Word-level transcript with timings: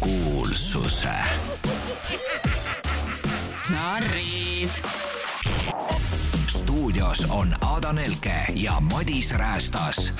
kuulsuse 0.00 1.16
narrid. 3.70 4.68
stuudios 6.46 7.26
on 7.30 7.54
Ada 7.60 7.92
Nelke 7.92 8.44
ja 8.54 8.80
Madis 8.80 9.34
Räästas. 9.34 10.16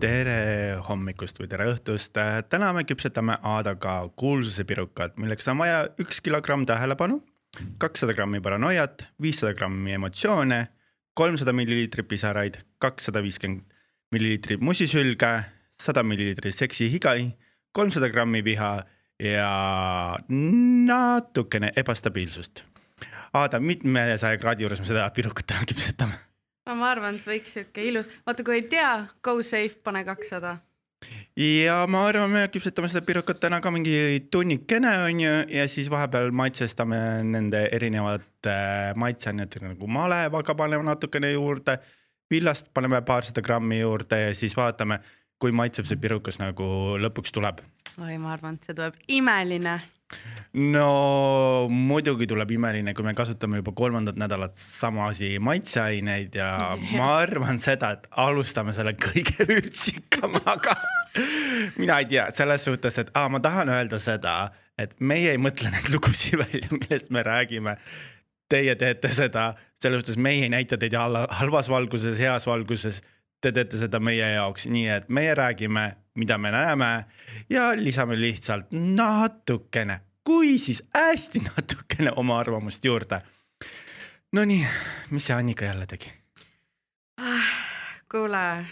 tere 0.00 0.78
hommikust 0.88 1.40
või 1.40 1.48
tere 1.48 1.66
õhtust. 1.72 2.16
täna 2.48 2.72
me 2.72 2.84
küpsetame 2.84 3.38
Aadaga 3.42 4.08
kuulsusepirukat, 4.16 5.18
milleks 5.18 5.48
on 5.48 5.58
vaja 5.58 5.88
üks 6.00 6.20
kilogramm 6.20 6.66
tähelepanu, 6.66 7.22
kakssada 7.78 8.14
grammi 8.14 8.40
paranoiat, 8.40 9.04
viissada 9.22 9.54
grammi 9.54 9.92
emotsioone, 9.92 10.68
kolmsada 11.14 11.52
milliliitrit 11.52 12.08
pisaraid, 12.08 12.62
kakssada 12.78 13.22
viiskümmend 13.22 13.62
milliliitrit 14.12 14.60
musisülge, 14.60 15.44
sada 15.80 16.02
milliliitrit 16.06 16.54
seksihigai, 16.54 17.30
kolmsada 17.72 18.10
grammi 18.12 18.44
viha 18.44 18.72
ja 19.20 19.52
natukene 20.30 21.72
ebastabiilsust. 21.76 22.64
Aada, 23.36 23.60
mitmesaja 23.62 24.40
kraadi 24.42 24.66
juures 24.66 24.80
me 24.82 24.88
seda 24.88 25.06
pirukat 25.14 25.46
täna 25.52 25.68
küpsetame? 25.68 26.18
no 26.70 26.76
ma 26.78 26.90
arvan, 26.94 27.18
et 27.18 27.26
võiks 27.26 27.54
sihuke 27.56 27.84
ilus, 27.86 28.08
vaata 28.26 28.44
kui 28.46 28.60
ei 28.60 28.66
tea, 28.70 28.90
go 29.24 29.38
safe, 29.46 29.80
pane 29.84 30.02
kakssada. 30.06 30.58
ja 31.38 31.78
ma 31.90 32.04
arvan, 32.08 32.30
me 32.30 32.42
küpsetame 32.52 32.90
seda 32.92 33.02
pirukat 33.06 33.40
täna 33.42 33.60
ka 33.64 33.72
mingi 33.74 34.26
tunnikene 34.30 34.92
onju 35.06 35.32
ja 35.56 35.68
siis 35.68 35.88
vahepeal 35.90 36.30
maitsestame 36.36 36.98
nende 37.26 37.64
erinevate 37.72 38.56
maitseainetega 39.00 39.72
nagu 39.72 39.88
malevaga 39.88 40.54
paneme 40.54 40.86
natukene 40.86 41.32
juurde. 41.32 41.78
villast 42.30 42.68
paneme 42.74 43.00
paarsada 43.02 43.42
grammi 43.42 43.80
juurde 43.80 44.20
ja 44.20 44.34
siis 44.34 44.52
vaatame, 44.56 45.00
kui 45.40 45.54
maitsev 45.56 45.88
see 45.88 45.96
pirukas 46.00 46.38
nagu 46.42 46.66
lõpuks 47.00 47.32
tuleb. 47.32 47.62
oi, 48.00 48.18
ma 48.20 48.34
arvan, 48.36 48.58
et 48.58 48.68
see 48.68 48.76
tuleb 48.76 48.96
imeline. 49.08 49.78
no 50.74 50.86
muidugi 51.70 52.26
tuleb 52.30 52.50
imeline, 52.56 52.94
kui 52.94 53.06
me 53.06 53.14
kasutame 53.14 53.60
juba 53.60 53.72
kolmandat 53.78 54.18
nädalat 54.20 54.56
samasi 54.58 55.36
maitseaineid 55.38 56.34
ja 56.40 56.50
ma 56.98 57.12
arvan 57.22 57.60
seda, 57.62 57.92
et 57.96 58.08
alustame 58.24 58.74
selle 58.76 58.96
kõige 58.98 59.46
vürtsikamaga. 59.50 60.76
mina 61.78 62.00
ei 62.02 62.10
tea 62.10 62.28
selles 62.34 62.64
suhtes, 62.68 62.98
et 63.02 63.12
aa, 63.14 63.28
ma 63.32 63.40
tahan 63.42 63.70
öelda 63.72 63.98
seda, 64.02 64.50
et 64.78 64.94
meie 65.00 65.34
ei 65.34 65.40
mõtle 65.40 65.70
neid 65.72 65.90
lugusid 65.94 66.38
välja, 66.44 66.68
millest 66.74 67.10
me 67.14 67.24
räägime. 67.26 67.76
Teie 68.50 68.74
teete 68.74 69.08
seda, 69.14 69.52
selles 69.78 70.02
suhtes 70.02 70.18
meie 70.18 70.42
ei 70.48 70.50
näita 70.50 70.74
teid 70.78 70.94
hal- 70.98 71.28
halvas 71.38 71.68
valguses, 71.70 72.18
heas 72.18 72.48
valguses. 72.50 72.98
Te 73.40 73.52
teete 73.56 73.78
seda 73.80 73.96
meie 74.04 74.26
jaoks, 74.34 74.66
nii 74.68 74.88
et 74.92 75.08
meie 75.08 75.34
räägime, 75.34 75.84
mida 76.20 76.36
me 76.38 76.50
näeme 76.52 76.88
ja 77.48 77.70
lisame 77.76 78.18
lihtsalt 78.20 78.72
natukene, 78.72 80.00
kui 80.24 80.58
siis 80.58 80.82
hästi 80.94 81.40
natukene 81.48 82.12
oma 82.16 82.38
arvamust 82.38 82.84
juurde. 82.84 83.22
Nonii, 84.32 84.66
mis 85.10 85.26
see 85.26 85.36
Annika 85.36 85.64
jälle 85.64 85.86
tegi? 85.86 86.12
kuule, 88.10 88.66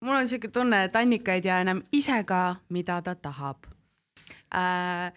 mul 0.00 0.14
on 0.14 0.28
siuke 0.28 0.48
tunne, 0.48 0.84
et 0.84 0.96
Annika 0.96 1.34
ei 1.36 1.42
tea 1.44 1.60
enam 1.60 1.82
ise 1.92 2.22
ka, 2.24 2.56
mida 2.68 3.00
ta 3.02 3.14
tahab 3.14 3.66
äh,. 4.54 5.12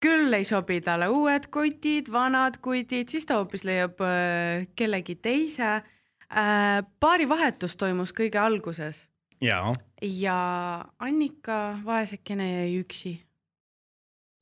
küll 0.00 0.32
ei 0.36 0.44
sobi 0.44 0.80
talle 0.80 1.08
uued 1.08 1.48
kutid, 1.50 2.10
vanad 2.12 2.58
kutid, 2.62 3.08
siis 3.08 3.26
ta 3.26 3.40
hoopis 3.40 3.64
leiab 3.64 4.00
äh, 4.04 4.66
kellegi 4.76 5.16
teise 5.16 5.80
äh,. 6.30 6.82
paarivahetus 7.00 7.76
toimus 7.76 8.14
kõige 8.16 8.40
alguses 8.40 9.06
jaa, 9.40 9.72
ja 10.02 10.38
Annika 10.98 11.78
vaesekene 11.84 12.48
jäi 12.52 12.80
üksi 12.80 13.16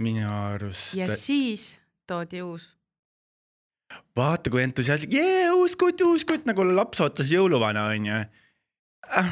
minu 0.03 0.27
arust 0.27 0.95
ja. 0.99 1.09
siis 1.17 1.75
toodi 2.07 2.43
uus. 2.43 2.67
vaata, 4.17 4.51
kui 4.51 4.63
entusiastlik, 4.65 5.15
jee, 5.15 5.51
uus 5.55 5.77
kutt, 5.79 6.03
uus 6.03 6.27
kutt 6.29 6.49
nagu 6.49 6.67
laps 6.75 7.03
ootas 7.05 7.31
jõuluvana, 7.33 7.87
onju 7.95 8.21
äh,. 9.21 9.31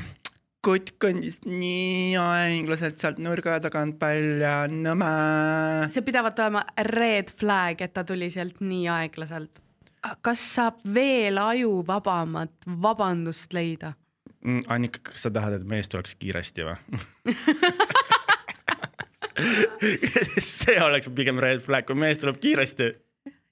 kutt 0.62 0.94
kõndis 1.02 1.40
nii 1.48 2.14
aeglaselt 2.20 3.02
sealt 3.02 3.18
nurga 3.22 3.58
tagant 3.64 3.98
välja, 4.02 4.62
nõme. 4.70 5.10
see 5.90 6.06
pidavat 6.06 6.38
olema 6.44 6.64
red 6.92 7.32
flag, 7.34 7.82
et 7.82 7.94
ta 7.94 8.06
tuli 8.06 8.30
sealt 8.30 8.62
nii 8.62 8.86
aeglaselt. 8.92 9.62
Kas 10.22 10.42
saab 10.54 10.80
veel 10.94 11.38
ajuvabamat 11.38 12.52
vabandust 12.82 13.52
leida? 13.52 13.92
Mm, 14.44 14.64
Annika, 14.68 15.00
kas 15.12 15.22
sa 15.26 15.30
tahad, 15.30 15.52
et 15.60 15.64
mees 15.68 15.88
tuleks 15.88 16.16
kiiresti 16.18 16.66
või? 16.66 16.76
see 20.42 20.78
oleks 20.82 21.08
pigem 21.14 21.38
red 21.42 21.62
flag, 21.62 21.86
kui 21.86 21.96
mees 21.98 22.18
tuleb 22.22 22.40
kiiresti 22.42 22.90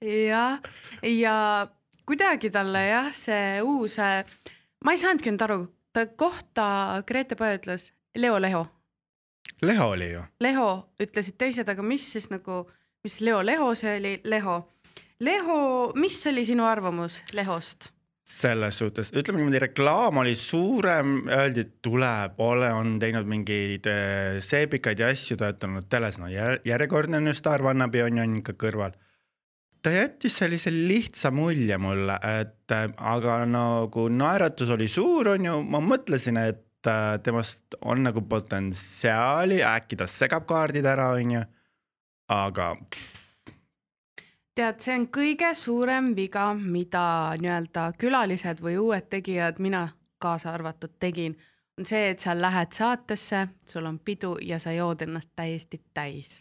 jah, 0.01 0.59
ja 1.03 1.67
kuidagi 2.05 2.49
talle 2.49 2.85
jah, 2.87 3.09
see 3.13 3.61
uus, 3.61 3.97
ma 4.83 4.93
ei 4.93 5.01
saanudki 5.01 5.33
nüüd 5.33 5.45
aru, 5.45 5.59
ta 5.93 6.05
kohta 6.07 6.67
Grete 7.07 7.37
Paja 7.39 7.59
ütles 7.59 7.91
Leo 8.17 8.39
Leho. 8.41 8.65
Leho 9.61 9.91
oli 9.93 10.11
ju. 10.11 10.23
Leho 10.41 10.69
ütlesid 11.01 11.37
teised, 11.37 11.69
aga 11.69 11.83
mis 11.85 12.07
siis 12.13 12.31
nagu, 12.33 12.63
mis 13.05 13.19
Leo 13.21 13.43
Leho 13.45 13.73
see 13.77 13.97
oli, 13.99 14.15
Leho. 14.25 14.57
Leho, 15.21 15.91
mis 16.01 16.17
oli 16.27 16.41
sinu 16.45 16.65
arvamus 16.65 17.21
Lehost? 17.37 17.91
selles 18.31 18.77
suhtes, 18.79 19.09
ütleme 19.11 19.41
niimoodi, 19.41 19.59
reklaam 19.59 20.21
oli 20.21 20.31
suurem, 20.39 21.17
öeldi, 21.27 21.65
et 21.65 21.73
tuleb, 21.83 22.37
ole, 22.39 22.69
on 22.71 22.93
teinud 23.01 23.27
mingeid 23.27 23.89
äh, 23.91 24.37
seebikaid 24.39 25.03
ja 25.03 25.09
asju, 25.11 25.35
töötanud 25.41 25.89
teles, 25.91 26.15
no 26.21 26.29
jär- 26.31 26.61
järjekordne 26.65 27.19
on 27.19 27.27
ju 27.27 27.35
Star 27.35 27.63
Vannabi 27.65 28.05
on 28.05 28.21
ju 28.21 28.27
ikka 28.39 28.55
kõrval. 28.63 28.95
ta 29.83 29.91
jättis 29.91 30.39
sellise 30.39 30.71
lihtsa 30.71 31.31
mulje 31.35 31.77
mulle, 31.81 32.15
et 32.39 32.71
äh, 32.71 32.87
aga 32.97 33.41
nagu 33.45 34.07
naeratus 34.09 34.71
oli 34.77 34.87
suur, 34.87 35.33
on 35.35 35.51
ju, 35.51 35.61
ma 35.67 35.83
mõtlesin, 35.83 36.39
et 36.39 36.87
äh, 36.87 37.17
temast 37.23 37.75
on 37.81 38.07
nagu 38.07 38.23
potentsiaali, 38.31 39.59
äkki 39.75 39.99
ta 39.99 40.07
segab 40.07 40.47
kaardid 40.47 40.87
ära, 40.87 41.11
on 41.19 41.35
ju. 41.35 41.47
aga 42.31 42.75
tead, 44.55 44.79
see 44.83 44.95
on 44.99 45.07
kõige 45.13 45.53
suurem 45.57 46.11
viga, 46.15 46.51
mida 46.55 47.03
nii-öelda 47.41 47.91
külalised 47.99 48.63
või 48.63 48.77
uued 48.81 49.07
tegijad, 49.11 49.61
mina 49.63 49.87
kaasa 50.21 50.53
arvatud 50.53 50.97
tegin, 50.99 51.37
on 51.79 51.87
see, 51.87 52.11
et 52.13 52.19
sa 52.19 52.35
lähed 52.37 52.75
saatesse, 52.75 53.47
sul 53.67 53.87
on 53.89 53.99
pidu 53.99 54.35
ja 54.45 54.59
sa 54.59 54.73
jood 54.75 55.01
ennast 55.07 55.31
täiesti 55.35 55.81
täis. 55.93 56.39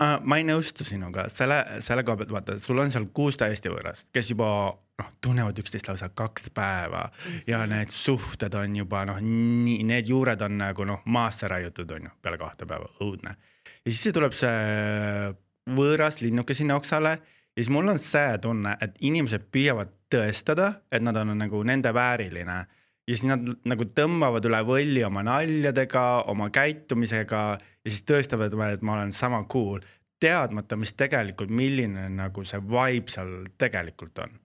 Uh, 0.00 0.16
ma 0.24 0.38
ei 0.40 0.46
nõustu 0.48 0.84
sinuga 0.88 1.26
selle, 1.28 1.58
selle 1.84 2.04
koha 2.08 2.22
pealt, 2.22 2.30
vaata, 2.32 2.54
sul 2.60 2.78
on 2.80 2.92
seal 2.92 3.10
kuus 3.12 3.36
täiesti 3.40 3.68
võõrast, 3.68 4.08
kes 4.14 4.30
juba 4.32 4.46
noh, 4.72 5.10
tunnevad 5.20 5.58
üksteist 5.60 5.90
lausa 5.90 6.08
kaks 6.16 6.48
päeva 6.56 7.02
ja 7.48 7.60
need 7.68 7.92
suhted 7.92 8.56
on 8.56 8.78
juba 8.80 9.02
noh, 9.10 9.20
nii 9.20 9.84
need 9.84 10.08
juured 10.08 10.40
on 10.46 10.56
nagu 10.62 10.88
noh, 10.88 11.04
maasse 11.04 11.52
raiutud 11.52 11.92
on 11.98 12.08
ju 12.08 12.14
peale 12.24 12.40
kahte 12.40 12.68
päeva, 12.70 12.88
õudne. 13.04 13.36
ja 13.84 13.92
siis 13.92 14.16
tuleb 14.16 14.32
see 14.36 14.56
võõras 15.68 16.20
linnuke 16.22 16.54
sinna 16.54 16.76
oksale 16.80 17.16
ja 17.18 17.62
siis 17.62 17.70
mul 17.72 17.88
on 17.92 17.98
see 17.98 18.38
tunne, 18.42 18.76
et 18.80 18.96
inimesed 19.00 19.48
püüavad 19.52 19.92
tõestada, 20.10 20.72
et 20.92 21.02
nad 21.02 21.16
on 21.16 21.36
nagu 21.38 21.62
nende 21.66 21.92
vääriline 21.94 22.58
ja 23.10 23.16
siis 23.16 23.26
nad 23.26 23.46
nagu 23.68 23.86
tõmbavad 23.96 24.44
üle 24.46 24.60
võlli 24.66 25.02
oma 25.06 25.22
naljadega, 25.26 26.04
oma 26.30 26.50
käitumisega 26.54 27.40
ja 27.58 27.90
siis 27.90 28.04
tõestavad 28.06 28.54
et 28.70 28.84
ma 28.86 28.98
olen 28.98 29.12
sama 29.12 29.42
cool, 29.50 29.80
teadmata, 30.20 30.76
mis 30.76 30.94
tegelikult, 30.94 31.50
milline 31.50 32.08
nagu 32.12 32.44
see 32.44 32.60
vibe 32.60 33.10
seal 33.10 33.34
tegelikult 33.58 34.22
on. 34.26 34.38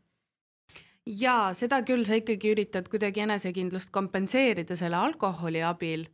ja 1.06 1.54
seda 1.54 1.82
küll, 1.86 2.06
sa 2.06 2.18
ikkagi 2.18 2.56
üritad 2.56 2.90
kuidagi 2.90 3.26
enesekindlust 3.26 3.92
kompenseerida 3.92 4.76
selle 4.76 4.98
alkoholi 4.98 5.62
abil. 5.64 6.08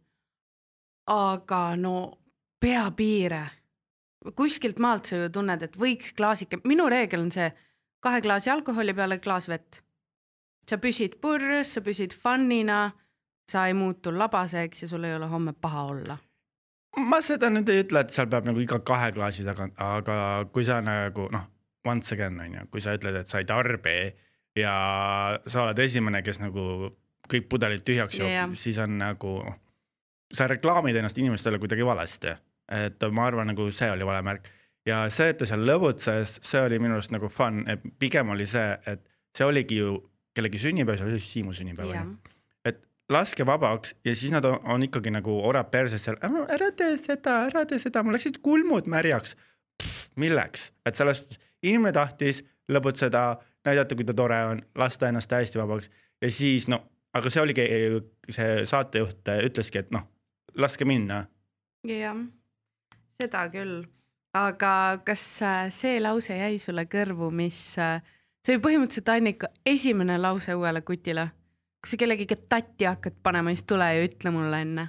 aga 1.07 1.75
no 1.75 1.95
pea 2.59 2.91
piire. 2.91 3.45
Kuskilt 4.35 4.79
maalt 4.79 5.09
sa 5.09 5.17
ju 5.17 5.29
tunned, 5.33 5.63
et 5.65 5.77
võiks 5.77 6.13
klaasike, 6.17 6.61
minu 6.69 6.87
reegel 6.89 7.25
on 7.25 7.31
see 7.33 7.49
kahe 8.01 8.21
klaasi 8.21 8.51
alkoholi 8.53 8.93
peale 8.93 9.19
klaas 9.19 9.47
vett. 9.49 9.83
sa 10.69 10.77
püsid 10.77 11.17
purjus, 11.21 11.73
sa 11.73 11.81
püsid 11.81 12.13
fun'ina, 12.13 12.91
sa 13.49 13.65
ei 13.67 13.73
muutu 13.73 14.13
labaseks 14.13 14.83
ja 14.83 14.87
sul 14.87 15.03
ei 15.03 15.15
ole 15.15 15.27
homme 15.27 15.53
paha 15.53 15.83
olla. 15.83 16.17
ma 16.97 17.21
seda 17.21 17.49
nüüd 17.49 17.69
ei 17.69 17.83
ütle, 17.83 18.03
et 18.03 18.09
seal 18.13 18.29
peab 18.29 18.45
nagu 18.45 18.59
iga 18.59 18.79
kahe 18.79 19.11
klaasi 19.11 19.45
tagant, 19.47 19.73
aga 19.77 20.45
kui 20.53 20.65
sa 20.67 20.81
nagu 20.81 21.27
noh, 21.31 21.47
once 21.85 22.13
again 22.13 22.39
on 22.39 22.53
ju, 22.53 22.67
kui 22.71 22.81
sa 22.81 22.93
ütled, 22.97 23.15
et 23.15 23.27
sa 23.27 23.39
ei 23.39 23.47
tarbi 23.49 24.13
ja 24.55 24.73
sa 25.47 25.65
oled 25.65 25.79
esimene, 25.79 26.21
kes 26.21 26.41
nagu 26.43 26.91
kõik 27.31 27.47
pudelid 27.49 27.83
tühjaks 27.87 28.19
joob 28.19 28.29
yeah., 28.29 28.53
siis 28.57 28.77
on 28.83 28.97
nagu, 28.99 29.39
sa 30.33 30.47
reklaamid 30.51 30.95
ennast 30.99 31.17
inimestele 31.17 31.59
kuidagi 31.61 31.85
valesti. 31.85 32.35
Et 32.71 33.03
ma 33.11 33.27
arvan, 33.27 33.51
nagu 33.51 33.67
see 33.75 33.89
oli 33.91 34.07
vale 34.07 34.23
märk. 34.25 34.49
Ja 34.87 35.03
see, 35.13 35.29
et 35.29 35.37
ta 35.37 35.45
seal 35.45 35.61
lõbutses, 35.67 36.39
see 36.45 36.61
oli 36.65 36.79
minu 36.81 36.97
arust 36.97 37.13
nagu 37.13 37.29
fun, 37.29 37.61
et 37.69 37.83
pigem 38.01 38.31
oli 38.33 38.47
see, 38.49 38.73
et 38.89 39.03
see 39.37 39.45
oligi 39.45 39.77
ju 39.77 39.97
kellegi 40.35 40.61
sünnipäev, 40.63 40.97
see 40.97 41.09
oli 41.09 41.19
Siimu 41.21 41.53
sünnipäev 41.53 41.91
jah. 41.93 42.07
onju, 42.07 42.33
et 42.65 42.79
laske 43.11 43.45
vabaks 43.45 43.93
ja 44.07 44.15
siis 44.15 44.33
nad 44.33 44.45
on, 44.47 44.57
on 44.73 44.87
ikkagi 44.87 45.13
nagu 45.13 45.35
orad 45.47 45.69
perses 45.73 46.01
seal, 46.07 46.17
ära 46.23 46.71
tee 46.77 46.95
seda, 46.97 47.43
ära 47.51 47.65
tee 47.69 47.81
seda, 47.83 48.03
mul 48.03 48.17
läksid 48.17 48.41
kulmud 48.45 48.89
märjaks. 48.89 49.35
milleks, 50.15 50.71
et 50.85 50.97
sellest 50.97 51.37
inimene 51.65 51.93
tahtis 51.95 52.43
lõbutseda, 52.71 53.23
näidata, 53.65 53.95
kui 53.95 54.05
ta 54.05 54.13
tore 54.17 54.37
on, 54.49 54.61
lasta 54.77 55.09
ennast 55.09 55.29
täiesti 55.29 55.59
vabaks. 55.59 55.89
Ja 56.21 56.29
siis 56.31 56.67
no, 56.69 56.81
aga 57.17 57.31
see 57.33 57.41
oligi, 57.41 57.65
see 58.29 58.65
saatejuht 58.69 59.31
ütleski, 59.47 59.81
et 59.81 59.91
noh, 59.95 60.05
laske 60.55 60.85
minna. 60.85 61.25
jah, 61.87 62.17
seda 63.19 63.43
küll, 63.53 63.81
aga 64.37 65.01
kas 65.05 65.23
äh, 65.45 65.67
see 65.73 65.99
lause 66.03 66.37
jäi 66.37 66.55
sulle 66.61 66.85
kõrvu, 66.91 67.31
mis, 67.35 67.59
äh, 67.81 67.99
see 68.45 68.55
oli 68.55 68.63
põhimõtteliselt 68.67 69.11
Annika 69.13 69.51
esimene 69.65 70.17
lause 70.21 70.55
uuele 70.55 70.83
kutile. 70.87 71.31
kui 71.81 71.89
sa 71.89 71.97
kellegagi 71.97 72.35
tatti 72.45 72.85
hakkad 72.85 73.15
panema, 73.25 73.49
siis 73.49 73.65
tule 73.65 73.87
ja 73.89 74.03
ütle 74.05 74.29
mulle 74.29 74.59
enne. 74.61 74.83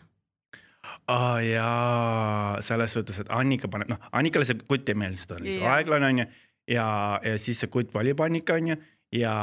Aa 0.82 1.34
oh, 1.34 1.38
jaa, 1.40 2.60
selles 2.60 2.92
suhtes, 2.92 3.22
et 3.22 3.30
Annika 3.32 3.70
paneb, 3.70 3.88
noh, 3.92 4.00
Annikale 4.18 4.44
see 4.44 4.58
kutt 4.68 4.90
ei 4.90 4.98
meeldi, 4.98 5.24
ta 5.28 5.38
on 5.38 5.46
yeah. 5.46 5.76
aeglane 5.76 6.08
onju. 6.10 6.26
Ja, 6.70 6.86
ja 7.24 7.38
siis 7.40 7.62
see 7.62 7.70
kutt 7.72 7.94
valib 7.94 8.20
Annika 8.20 8.58
onju. 8.58 8.76
Ja, 9.12 9.34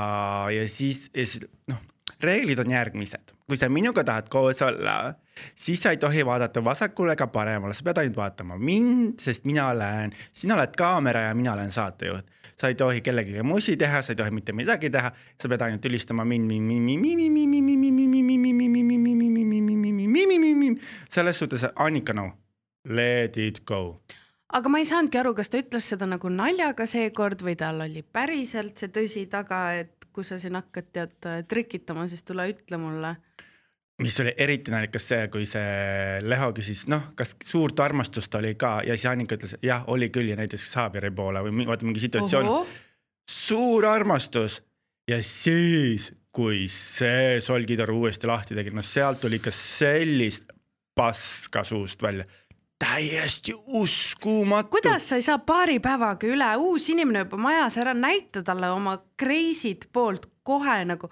ja 0.53 0.67
siis, 0.69 1.07
ja 1.15 1.25
siis 1.29 1.47
noh, 1.71 1.79
reeglid 2.23 2.59
on 2.61 2.73
järgmised, 2.73 3.33
kui 3.49 3.57
sa 3.57 3.69
minuga 3.69 4.03
tahad 4.05 4.29
koos 4.29 4.61
olla, 4.61 5.13
siis 5.55 5.81
sa 5.81 5.93
ei 5.93 5.97
tohi 5.97 6.25
vaadata 6.25 6.61
vasakule 6.63 7.15
ega 7.17 7.27
paremale, 7.33 7.73
sa 7.73 7.85
pead 7.87 8.03
ainult 8.03 8.19
vaatama 8.19 8.57
mind, 8.57 9.17
sest 9.23 9.47
mina 9.49 9.67
olen, 9.73 10.13
sina 10.33 10.55
oled 10.57 10.75
kaamera 10.77 11.27
ja 11.27 11.33
mina 11.37 11.53
olen 11.57 11.71
saatejuht. 11.71 12.37
sa 12.59 12.67
ei 12.67 12.75
tohi 12.75 13.01
kellegagi 13.01 13.43
musi 13.43 13.77
teha, 13.79 14.01
sa 14.01 14.11
ei 14.11 14.17
tohi 14.19 14.31
mitte 14.35 14.53
midagi 14.53 14.89
teha, 14.91 15.11
sa 15.41 15.49
pead 15.49 15.61
ainult 15.63 15.85
ülistama 15.85 16.25
mind, 16.27 16.45
mind, 16.47 16.65
mind, 16.67 16.85
mind, 16.85 17.01
mind, 17.01 17.31
mind, 20.13 20.57
mind, 20.63 20.79
selles 21.09 21.39
suhtes 21.39 21.65
Annika 21.75 22.13
no, 22.13 22.31
let 22.85 23.37
it 23.37 23.65
go 23.65 23.99
aga 24.49 24.69
ma 24.69 24.81
ei 24.81 24.87
saanudki 24.89 25.19
aru, 25.21 25.35
kas 25.37 25.51
ta 25.51 25.61
ütles 25.61 25.87
seda 25.93 26.07
nagu 26.09 26.29
naljaga 26.33 26.87
seekord 26.89 27.43
või 27.45 27.55
tal 27.59 27.83
oli 27.85 28.01
päriselt 28.03 28.81
see 28.81 28.91
tõsi 28.93 29.25
taga, 29.29 29.61
et 29.77 29.98
kui 30.13 30.25
sa 30.27 30.39
siin 30.41 30.57
hakkad 30.57 30.91
tead 30.93 31.27
trikitama, 31.49 32.07
siis 32.09 32.23
tule 32.27 32.47
ütle 32.51 32.79
mulle. 32.81 33.15
mis 33.99 34.19
oli 34.23 34.31
eriti 34.37 34.71
naljakas 34.71 35.07
see, 35.11 35.27
kui 35.27 35.45
see 35.45 36.19
Leho 36.23 36.51
küsis, 36.55 36.85
noh, 36.87 37.09
kas 37.19 37.35
suurt 37.43 37.79
armastust 37.83 38.35
oli 38.39 38.53
ka 38.55 38.79
ja 38.87 38.95
siis 38.95 39.09
Annika 39.11 39.35
ütles, 39.35 39.57
jah, 39.63 39.83
oli 39.91 40.07
küll 40.09 40.31
ja 40.31 40.37
näiteks 40.39 40.69
Saabiri 40.71 41.11
poole 41.11 41.43
või 41.43 41.67
vaata 41.67 41.87
mingi 41.87 42.05
situatsioon. 42.05 42.65
suur 43.29 43.85
armastus 43.85 44.61
ja 45.09 45.19
siis, 45.23 46.13
kui 46.31 46.67
see 46.71 47.41
solgitoru 47.41 47.97
uuesti 48.03 48.27
lahti 48.29 48.55
tegi, 48.55 48.71
no 48.71 48.81
sealt 48.85 49.19
tuli 49.21 49.41
ikka 49.41 49.51
sellist 49.51 50.53
paska 50.95 51.63
suust 51.63 52.01
välja 52.01 52.25
täiesti 52.79 53.53
uskumatu. 53.67 54.69
kuidas 54.69 55.09
sa 55.09 55.15
ei 55.15 55.21
saa 55.21 55.37
paari 55.37 55.79
päevaga 55.79 56.27
üle, 56.27 56.49
uus 56.57 56.89
inimene 56.89 57.25
juba 57.25 57.37
majas, 57.37 57.77
ära 57.77 57.93
näita 57.93 58.43
talle 58.43 58.69
oma 58.71 58.97
crazy't 59.21 59.89
poolt 59.93 60.29
kohe 60.43 60.85
nagu. 60.85 61.09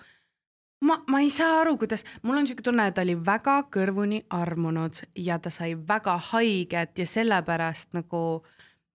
ma, 0.81 1.03
ma 1.07 1.19
ei 1.19 1.29
saa 1.29 1.61
aru, 1.61 1.77
kuidas, 1.77 2.05
mul 2.21 2.37
on 2.37 2.47
siuke 2.47 2.63
tunne, 2.63 2.87
et 2.87 2.95
ta 2.95 3.01
oli 3.01 3.17
väga 3.25 3.57
kõrvuni 3.73 4.21
armunud 4.29 5.01
ja 5.15 5.39
ta 5.39 5.49
sai 5.49 5.75
väga 5.87 6.17
haiget 6.31 6.97
ja 6.97 7.05
sellepärast 7.05 7.93
nagu 7.97 8.45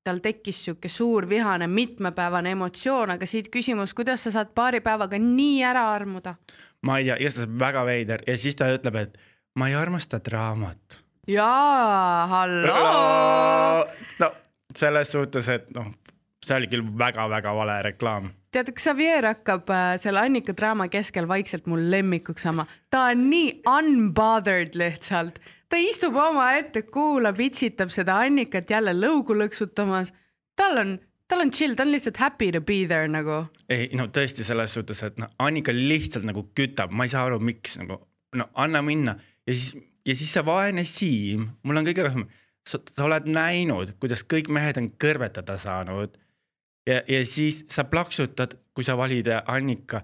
tal 0.04 0.19
tekkis 0.22 0.64
sihuke 0.64 0.88
suur 0.88 1.28
vihane 1.28 1.66
mitmepäevane 1.66 2.50
emotsioon, 2.56 3.10
aga 3.10 3.26
siit 3.26 3.50
küsimus, 3.54 3.94
kuidas 3.94 4.24
sa 4.24 4.30
saad 4.30 4.54
paari 4.54 4.80
päevaga 4.80 5.19
nii 5.19 5.62
ära 5.62 5.90
armuda? 5.92 6.34
ma 6.82 6.98
ei 6.98 7.04
tea, 7.04 7.20
igatahes 7.20 7.58
väga 7.58 7.84
veider 7.86 8.24
ja 8.26 8.38
siis 8.38 8.56
ta 8.56 8.72
ütleb, 8.72 8.96
et 8.96 9.19
ma 9.54 9.69
ei 9.69 9.74
armasta 9.78 10.19
draamat 10.24 11.01
jaa, 11.28 12.26
halloo. 12.26 13.84
no 14.19 14.30
selles 14.76 15.12
suhtes, 15.12 15.48
et 15.48 15.69
noh, 15.76 15.90
see 16.42 16.56
oli 16.56 16.70
küll 16.72 16.84
väga-väga 16.98 17.54
vale 17.54 17.76
reklaam. 17.86 18.30
tead, 18.52 18.72
Xavier 18.76 19.28
hakkab 19.30 19.70
äh, 19.70 19.94
selle 20.02 20.24
Annika 20.26 20.54
draama 20.56 20.88
keskel 20.92 21.28
vaikselt 21.28 21.69
mul 21.70 21.84
lemmikuks 21.92 22.46
saama, 22.48 22.66
ta 22.90 23.06
on 23.12 23.28
nii 23.30 23.62
unbothered 23.70 24.74
lihtsalt, 24.78 25.38
ta 25.70 25.78
istub 25.80 26.19
omaette, 26.19 26.82
kuulab, 26.82 27.40
itsitab 27.40 27.92
seda 27.94 28.19
Annikat 28.26 28.70
jälle 28.70 28.96
lõugu 28.96 29.38
lõksutamas. 29.38 30.12
tal 30.56 30.78
on 30.82 30.98
tal 31.32 31.46
on 31.46 31.50
chill, 31.50 31.74
ta 31.74 31.86
on 31.86 31.92
lihtsalt 31.94 32.19
happy 32.20 32.50
to 32.52 32.60
be 32.60 32.82
there 32.86 33.08
nagu. 33.08 33.46
ei 33.70 33.88
no 33.96 34.08
tõesti 34.12 34.44
selles 34.44 34.74
suhtes, 34.74 35.02
et 35.06 35.22
noh, 35.22 35.30
Annika 35.38 35.72
lihtsalt 35.72 36.26
nagu 36.28 36.48
kütab, 36.54 36.90
ma 36.90 37.06
ei 37.06 37.14
saa 37.14 37.24
aru, 37.30 37.38
miks 37.40 37.78
nagu 37.80 38.02
no 38.36 38.48
anna 38.58 38.82
minna 38.82 39.16
ja 39.46 39.54
siis 39.54 39.76
ja 40.06 40.14
siis 40.16 40.32
see 40.34 40.44
vaene 40.46 40.84
Siim, 40.88 41.49
mul 41.62 41.81
on 41.81 41.87
kõige 41.87 42.06
rohkem, 42.06 42.26
sa 42.66 42.78
oled 43.06 43.26
näinud, 43.31 43.96
kuidas 44.02 44.25
kõik 44.28 44.50
mehed 44.54 44.78
on 44.81 44.90
kõrvetada 45.02 45.58
saanud. 45.58 46.16
ja, 46.87 47.02
ja 47.08 47.26
siis 47.26 47.64
sa 47.70 47.84
plaksutad, 47.84 48.56
kui 48.75 48.84
sa 48.84 48.96
valid 48.96 49.28
Annika, 49.46 50.02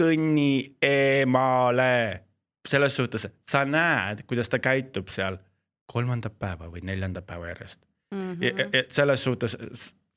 kõnni 0.00 0.76
eemale. 0.82 2.24
selles 2.68 2.96
suhtes, 2.96 3.26
sa 3.48 3.64
näed, 3.64 4.26
kuidas 4.28 4.48
ta 4.48 4.58
käitub 4.58 5.08
seal 5.08 5.38
kolmandat 5.88 6.34
päeva 6.38 6.68
või 6.68 6.82
neljandat 6.84 7.26
päeva 7.26 7.48
järjest 7.48 7.80
mm. 8.14 8.32
-hmm. 8.32 8.42
Ja 8.72 8.82
selles 8.88 9.24
suhtes 9.24 9.56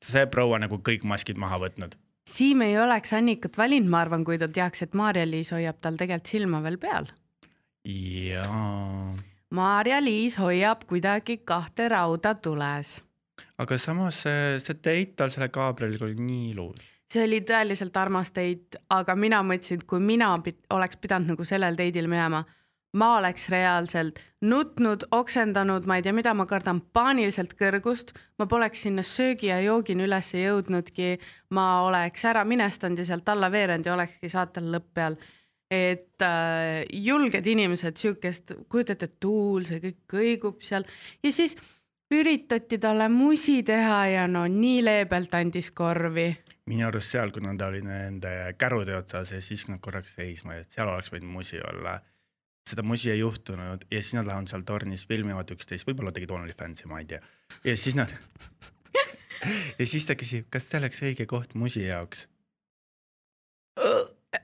see 0.04 0.26
proua 0.26 0.60
nagu 0.60 0.78
kõik 0.78 1.04
maskid 1.04 1.38
maha 1.38 1.60
võtnud. 1.60 1.96
Siim 2.30 2.62
ei 2.62 2.78
oleks 2.80 3.14
Annikat 3.14 3.58
valinud, 3.58 3.90
ma 3.90 4.02
arvan, 4.02 4.24
kui 4.24 4.38
ta 4.38 4.48
teaks, 4.48 4.82
et 4.82 4.94
Maarja-Liis 4.94 5.52
hoiab 5.52 5.80
tal 5.82 5.96
tegelikult 5.96 6.28
silma 6.28 6.64
veel 6.64 6.78
peal 6.78 7.08
jaa. 7.86 9.14
Maarja-Liis 9.52 10.38
hoiab 10.40 10.86
kuidagi 10.88 11.38
kahte 11.38 11.90
rauda 11.90 12.36
tules. 12.36 13.02
aga 13.58 13.78
samas 13.78 14.24
see, 14.24 14.60
see 14.60 14.78
date 14.78 15.14
tal 15.16 15.30
selle 15.30 15.50
Gabrieliga 15.50 16.06
oli 16.06 16.16
nii 16.16 16.52
ilus. 16.52 16.88
see 17.12 17.26
oli 17.26 17.42
tõeliselt 17.42 17.98
armas 17.98 18.32
date, 18.32 18.80
aga 18.90 19.16
mina 19.16 19.42
mõtlesin, 19.44 19.82
et 19.82 19.88
kui 19.88 20.00
mina 20.00 20.32
pid, 20.44 20.62
oleks 20.70 20.98
pidanud 20.98 21.34
nagu 21.34 21.46
sellel 21.46 21.76
date'il 21.78 22.08
minema, 22.08 22.44
ma 22.94 23.10
oleks 23.18 23.50
reaalselt 23.50 24.22
nutnud, 24.42 25.04
oksendanud, 25.12 25.86
ma 25.86 25.98
ei 25.98 26.06
tea, 26.06 26.14
mida 26.16 26.34
ma 26.34 26.46
kardan, 26.48 26.80
paaniliselt 26.94 27.54
kõrgust, 27.60 28.16
ma 28.40 28.48
poleks 28.48 28.86
sinna 28.88 29.04
söögi 29.04 29.52
ja 29.52 29.60
joogini 29.62 30.08
üles 30.08 30.32
jõudnudki, 30.38 31.18
ma 31.58 31.84
oleks 31.90 32.26
ära 32.26 32.46
minestanud 32.48 33.04
ja 33.04 33.12
sealt 33.12 33.30
alla 33.30 33.52
veerenud 33.52 33.86
ja 33.86 33.94
olekski 33.98 34.32
saatel 34.32 34.72
lõpp 34.72 34.90
peal 34.96 35.20
et 35.72 36.22
äh, 36.22 36.84
julged 36.94 37.48
inimesed, 37.48 37.96
sihukest, 37.98 38.58
kujutate, 38.70 39.08
tuul, 39.24 39.64
see 39.68 39.80
kõik 39.80 40.02
kõigub 40.12 40.66
seal 40.66 40.84
ja 41.24 41.32
siis 41.32 41.56
üritati 42.12 42.76
talle 42.82 43.08
musi 43.12 43.62
teha 43.64 44.02
ja 44.12 44.26
no 44.28 44.44
nii 44.52 44.82
leebelt 44.84 45.36
andis 45.40 45.72
korvi. 45.72 46.28
minu 46.68 46.88
arust 46.88 47.16
seal, 47.16 47.32
kuna 47.32 47.56
ta 47.58 47.72
oli 47.72 47.82
nende 47.86 48.34
kärude 48.60 48.98
otsas 48.98 49.32
ja 49.32 49.40
siis 49.42 49.68
nad 49.70 49.80
korraks 49.80 50.18
seisma, 50.20 50.60
et 50.60 50.72
seal 50.72 50.92
oleks 50.92 51.14
võinud 51.14 51.32
musi 51.40 51.62
olla. 51.72 52.00
seda 52.68 52.84
musi 52.84 53.12
ei 53.12 53.20
juhtunud 53.20 53.88
ja 53.90 54.02
siis 54.02 54.14
nad 54.20 54.28
lähevad 54.28 54.52
seal 54.52 54.68
tornis, 54.68 55.08
filmivad 55.08 55.56
üksteist, 55.56 55.88
võib-olla 55.88 56.12
tegid 56.12 56.36
OnlyFansi, 56.36 56.88
ma 56.92 57.00
ei 57.00 57.08
tea. 57.16 57.24
ja 57.64 57.78
siis 57.78 57.96
nad 57.96 58.12
ja 59.80 59.88
siis 59.88 60.06
ta 60.06 60.20
küsib, 60.20 60.52
kas 60.52 60.68
see 60.68 60.84
oleks 60.84 61.02
õige 61.08 61.26
koht 61.32 61.56
musi 61.56 61.88
jaoks 61.88 62.28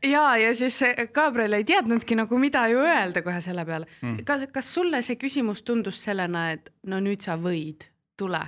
ja, 0.04 0.38
ja 0.38 0.56
siis 0.56 0.80
Gabriel 1.14 1.54
ei 1.60 1.66
teadnudki 1.68 2.18
nagu, 2.20 2.38
mida 2.38 2.66
ju 2.72 2.84
öelda 2.84 3.24
kohe 3.26 3.42
selle 3.42 3.66
peale 3.66 3.88
mm.. 4.02 4.24
kas, 4.28 4.48
kas 4.54 4.74
sulle 4.74 5.02
see 5.06 5.20
küsimus 5.20 5.64
tundus 5.68 6.02
sellena, 6.04 6.50
et 6.56 6.72
no 6.88 7.00
nüüd 7.04 7.24
sa 7.24 7.38
võid, 7.40 7.90
tule 8.18 8.44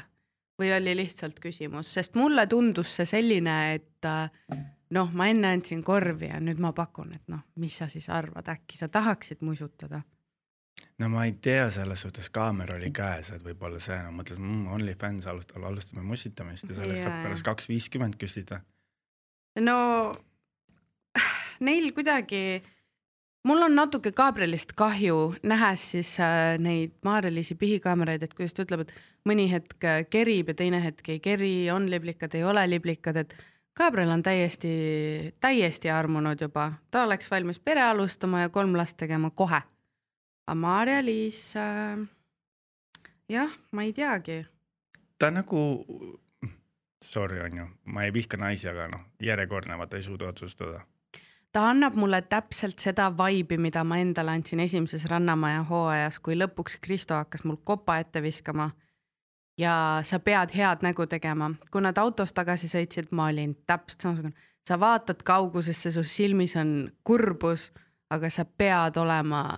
või 0.59 0.73
oli 0.75 0.95
lihtsalt 0.99 1.39
küsimus, 1.39 1.93
sest 1.93 2.19
mulle 2.19 2.43
tundus 2.51 2.91
see 2.99 3.07
selline, 3.07 3.57
et 3.77 4.07
noh, 4.95 5.11
ma 5.15 5.29
enne 5.31 5.53
andsin 5.55 5.83
korvi 5.85 6.31
ja 6.33 6.39
nüüd 6.43 6.59
ma 6.59 6.73
pakun, 6.75 7.13
et 7.15 7.27
noh, 7.31 7.45
mis 7.63 7.77
sa 7.79 7.87
siis 7.91 8.09
arvad, 8.11 8.49
äkki 8.51 8.79
sa 8.79 8.91
tahaksid 8.91 9.45
musutada? 9.45 10.01
no 10.99 11.09
ma 11.11 11.25
ei 11.27 11.33
tea, 11.43 11.69
selles 11.71 12.03
suhtes 12.05 12.29
kaamera 12.31 12.75
oli 12.75 12.91
käes, 12.95 13.31
et 13.35 13.43
võib-olla 13.43 13.79
see 13.83 13.97
no, 14.03 14.13
mõtles 14.15 14.39
mmm, 14.39 14.67
OnlyFans 14.75 15.27
alustame, 15.31 15.67
alustame 15.67 16.03
musitamist 16.07 16.67
ja 16.67 16.75
sellest 16.75 17.01
yeah. 17.01 17.07
saab 17.07 17.27
pärast 17.27 17.47
kaks 17.47 17.67
viiskümmend 17.71 18.15
küsida. 18.19 18.61
no 19.59 19.77
neil 21.59 21.91
kuidagi, 21.95 22.61
mul 23.47 23.63
on 23.65 23.75
natuke 23.75 24.11
Gabrielist 24.15 24.73
kahju, 24.77 25.35
nähes 25.47 25.85
siis 25.93 26.15
äh, 26.23 26.57
neid 26.61 26.95
Maarja-Liisi 27.05 27.55
pihikaameraid, 27.59 28.23
et 28.23 28.35
kuidas 28.37 28.55
ta 28.55 28.65
ütleb, 28.65 28.85
et 28.85 28.93
mõni 29.29 29.47
hetk 29.51 29.87
äh, 29.87 30.03
kerib 30.09 30.51
ja 30.51 30.57
teine 30.61 30.81
hetk 30.83 31.09
ei 31.15 31.21
keri, 31.23 31.53
on 31.73 31.89
liblikad, 31.91 32.35
ei 32.35 32.45
ole 32.47 32.65
liblikad, 32.69 33.19
et 33.23 33.35
Gabriel 33.79 34.11
on 34.11 34.23
täiesti, 34.23 34.71
täiesti 35.39 35.91
armunud 35.93 36.41
juba, 36.41 36.71
ta 36.91 37.05
oleks 37.07 37.31
valmis 37.31 37.61
pere 37.63 37.83
alustama 37.85 38.43
ja 38.43 38.49
kolm 38.51 38.75
last 38.75 38.97
tegema 38.99 39.31
kohe. 39.31 39.61
aga 40.49 40.55
Maarja-Liis 40.55 41.55
äh,, 41.55 41.99
jah, 43.29 43.51
ma 43.71 43.83
ei 43.83 43.93
teagi. 43.93 44.45
ta 45.19 45.31
nagu, 45.31 45.59
sorry, 47.03 47.39
on 47.39 47.57
ju, 47.57 47.67
ma 47.85 48.03
ei 48.03 48.13
vihka 48.13 48.37
naisi, 48.37 48.67
aga 48.69 48.87
noh, 48.87 49.05
järjekordne, 49.21 49.77
vaata 49.77 49.97
ei 49.97 50.03
suuda 50.03 50.27
otsustada 50.33 50.81
ta 51.51 51.69
annab 51.69 51.95
mulle 51.97 52.21
täpselt 52.21 52.79
seda 52.79 53.09
vibe'i, 53.11 53.57
mida 53.57 53.83
ma 53.83 53.97
endale 54.01 54.35
andsin 54.37 54.59
esimeses 54.59 55.05
Rannamaja 55.09 55.63
hooajas, 55.69 56.19
kui 56.19 56.37
lõpuks 56.37 56.77
Kristo 56.81 57.17
hakkas 57.17 57.43
mul 57.43 57.57
kopa 57.63 57.97
ette 57.99 58.21
viskama. 58.21 58.69
ja 59.59 59.99
sa 60.03 60.19
pead 60.19 60.53
head 60.55 60.85
nägu 60.85 61.03
tegema, 61.05 61.49
kui 61.71 61.81
nad 61.81 61.97
autos 61.97 62.31
tagasi 62.33 62.69
sõitsid, 62.71 63.09
ma 63.11 63.25
olin 63.27 63.57
täpselt 63.67 64.01
samasugune, 64.01 64.33
sa 64.67 64.77
vaatad 64.79 65.23
kaugusesse, 65.23 65.91
su 65.91 66.03
silmis 66.03 66.55
on 66.55 66.91
kurbus, 67.03 67.71
aga 68.09 68.29
sa 68.29 68.45
pead 68.45 68.97
olema 68.97 69.57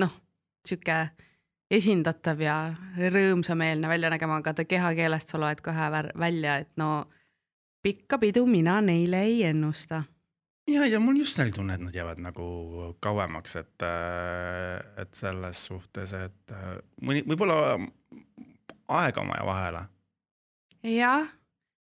noh, 0.00 0.14
sihuke 0.64 0.96
esindatav 1.70 2.40
ja 2.40 2.56
rõõmsameelne 2.96 3.88
välja 3.88 4.10
nägema, 4.10 4.40
aga 4.40 4.54
ta 4.54 4.64
kehakeelest 4.64 5.28
sa 5.28 5.40
loed 5.40 5.60
kohe 5.60 5.90
välja, 6.16 6.56
et 6.56 6.72
no 6.76 7.04
pikka 7.82 8.18
pidu 8.18 8.46
mina 8.46 8.80
neile 8.80 9.22
ei 9.28 9.42
ennusta 9.50 10.02
ja, 10.68 10.86
ja 10.86 11.00
mul 11.00 11.18
just 11.22 11.38
oli 11.42 11.52
tunne, 11.52 11.74
et 11.74 11.84
nad 11.84 11.94
jäävad 11.94 12.22
nagu 12.22 12.46
kauemaks, 13.02 13.56
et, 13.56 13.86
äh, 13.86 15.02
et 15.02 15.14
selles 15.14 15.66
suhtes, 15.66 16.14
et 16.16 16.54
äh, 16.54 16.74
mõni, 17.02 17.24
võib-olla 17.28 17.78
aega 18.88 19.22
on 19.22 19.32
vaja 19.32 19.46
vahele. 19.46 19.84
jah, 20.82 21.30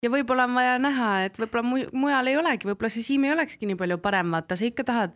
ja 0.04 0.12
võib-olla 0.14 0.48
on 0.48 0.58
vaja 0.58 0.80
näha, 0.82 1.12
et 1.28 1.40
võib-olla 1.40 1.66
mu, 1.66 1.84
mujal 1.94 2.32
ei 2.32 2.38
olegi, 2.38 2.70
võib-olla 2.70 2.92
see 2.94 3.06
Siim 3.06 3.28
ei 3.28 3.34
olekski 3.36 3.70
nii 3.70 3.80
palju 3.80 4.00
parem, 4.04 4.34
vaata, 4.36 4.58
sa 4.58 4.68
ikka 4.68 4.86
tahad, 4.88 5.16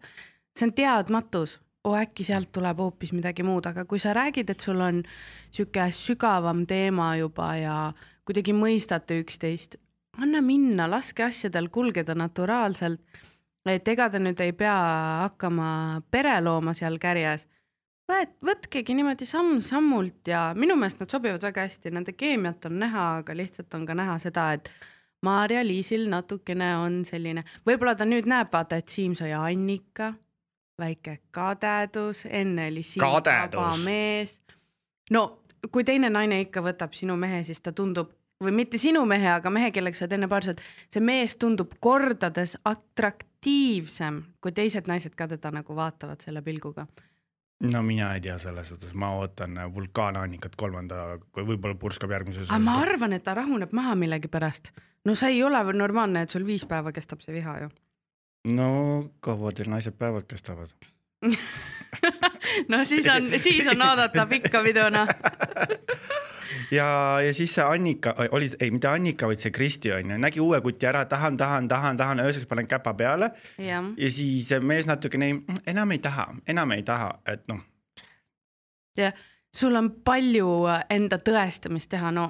see 0.58 0.70
on 0.70 0.74
teadmatus, 0.77 1.60
oo 1.86 1.96
oh, 1.96 2.00
äkki 2.01 2.25
sealt 2.25 2.51
tuleb 2.53 2.82
hoopis 2.82 3.13
midagi 3.18 3.46
muud, 3.46 3.65
aga 3.65 3.88
kui 3.89 4.01
sa 4.01 4.13
räägid, 4.13 4.51
et 4.53 4.62
sul 4.62 4.82
on 4.86 5.01
sihuke 5.50 5.88
sügavam 5.96 6.65
teema 6.70 7.15
juba 7.18 7.56
ja 7.58 7.77
kuidagi 8.27 8.53
mõistate 8.53 9.18
üksteist, 9.24 9.80
anna 10.22 10.44
minna, 10.46 10.86
laske 10.91 11.25
asjadel 11.25 11.72
kulgeda 11.74 12.13
naturaalselt 12.18 13.01
et 13.70 13.88
ega 13.88 14.10
te 14.10 14.20
nüüd 14.22 14.39
ei 14.41 14.53
pea 14.58 14.75
hakkama 15.25 16.01
pere 16.12 16.38
looma 16.41 16.74
seal 16.77 16.98
kärjes. 17.01 17.48
võet-, 18.12 18.38
võtkegi 18.46 18.96
niimoodi 18.98 19.27
samm-sammult 19.30 20.27
ja 20.27 20.51
minu 20.58 20.75
meelest 20.75 21.00
nad 21.00 21.12
sobivad 21.13 21.44
väga 21.44 21.68
hästi, 21.68 21.91
nende 21.94 22.15
keemiat 22.18 22.65
on 22.65 22.80
näha, 22.82 23.06
aga 23.22 23.36
lihtsalt 23.38 23.74
on 23.77 23.86
ka 23.86 23.96
näha 23.98 24.18
seda, 24.20 24.51
et 24.58 24.72
Maarja-Liisil 25.25 26.08
natukene 26.10 26.72
on 26.82 27.03
selline, 27.06 27.44
võib-olla 27.68 27.94
ta 27.96 28.08
nüüd 28.10 28.25
näeb, 28.25 28.50
vaata, 28.53 28.82
et 28.82 28.89
Siim 28.89 29.13
sai 29.15 29.36
Annika, 29.38 30.13
väike 30.82 31.20
kadedus, 31.32 32.25
enne 32.25 32.65
oli 32.72 32.84
Siim 32.84 33.06
vaba 33.06 33.70
mees. 33.86 34.41
no 35.12 35.44
kui 35.70 35.86
teine 35.86 36.10
naine 36.10 36.41
ikka 36.41 36.63
võtab 36.65 36.98
sinu 36.98 37.15
mehe, 37.22 37.44
siis 37.46 37.62
ta 37.62 37.72
tundub 37.72 38.10
või 38.41 38.56
mitte 38.63 38.80
sinu 38.82 39.03
mehe, 39.06 39.30
aga 39.36 39.51
mehe, 39.53 39.70
kellega 39.72 39.98
sa 39.98 40.08
oled 40.08 40.18
enne 40.18 40.30
paar 40.32 40.41
aastat, 40.41 40.63
see 40.89 41.03
mees 41.06 41.36
tundub 41.38 41.75
kordades 41.80 42.56
atraktiivsem, 43.41 44.21
kui 44.41 44.51
teised 44.51 44.88
naised 44.88 45.15
ka 45.15 45.27
teda 45.27 45.51
nagu 45.51 45.75
vaatavad 45.75 46.21
selle 46.21 46.41
pilguga. 46.41 46.86
no 47.62 47.81
mina 47.83 48.13
ei 48.13 48.21
tea 48.21 48.38
selles 48.38 48.67
suhtes, 48.67 48.93
ma 48.93 49.12
ootan 49.15 49.74
vulkaanannikat 49.74 50.55
kolmanda, 50.55 51.19
kui 51.31 51.43
võib-olla 51.43 51.75
purskab 51.75 52.12
järgmises. 52.12 52.50
aga 52.50 52.60
ma 52.60 52.79
arvan, 52.81 53.13
et 53.13 53.24
ta 53.24 53.33
rahuneb 53.33 53.71
maha 53.71 53.95
millegipärast. 53.95 54.71
no 55.05 55.15
see 55.15 55.29
ei 55.29 55.43
ole 55.43 55.63
normaalne, 55.74 56.21
et 56.21 56.29
sul 56.29 56.45
viis 56.45 56.65
päeva 56.65 56.91
kestab 56.91 57.21
see 57.21 57.33
viha 57.33 57.60
ju. 57.60 57.69
no 58.53 59.10
kaua 59.19 59.51
teil 59.51 59.69
naised 59.69 59.98
päevad 59.98 60.27
kestavad 60.27 60.69
no 62.69 62.83
siis 62.86 63.07
on, 63.07 63.29
siis 63.38 63.67
on 63.67 63.81
oodata 63.81 64.25
pikka 64.25 64.63
pidu 64.63 64.89
noh 64.98 65.07
ja, 66.71 66.87
ja 67.25 67.33
siis 67.33 67.53
see 67.55 67.65
Annika 67.65 68.13
oli, 68.31 68.49
ei 68.59 68.71
mitte 68.71 68.89
Annika, 68.91 69.27
vaid 69.29 69.41
see 69.41 69.53
Kristi 69.53 69.91
on 69.95 70.13
ju, 70.13 70.19
nägi 70.21 70.43
uue 70.43 70.61
kuti 70.63 70.87
ära, 70.89 71.03
tahan, 71.09 71.37
tahan, 71.37 71.67
tahan, 71.71 71.97
tahan, 71.99 72.23
ööseks 72.25 72.47
panen 72.49 72.67
käpa 72.67 72.93
peale. 72.97 73.31
ja 73.97 74.11
siis 74.11 74.49
mees 74.61 74.87
natukene 74.89 75.33
enam 75.67 75.91
ei 75.91 75.99
taha, 75.99 76.27
enam 76.47 76.75
ei 76.77 76.83
taha, 76.87 77.11
et 77.25 77.47
noh. 77.51 77.61
jah, 78.97 79.13
sul 79.55 79.75
on 79.75 79.91
palju 80.05 80.51
enda 80.89 81.19
tõestamist 81.19 81.91
teha, 81.91 82.11
no 82.15 82.29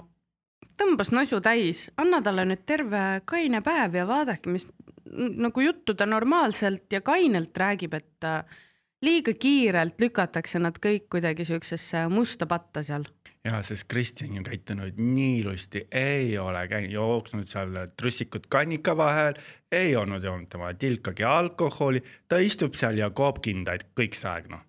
tõmbas 0.81 1.11
nosu 1.13 1.41
täis, 1.43 1.89
anna 2.01 2.21
talle 2.25 2.45
nüüd 2.49 2.65
terve 2.65 3.21
kaine 3.29 3.61
päev 3.65 3.95
ja 3.99 4.07
vaadake, 4.09 4.49
mis 4.49 4.67
nagu 5.11 5.61
juttu 5.61 5.93
ta 5.97 6.05
normaalselt 6.07 6.91
ja 6.93 7.01
kainelt 7.01 7.57
räägib, 7.57 7.93
et 7.97 8.27
äh, 8.27 8.61
liiga 9.01 9.33
kiirelt 9.33 10.01
lükatakse 10.01 10.59
nad 10.61 10.77
kõik 10.81 11.09
kuidagi 11.09 11.45
siuksesse 11.45 12.05
musta 12.11 12.47
patta 12.49 12.83
seal 12.85 13.07
ja 13.45 13.61
sest 13.65 13.87
Kristjan 13.89 14.37
on 14.37 14.43
käitunud 14.45 14.97
nii 15.01 15.39
ilusti, 15.41 15.87
ei 15.91 16.37
ole 16.37 16.67
käinud, 16.69 16.91
jooksnud 16.93 17.47
seal 17.49 17.77
trussikut 17.97 18.45
kannika 18.47 18.93
vahel, 18.97 19.39
ei 19.71 19.95
olnud 19.95 20.23
joonud 20.23 20.49
tema 20.49 20.73
tilkagi 20.73 21.25
alkoholi, 21.25 22.03
ta 22.29 22.37
istub 22.37 22.77
seal 22.77 23.01
ja 23.01 23.09
koob 23.09 23.41
kindaid 23.41 23.87
kõik 23.97 24.17
see 24.17 24.29
aeg 24.29 24.51
noh. 24.51 24.61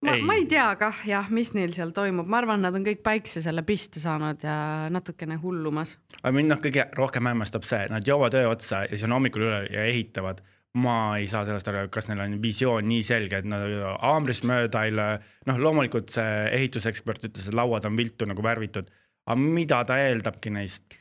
ma, 0.00 0.16
ma 0.24 0.38
ei 0.40 0.48
tea 0.48 0.70
kah 0.80 1.04
jah, 1.08 1.28
mis 1.28 1.52
neil 1.52 1.76
seal 1.76 1.92
toimub, 1.92 2.28
ma 2.28 2.40
arvan, 2.40 2.64
nad 2.64 2.80
on 2.80 2.88
kõik 2.88 3.04
päikse 3.04 3.44
selle 3.44 3.66
piste 3.68 4.00
saanud 4.00 4.40
ja 4.48 4.56
natukene 4.88 5.36
hullumas. 5.44 5.98
aga 6.22 6.32
mind 6.32 6.54
noh, 6.54 6.64
kõige 6.64 6.88
rohkem 6.96 7.28
hämmastab 7.28 7.68
see, 7.68 7.84
nad 7.92 8.08
joovad 8.08 8.40
öö 8.40 8.48
otsa 8.56 8.86
ja 8.88 8.96
siis 8.96 9.04
on 9.04 9.18
hommikul 9.18 9.44
üle 9.50 9.64
ja 9.68 9.84
ehitavad 9.92 10.40
ma 10.74 10.96
ei 11.20 11.28
saa 11.30 11.44
sellest 11.46 11.68
aru, 11.70 11.86
kas 11.92 12.08
neil 12.10 12.24
on 12.24 12.34
visioon 12.42 12.88
nii 12.90 13.04
selge, 13.06 13.38
et 13.38 13.46
nad 13.46 13.62
haamrist 14.02 14.46
mööda 14.48 14.82
ei 14.86 14.94
löö, 14.94 15.20
noh, 15.50 15.60
loomulikult 15.68 16.10
see 16.14 16.48
ehitusekspert 16.56 17.28
ütles, 17.30 17.46
et 17.48 17.54
lauad 17.54 17.86
on 17.86 17.98
viltu 17.98 18.26
nagu 18.26 18.42
värvitud, 18.42 18.90
aga 19.28 19.38
mida 19.40 19.84
ta 19.86 20.00
eeldabki 20.02 20.54
neist? 20.54 20.98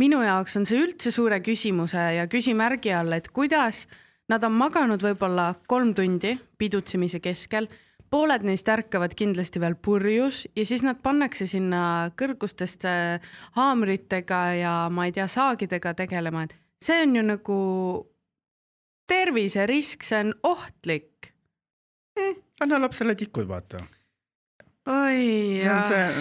minu 0.00 0.18
jaoks 0.24 0.56
on 0.58 0.64
see 0.66 0.80
üldse 0.82 1.12
suure 1.14 1.38
küsimuse 1.44 2.02
ja 2.16 2.26
küsimärgi 2.26 2.90
all, 2.90 3.14
et 3.14 3.28
kuidas 3.30 3.84
nad 4.30 4.42
on 4.42 4.56
maganud 4.58 5.02
võib-olla 5.04 5.52
kolm 5.70 5.92
tundi 5.94 6.32
pidutsemise 6.58 7.20
keskel, 7.22 7.68
pooled 8.10 8.42
neist 8.46 8.68
ärkavad 8.70 9.14
kindlasti 9.14 9.62
veel 9.62 9.76
purjus 9.78 10.44
ja 10.56 10.64
siis 10.66 10.82
nad 10.86 10.98
pannakse 11.02 11.46
sinna 11.50 12.10
kõrgustesse 12.18 12.94
haamritega 13.54 14.40
ja 14.58 14.74
ma 14.90 15.06
ei 15.06 15.14
tea, 15.14 15.28
saagidega 15.30 15.94
tegelema, 16.02 16.44
et 16.48 16.58
see 16.82 16.98
on 17.06 17.14
ju 17.18 17.24
nagu 17.30 17.60
terviserisk, 19.10 20.06
see 20.06 20.22
on 20.24 20.32
ohtlik 20.42 21.32
mm,. 22.18 22.40
anna 22.64 22.80
lapsele 22.80 23.14
tikud, 23.18 23.48
vaata. 23.48 23.80
oi, 24.86 25.60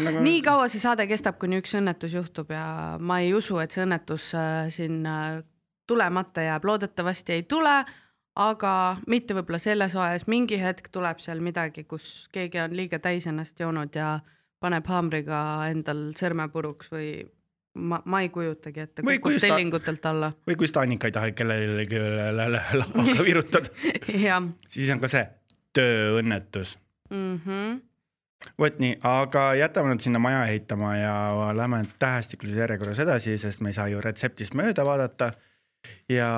nagu... 0.03 0.23
nii 0.25 0.41
kaua 0.45 0.67
see 0.71 0.83
saade 0.83 1.07
kestab, 1.09 1.39
kuni 1.41 1.61
üks 1.61 1.75
õnnetus 1.79 2.15
juhtub 2.17 2.51
ja 2.53 2.65
ma 2.99 3.19
ei 3.23 3.33
usu, 3.35 3.59
et 3.63 3.75
see 3.75 3.85
õnnetus 3.85 4.31
äh, 4.39 4.69
siin 4.73 5.01
äh, 5.09 5.41
tulemata 5.87 6.45
jääb, 6.45 6.65
loodetavasti 6.65 7.37
ei 7.37 7.43
tule, 7.49 7.81
aga 8.39 8.73
mitte 9.07 9.35
võib-olla 9.37 9.59
selles 9.61 9.95
ajas, 9.99 10.27
mingi 10.31 10.57
hetk 10.61 10.89
tuleb 10.93 11.19
seal 11.21 11.43
midagi, 11.43 11.83
kus 11.85 12.29
keegi 12.33 12.63
on 12.63 12.75
liiga 12.77 12.99
täis 13.03 13.27
ennast 13.29 13.59
joonud 13.59 13.95
ja 13.95 14.17
paneb 14.63 14.87
haamriga 14.87 15.39
endal 15.69 16.11
sõrme 16.17 16.47
puruks 16.51 16.91
või 16.93 17.09
ma, 17.73 18.01
ma 18.05 18.21
ei 18.21 18.29
kujutagi 18.29 18.83
ette, 18.83 19.05
kukub 19.05 19.39
tellingutelt 19.41 20.05
alla. 20.05 20.31
või 20.47 20.57
kui 20.59 20.69
Stanika 20.69 21.09
ei 21.09 21.15
taha 21.15 21.31
kellelegi 21.37 22.01
lauaga 22.37 23.25
virutada 23.29 23.71
siis 24.67 24.91
on 24.93 25.01
ka 25.01 25.09
see 25.11 25.25
tööõnnetus 25.73 26.77
mm. 27.09 27.39
-hmm. 27.45 27.81
vot 28.59 28.79
nii, 28.83 28.97
aga 29.09 29.45
jätame 29.59 29.93
nad 29.93 30.05
sinna 30.05 30.21
maja 30.21 30.45
ehitama 30.51 30.95
ja 30.97 31.15
lähme 31.57 31.83
tähestikulises 31.99 32.59
järjekorras 32.59 32.99
edasi, 32.99 33.37
sest 33.37 33.61
me 33.61 33.73
ei 33.73 33.79
saa 33.79 33.87
ju 33.87 34.01
retseptist 34.01 34.53
mööda 34.53 34.85
vaadata. 34.85 35.33
ja, 36.09 36.31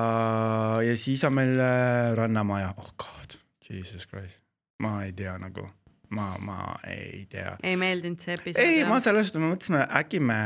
ja 0.86 0.98
siis 0.98 1.24
on 1.24 1.34
meil 1.34 1.60
äh, 1.60 2.16
Rannamaja, 2.16 2.74
oh 2.78 2.94
god, 2.98 3.40
jesus 3.70 4.08
christ, 4.08 4.42
ma 4.80 5.04
ei 5.04 5.14
tea 5.14 5.38
nagu 5.38 5.70
ma, 6.10 6.30
ma 6.40 6.58
ei 6.90 7.26
tea. 7.30 7.56
ei 7.64 7.76
meeldinud 7.80 8.22
see 8.22 8.36
episood? 8.38 8.64
ei, 8.64 8.82
ma 8.88 9.00
selles 9.04 9.30
suhtes, 9.30 9.42
me 9.42 9.52
mõtlesime, 9.52 9.84
äkki 10.02 10.22
me 10.24 10.40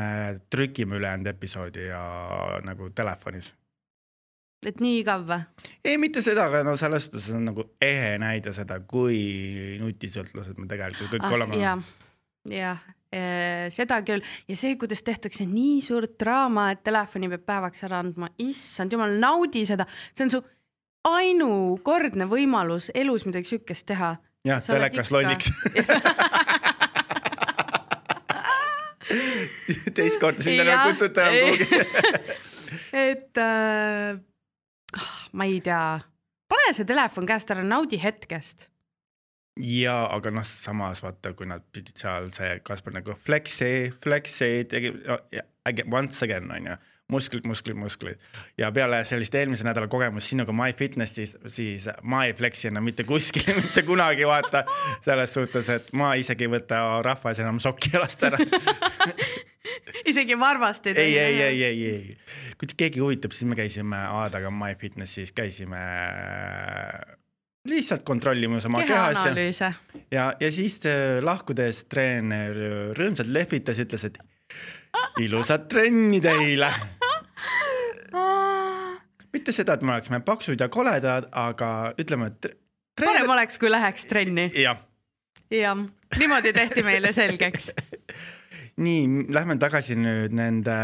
trükime 0.51 0.99
ülejäänud 0.99 1.31
episoodi 1.31 1.87
ja 1.89 2.03
nagu 2.65 2.89
telefonis. 2.95 3.53
et 4.65 4.83
nii 4.83 4.99
igav 5.01 5.25
või? 5.29 5.65
ei, 5.83 5.97
mitte 6.01 6.23
seda, 6.25 6.49
aga 6.49 6.63
no 6.67 6.75
selles 6.79 7.09
suhtes 7.09 7.31
on 7.35 7.49
nagu 7.51 7.65
ehe 7.81 8.15
näide 8.21 8.53
seda, 8.55 8.79
kui 8.79 9.19
nutisõltlased 9.81 10.61
me 10.61 10.69
tegelikult 10.71 11.15
kõik 11.15 11.27
ah, 11.27 11.35
oleme. 11.39 11.59
jah, 11.59 11.83
jah 12.53 12.85
eh, 13.11 13.67
seda 13.73 13.99
küll 14.07 14.23
ja 14.47 14.59
see, 14.59 14.77
kuidas 14.79 15.03
tehtakse 15.07 15.47
nii 15.49 15.81
suurt 15.85 16.15
draama, 16.21 16.69
et 16.75 16.85
telefoni 16.87 17.31
peab 17.35 17.47
päevaks 17.53 17.83
ära 17.89 18.03
andma, 18.03 18.31
issand 18.45 18.95
jumal, 18.95 19.19
naudi 19.21 19.65
seda, 19.69 19.87
see 20.13 20.27
on 20.27 20.37
su 20.37 20.43
ainukordne 21.07 22.27
võimalus 22.29 22.89
elus 22.95 23.25
midagi 23.27 23.53
siukest 23.53 23.87
teha 23.89 24.15
jah, 24.49 24.63
telekas 24.65 25.11
lolliks 25.13 25.51
teist 29.95 30.19
korda 30.21 30.43
sind 30.43 30.61
enam 30.63 30.75
ei 30.75 30.91
kutsuta 30.91 31.25
enam 31.25 31.35
kuhugi. 31.39 31.67
Et 33.09 33.37
äh, 33.41 34.19
ma 35.33 35.47
ei 35.49 35.61
tea, 35.65 35.99
pane 36.49 36.73
see 36.77 36.87
telefon 36.89 37.27
käest 37.29 37.53
ära, 37.53 37.63
naudi 37.65 37.99
hetkest. 38.01 38.69
ja, 39.59 39.95
aga 40.13 40.31
noh, 40.31 40.45
samas 40.45 41.01
vaata, 41.03 41.33
kui 41.37 41.49
nad 41.49 41.65
pidid 41.73 41.97
seal 41.99 42.29
see 42.35 42.59
Kaspar 42.65 42.95
nagu 42.95 43.17
flex'i, 43.25 43.89
flex'i 44.03 44.63
tegi, 44.71 44.93
once 45.91 46.23
again 46.25 46.51
on 46.55 46.71
ju 46.71 46.77
musklid, 47.09 47.45
musklid, 47.47 47.77
musklid 47.77 48.21
ja 48.57 48.69
peale 48.73 49.01
sellist 49.07 49.35
eelmise 49.35 49.65
nädala 49.67 49.89
kogemust 49.91 50.29
sinuga 50.31 50.53
MyFitnessis, 50.55 51.35
siis 51.49 51.87
ma 52.03 52.23
ei 52.27 52.35
fleksi 52.37 52.69
enam 52.69 52.85
mitte 52.85 53.05
kuskil 53.07 53.49
mitte 53.63 53.83
kunagi 53.87 54.27
vaata 54.29 54.63
selles 55.05 55.33
suhtes, 55.33 55.69
et 55.73 55.93
ma 55.97 56.13
isegi 56.19 56.47
ei 56.47 56.53
võta 56.57 56.81
rahva 57.05 57.33
ees 57.33 57.43
enam 57.43 57.61
sokki 57.63 57.93
jalast 57.95 58.25
ära. 58.29 58.41
Isegi 60.09 60.37
varvastid. 60.39 60.97
ei, 60.97 61.17
ei, 61.19 61.41
ei, 61.41 61.63
ei, 61.63 61.81
ei, 61.85 62.53
kui 62.57 62.69
keegi 62.77 63.01
huvitab, 63.03 63.33
siis 63.35 63.49
me 63.49 63.57
käisime 63.59 63.99
Aadaga 64.07 64.49
MyFitnessis, 64.53 65.33
käisime 65.35 65.81
lihtsalt 67.69 68.05
kontrollimas 68.07 68.65
oma 68.69 68.81
kehas 68.87 69.25
ja, 69.59 69.71
ja, 70.11 70.25
ja 70.39 70.51
siis 70.51 70.79
äh, 70.87 71.19
lahkudes 71.23 71.83
treener 71.91 72.55
rõõmsalt 72.97 73.29
lehvitas, 73.33 73.81
ütles, 73.83 74.07
et 74.09 74.21
ilusat 75.21 75.67
trenni 75.69 76.21
teile 76.23 76.71
mitte 79.33 79.51
seda, 79.55 79.73
et 79.73 79.81
me 79.85 79.93
oleksime 79.93 80.19
paksud 80.25 80.59
ja 80.59 80.69
koledad, 80.69 81.29
aga 81.31 81.93
ütleme, 81.99 82.31
et. 82.33 82.51
parem 82.99 83.29
oleks, 83.29 83.57
kui 83.57 83.71
läheks 83.71 84.05
trenni. 84.05 84.49
jah. 84.55 84.81
jah, 85.51 85.85
niimoodi 86.17 86.53
tehti 86.53 86.83
meile 86.83 87.13
selgeks 87.15 87.71
nii, 88.79 89.27
lähme 89.33 89.57
tagasi 89.59 89.97
nüüd 89.99 90.33
nende 90.35 90.75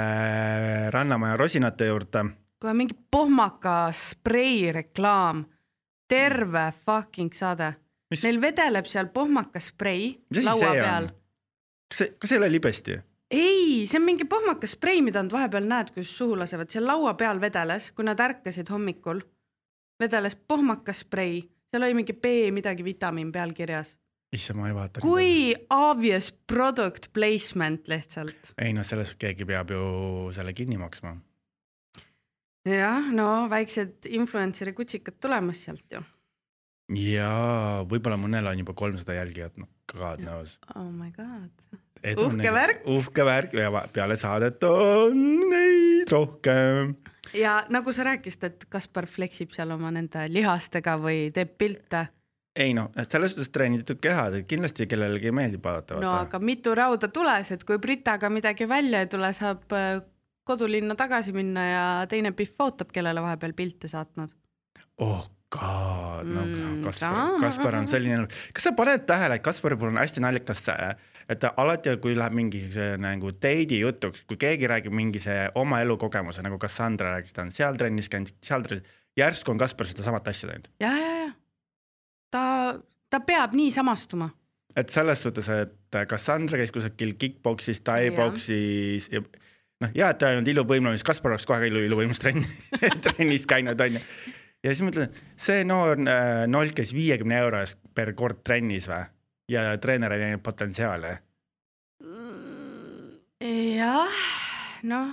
Rannamaja 0.94 1.38
rosinate 1.40 1.88
juurde. 1.90 2.26
kohe 2.60 2.74
mingi 2.74 2.96
pohmaka 3.12 3.92
sprei 3.94 4.72
reklaam, 4.72 5.46
terve 6.10 6.72
fucking 6.86 7.34
saade. 7.34 7.74
Neil 8.24 8.40
vedeleb 8.42 8.88
seal 8.88 9.10
pohmakas 9.14 9.72
sprei 9.74 10.14
laua 10.44 10.72
peal. 10.72 11.10
kas 11.90 11.98
see, 11.98 12.16
kas 12.20 12.30
see 12.30 12.38
ei 12.38 12.44
ole 12.44 12.52
libesti? 12.52 12.98
Ei, 13.32 13.86
see 13.88 14.00
on 14.00 14.06
mingi 14.06 14.26
pohmakas 14.30 14.76
sprei, 14.76 15.02
mida 15.06 15.24
nad 15.24 15.34
vahepeal 15.34 15.68
näed, 15.70 15.92
kus 15.96 16.14
suhu 16.18 16.38
lasevad, 16.40 16.70
seal 16.72 16.86
laua 16.88 17.16
peal 17.18 17.42
vedeles, 17.42 17.92
kui 17.96 18.06
nad 18.06 18.22
ärkasid 18.22 18.70
hommikul, 18.74 19.22
vedeles 20.02 20.36
pohmakas 20.36 21.04
sprei, 21.06 21.42
seal 21.72 21.88
oli 21.88 21.98
mingi 22.02 22.14
B 22.14 22.52
midagi 22.56 22.86
vitamiin 22.86 23.32
peal 23.36 23.54
kirjas. 23.58 23.96
issand, 24.36 24.60
ma 24.60 24.68
ei 24.68 24.76
vaata. 24.76 25.02
kui 25.02 25.56
obvious 25.72 26.32
product 26.32 27.12
placement 27.14 27.88
lihtsalt. 27.88 28.54
ei 28.58 28.74
noh, 28.74 28.86
sellest 28.86 29.18
keegi 29.22 29.46
peab 29.46 29.72
ju 29.72 29.86
selle 30.36 30.54
kinni 30.54 30.78
maksma. 30.78 31.16
jah, 32.70 33.10
no 33.12 33.48
väiksed 33.50 34.10
influencer'i 34.10 34.74
kutsikad 34.74 35.18
tulemas 35.22 35.64
sealt 35.66 35.98
ju. 35.98 36.04
ja 37.00 37.32
võib-olla 37.90 38.20
mõnel 38.22 38.52
on 38.52 38.62
juba 38.62 38.78
kolmsada 38.78 39.18
jälgijat, 39.18 39.58
noh, 39.58 39.72
god 39.90 40.22
knows. 40.22 40.60
oh 40.76 40.92
my 40.92 41.10
god 41.16 41.82
uhke 42.14 42.54
värk. 42.54 42.84
uhke 42.86 43.26
värk 43.26 43.56
ja 43.58 43.72
peale 43.94 44.18
saadet 44.20 44.64
on 44.70 45.24
neid 45.50 46.12
rohkem. 46.12 46.96
ja 47.34 47.62
nagu 47.70 47.94
sa 47.94 48.06
rääkisid, 48.12 48.44
et 48.44 48.68
Kaspar 48.70 49.10
fleksib 49.10 49.56
seal 49.56 49.72
oma 49.76 49.92
nende 49.92 50.28
lihastega 50.30 50.98
või 51.02 51.32
teeb 51.34 51.58
pilte 51.58 52.08
ei 52.56 52.74
noh, 52.74 52.88
et 52.96 53.12
selles 53.12 53.34
suhtes 53.34 53.52
treenitud 53.52 54.00
kehad, 54.02 54.38
et 54.40 54.48
kindlasti 54.48 54.88
kellelegi 54.88 55.32
meeldib 55.36 55.64
vaadata. 55.66 56.00
no 56.00 56.14
aga 56.16 56.40
mitu 56.40 56.76
rauda 56.78 57.10
tules, 57.12 57.52
et 57.52 57.64
kui 57.68 57.80
Britaga 57.84 58.30
midagi 58.32 58.68
välja 58.70 59.04
ei 59.04 59.10
tule, 59.12 59.32
saab 59.36 59.76
äh, 59.76 60.00
kodulinna 60.48 60.96
tagasi 60.96 61.34
minna 61.36 61.66
ja 61.68 61.86
teine 62.10 62.32
Pihv 62.32 62.62
ootab, 62.68 62.94
kellele 62.96 63.24
vahepeal 63.26 63.56
pilte 63.58 63.92
saatnud. 63.92 64.32
oh 65.04 65.28
god, 65.52 66.30
no 66.30 66.46
mm, 66.46 66.80
Kaspar, 66.86 67.36
Kaspar 67.42 67.80
on 67.82 67.92
selline, 67.92 68.24
kas 68.56 68.70
sa 68.70 68.76
paned 68.78 69.04
tähele, 69.10 69.40
et 69.40 69.44
Kaspari 69.44 69.76
puhul 69.76 69.94
on 69.94 70.02
hästi 70.04 70.24
naljakas 70.24 70.64
see, 70.70 70.90
et 71.30 71.46
alati, 71.50 71.96
kui 72.02 72.16
läheb 72.18 72.36
mingi 72.38 72.62
see 72.74 72.96
nagu 73.02 73.32
date'i 73.34 73.82
jutuks, 73.82 74.26
kui 74.30 74.38
keegi 74.42 74.70
räägib 74.70 74.96
mingi 74.96 75.22
see 75.24 75.48
oma 75.60 75.82
elukogemuse 75.86 76.44
nagu 76.46 76.60
Cassandra 76.62 77.16
rääkis, 77.16 77.36
ta 77.36 77.46
on 77.46 77.54
seal 77.56 77.78
trennis 77.80 78.10
käinud, 78.12 78.34
seal 78.46 78.66
trennis, 78.66 78.98
järsku 79.18 79.54
on 79.54 79.62
Kaspar 79.62 79.90
sedasamat 79.90 80.32
asja 80.32 80.52
teinud. 80.52 80.70
ja, 80.84 80.92
ja, 81.00 81.14
ja. 81.24 81.32
Ta, 82.34 82.44
ta 83.10 83.22
peab 83.24 83.54
nii 83.56 83.72
samastuma. 83.72 84.30
Et 84.76 84.92
selles 84.92 85.22
suhtes, 85.24 85.48
et 85.50 86.00
Cassandra 86.10 86.60
käis 86.60 86.74
kusagil 86.76 87.14
kick-poksis, 87.16 87.80
tai-poksis 87.86 89.08
ja 89.14 89.22
noh, 89.24 89.94
ja 89.96 90.10
et 90.12 90.20
ta 90.20 90.30
ei 90.30 90.40
olnud 90.40 90.52
iluvõimlemis, 90.52 91.06
Kaspar 91.08 91.36
oleks 91.36 91.48
kohe 91.48 91.70
ilu, 91.70 91.86
iluvõimlustrenn 91.88 92.44
trennis 93.06 93.48
käinud, 93.50 93.80
onju. 93.88 94.04
Ja 94.66 94.74
siis 94.74 94.84
mõtlen, 94.84 95.14
see 95.40 95.64
noor 95.68 96.00
äh, 96.10 96.44
noll 96.50 96.74
käis 96.76 96.92
viiekümne 96.96 97.38
euro 97.38 97.62
eest 97.62 97.80
per 97.96 98.12
kord 98.18 98.42
trennis 98.44 98.90
või 98.90 99.04
ja 99.50 99.78
treener 99.82 100.16
ei 100.16 100.24
näinud 100.24 100.44
potentsiaali. 100.44 101.14
jah, 103.76 104.22
noh, 104.84 105.12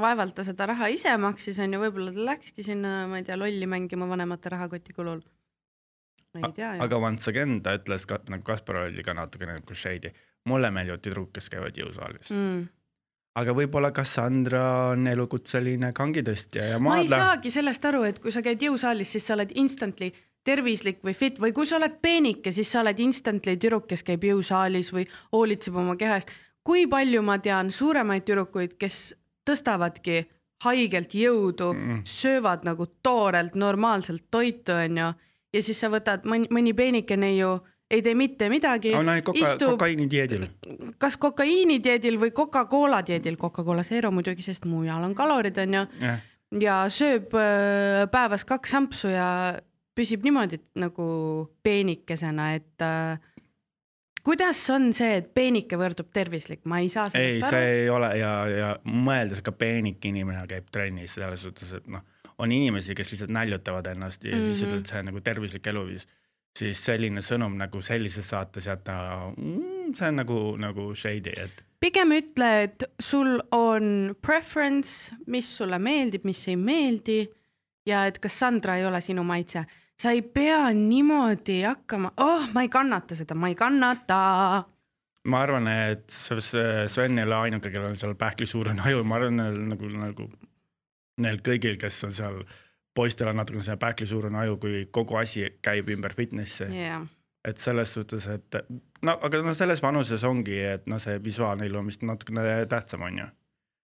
vaevalt 0.00 0.34
ta 0.36 0.44
seda 0.46 0.66
raha 0.72 0.90
ise 0.92 1.14
maksis, 1.20 1.60
on 1.62 1.76
ju, 1.76 1.80
võib-olla 1.82 2.12
ta 2.14 2.26
läkski 2.32 2.66
sinna, 2.66 3.06
ma 3.10 3.20
ei 3.20 3.28
tea, 3.28 3.38
lolli 3.40 3.68
mängima 3.70 4.08
vanemate 4.08 4.52
rahakoti 4.52 4.92
kulul. 4.96 5.22
ma 6.34 6.46
ei 6.46 6.52
tea. 6.56 6.74
aga 6.80 7.00
once 7.00 7.30
again 7.30 7.60
ta 7.62 7.76
ütles 7.78 8.06
ka 8.08 8.20
nagu 8.28 8.44
Kaspar 8.46 8.84
oli 8.86 9.04
ka 9.04 9.16
natukene 9.16 9.58
nagu 9.60 9.74
shady, 9.74 10.12
mulle 10.48 10.70
meeldivad 10.70 11.04
tüdrukud, 11.04 11.34
kes 11.38 11.50
käivad 11.52 11.76
jõusaalis 11.78 12.32
mm 12.32 12.70
aga 13.40 13.54
võib-olla 13.56 13.92
Cassandra 13.96 14.62
on 14.92 15.06
elukutseline 15.08 15.92
kangitõstja 15.96 16.66
ja 16.74 16.80
maadla. 16.82 16.98
ma 16.98 17.00
ei 17.00 17.08
saagi 17.08 17.52
sellest 17.54 17.86
aru, 17.88 18.02
et 18.08 18.18
kui 18.20 18.34
sa 18.34 18.42
käid 18.44 18.60
jõusaalis, 18.60 19.14
siis 19.14 19.24
sa 19.24 19.36
oled 19.38 19.54
instantly 19.56 20.10
tervislik 20.44 21.02
või 21.04 21.14
fit 21.14 21.40
või 21.40 21.52
kui 21.54 21.66
sa 21.68 21.78
oled 21.78 21.98
peenike, 22.02 22.52
siis 22.52 22.70
sa 22.72 22.82
oled 22.82 23.00
instantly 23.00 23.56
tüdruk, 23.56 23.86
kes 23.90 24.02
käib 24.06 24.24
jõusaalis 24.26 24.92
või 24.94 25.06
hoolitseb 25.32 25.76
oma 25.76 25.96
keha 25.96 26.18
eest. 26.18 26.32
kui 26.64 26.86
palju 26.86 27.22
ma 27.22 27.38
tean 27.38 27.70
suuremaid 27.70 28.24
tüdrukuid, 28.26 28.76
kes 28.78 29.14
tõstavadki 29.46 30.24
haigelt 30.64 31.14
jõudu 31.14 31.72
mm., 31.74 32.02
söövad 32.06 32.62
nagu 32.66 32.86
toorelt 33.02 33.54
normaalselt 33.58 34.28
toitu, 34.30 34.72
onju, 34.72 35.12
ja 35.52 35.62
siis 35.62 35.80
sa 35.80 35.90
võtad 35.90 36.26
mõni, 36.28 36.50
mõni 36.50 36.74
peenikene 36.74 37.34
ju 37.36 37.56
ei 37.92 38.02
tee 38.02 38.14
mitte 38.16 38.48
midagi. 38.48 38.94
on 38.96 39.08
ainult 39.08 39.26
koka, 39.26 39.42
istub, 39.42 39.74
kokaiinidieedil. 39.76 40.46
kas 40.98 41.18
kokaiinidieedil 41.20 42.18
või 42.20 42.32
Coca-Cola 42.32 43.02
dieedil, 43.06 43.36
Coca-Cola 43.36 43.84
Zero 43.84 44.10
muidugi, 44.14 44.44
sest 44.44 44.64
mujal 44.64 45.04
on 45.04 45.14
kalorid 45.18 45.58
onju 45.66 45.84
yeah.. 46.00 46.22
ja 46.60 46.78
sööb 46.88 47.34
äh, 47.36 48.06
päevas 48.12 48.46
kaks 48.48 48.74
ampsu 48.80 49.12
ja 49.12 49.28
püsib 49.96 50.24
niimoodi 50.24 50.60
nagu 50.80 51.06
peenikesena, 51.62 52.52
et 52.56 52.84
äh, 52.84 53.20
kuidas 54.24 54.62
on 54.72 54.90
see, 54.96 55.18
et 55.20 55.28
peenike 55.34 55.78
võrdub 55.80 56.08
tervislik, 56.14 56.64
ma 56.64 56.80
ei 56.80 56.88
saa 56.92 57.08
sellest 57.10 57.36
ei, 57.36 57.42
aru. 57.42 57.44
ei, 57.44 57.50
see 57.50 57.82
ei 57.82 57.92
ole 57.92 58.14
ja, 58.20 58.32
ja 58.48 58.72
mõeldes 58.88 59.44
ka 59.44 59.52
peenik 59.52 60.04
inimene 60.08 60.46
käib 60.50 60.72
trennis 60.72 61.18
selles 61.18 61.44
suhtes, 61.44 61.76
et 61.78 61.92
noh, 61.92 62.04
on 62.42 62.52
inimesi, 62.52 62.96
kes 62.98 63.12
lihtsalt 63.12 63.34
näljutavad 63.34 63.92
ennast 63.92 64.24
ja 64.24 64.34
mm 64.34 64.40
-hmm. 64.40 64.52
siis 64.52 64.62
mhm. 64.62 64.70
ütled, 64.70 64.90
see 64.90 65.00
on 65.04 65.10
nagu 65.12 65.20
tervislik 65.20 65.66
eluviis 65.66 66.08
siis 66.58 66.80
selline 66.84 67.22
sõnum 67.24 67.54
nagu 67.58 67.82
sellises 67.84 68.28
saates 68.32 68.68
jätta 68.68 68.94
mm,, 69.32 69.92
see 69.96 70.08
on 70.10 70.18
nagu, 70.20 70.40
nagu 70.60 70.88
shady, 70.98 71.34
et. 71.44 71.62
pigem 71.82 72.14
ütle, 72.16 72.50
et 72.66 72.84
sul 73.00 73.38
on 73.56 74.14
preference, 74.22 75.14
mis 75.26 75.48
sulle 75.58 75.80
meeldib, 75.82 76.26
mis 76.28 76.44
ei 76.50 76.58
meeldi 76.60 77.22
ja 77.88 78.06
et 78.10 78.20
kas 78.22 78.38
Sandra 78.44 78.76
ei 78.78 78.86
ole 78.86 79.00
sinu 79.02 79.24
maitse. 79.26 79.64
Sa 80.02 80.10
ei 80.10 80.22
pea 80.22 80.66
niimoodi 80.74 81.62
hakkama, 81.62 82.12
oh, 82.16 82.48
ma 82.54 82.64
ei 82.64 82.70
kannata 82.72 83.16
seda, 83.18 83.36
ma 83.38 83.50
ei 83.52 83.54
kannata. 83.58 84.18
ma 85.30 85.40
arvan, 85.40 85.68
et 85.70 86.10
Sven 86.10 87.18
ei 87.18 87.24
ole 87.24 87.38
ainuke, 87.46 87.70
kellel 87.70 87.92
on 87.92 88.00
seal 88.00 88.16
pähklisuurune 88.18 88.82
aju, 88.82 89.04
ma 89.06 89.20
arvan, 89.20 89.38
nagu, 89.70 89.90
nagu 89.94 90.28
neil 91.22 91.38
kõigil, 91.46 91.78
kes 91.78 92.00
on 92.08 92.14
seal 92.16 92.40
poistel 92.94 93.30
on 93.30 93.38
natukene 93.40 93.64
see 93.64 93.78
pähklisuurune 93.80 94.38
aju, 94.42 94.56
kui 94.60 94.86
kogu 94.90 95.16
asi 95.20 95.46
käib 95.64 95.90
ümber 95.94 96.14
fitnessi 96.16 96.66
yeah.. 96.66 97.04
et 97.44 97.62
selles 97.62 97.94
suhtes, 97.94 98.26
et 98.34 98.58
no 99.06 99.16
aga 99.28 99.42
noh, 99.44 99.56
selles 99.56 99.82
vanuses 99.84 100.24
ongi, 100.28 100.58
et 100.74 100.90
noh, 100.90 101.00
see 101.02 101.20
visuaalne 101.24 101.68
ilm 101.68 101.88
vist 101.92 102.04
natukene 102.06 102.66
tähtsam 102.70 103.06
on 103.06 103.22
ju. 103.22 103.28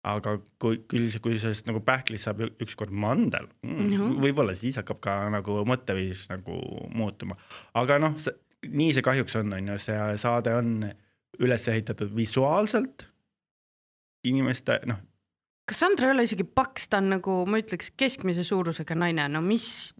Aga 0.02 0.34
kui 0.62 0.80
küll, 0.90 1.10
kui 1.22 1.38
sellest 1.38 1.68
nagu 1.68 1.82
pähklist 1.86 2.26
saab 2.26 2.42
ükskord 2.42 2.90
mandel 2.90 3.46
mm, 3.62 3.78
-hmm. 3.78 4.16
võib-olla 4.24 4.54
siis 4.58 4.80
hakkab 4.80 4.98
ka 5.04 5.14
nagu 5.30 5.60
mõtteviis 5.68 6.24
nagu 6.30 6.58
muutuma, 6.94 7.38
aga 7.78 8.00
noh, 8.02 8.16
nii 8.66 8.90
see 8.96 9.06
kahjuks 9.06 9.38
on, 9.38 9.52
on 9.52 9.72
ju, 9.72 9.78
see 9.78 10.18
saade 10.18 10.54
on 10.58 10.90
üles 11.38 11.68
ehitatud 11.68 12.10
visuaalselt 12.16 13.06
inimeste 14.24 14.80
noh. 14.86 15.00
Kas 15.68 15.78
Sandra 15.80 16.08
ei 16.08 16.12
ole 16.16 16.22
isegi 16.26 16.44
paks, 16.44 16.88
ta 16.90 16.98
on 16.98 17.12
nagu, 17.14 17.34
ma 17.46 17.60
ütleks, 17.62 17.92
keskmise 17.96 18.42
suurusega 18.44 18.96
naine, 18.98 19.28
no 19.30 19.40
mis? 19.40 19.94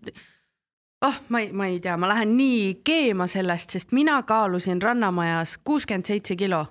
Oh, 1.07 1.15
ma 1.29 1.41
ei, 1.41 1.53
ma 1.55 1.69
ei 1.71 1.79
tea, 1.83 1.95
ma 1.97 2.11
lähen 2.11 2.35
nii 2.37 2.81
keema 2.85 3.29
sellest, 3.31 3.71
sest 3.71 3.95
mina 3.95 4.19
kaalusin 4.27 4.83
Rannamajas 4.83 5.57
kuuskümmend 5.65 6.11
seitse 6.11 6.37
kilo, 6.37 6.65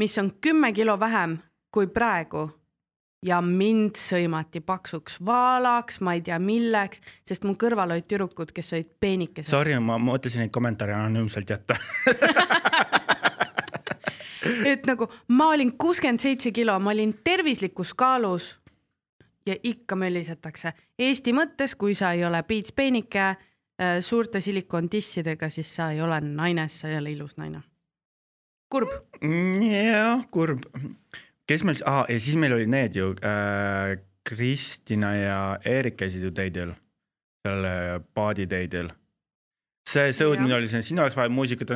mis 0.00 0.16
on 0.18 0.32
kümme 0.40 0.72
kilo 0.72 0.96
vähem 1.00 1.36
kui 1.76 1.90
praegu. 1.92 2.48
ja 3.26 3.40
mind 3.42 3.96
sõimati 3.98 4.60
paksuks 4.62 5.16
vaalaks, 5.24 6.00
ma 6.04 6.12
ei 6.14 6.20
tea 6.22 6.36
milleks, 6.38 7.00
sest 7.26 7.46
mu 7.48 7.56
kõrval 7.58 7.94
olid 7.94 8.06
tüdrukud, 8.06 8.52
kes 8.54 8.72
olid 8.76 8.90
peenikesed. 9.00 9.50
Sorry, 9.50 9.72
ma 9.82 9.96
mõtlesin 9.98 10.44
neid 10.44 10.52
kommentaare 10.54 10.94
anonüümselt 10.94 11.50
jätta 11.50 11.78
et 14.72 14.86
nagu 14.86 15.08
ma 15.28 15.50
olin 15.54 15.72
kuuskümmend 15.78 16.22
seitse 16.22 16.52
kilo, 16.54 16.76
ma 16.78 16.92
olin 16.92 17.16
tervislikus 17.24 17.94
kaalus 17.94 18.52
ja 19.46 19.56
ikka 19.62 19.96
möllisetakse. 19.96 20.72
Eesti 20.98 21.34
mõttes, 21.36 21.76
kui 21.78 21.94
sa 21.94 22.12
ei 22.16 22.24
ole 22.26 22.42
piits 22.46 22.72
peenike 22.76 23.24
äh, 23.26 23.36
suurte 24.00 24.40
silikontissidega, 24.40 25.50
siis 25.50 25.74
sa 25.76 25.90
ei 25.94 26.00
ole 26.02 26.20
naine, 26.20 26.68
sa 26.68 26.92
ei 26.92 26.98
ole 27.00 27.16
ilus 27.16 27.36
naine. 27.36 27.62
kurb. 28.70 28.90
jah, 29.22 30.26
kurb. 30.30 30.66
Kes 31.46 31.64
meil 31.66 31.80
ah,, 31.86 32.04
ja 32.10 32.18
siis 32.20 32.36
meil 32.40 32.56
olid 32.56 32.70
need 32.72 32.98
ju 32.98 33.12
äh,, 33.22 33.96
Kristina 34.26 35.14
ja 35.14 35.40
Eerik 35.64 35.96
käisid 36.00 36.24
ju 36.26 36.32
teidel, 36.34 36.72
seal 37.46 37.66
paaditeidel. 38.16 38.90
see 39.86 40.10
sõudmine 40.18 40.56
oli 40.56 40.66
see, 40.70 40.82
siin 40.82 40.98
oleks 40.98 41.14
vaja 41.14 41.30
muusikat, 41.30 41.70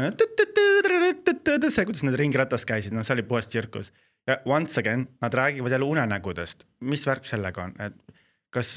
see, 1.71 1.85
kuidas 1.87 2.03
nad 2.07 2.19
ringratast 2.19 2.67
käisid, 2.67 2.97
noh, 2.97 3.07
see 3.07 3.15
oli 3.15 3.27
puhas 3.29 3.47
tsirkus. 3.49 3.93
ja 4.27 4.41
once 4.45 4.81
again, 4.81 5.07
nad 5.23 5.35
räägivad 5.35 5.73
jälle 5.73 5.87
unenägudest, 5.87 6.67
mis 6.81 7.07
värk 7.07 7.25
sellega 7.29 7.69
on, 7.69 7.77
et 7.79 7.95
kas, 8.51 8.75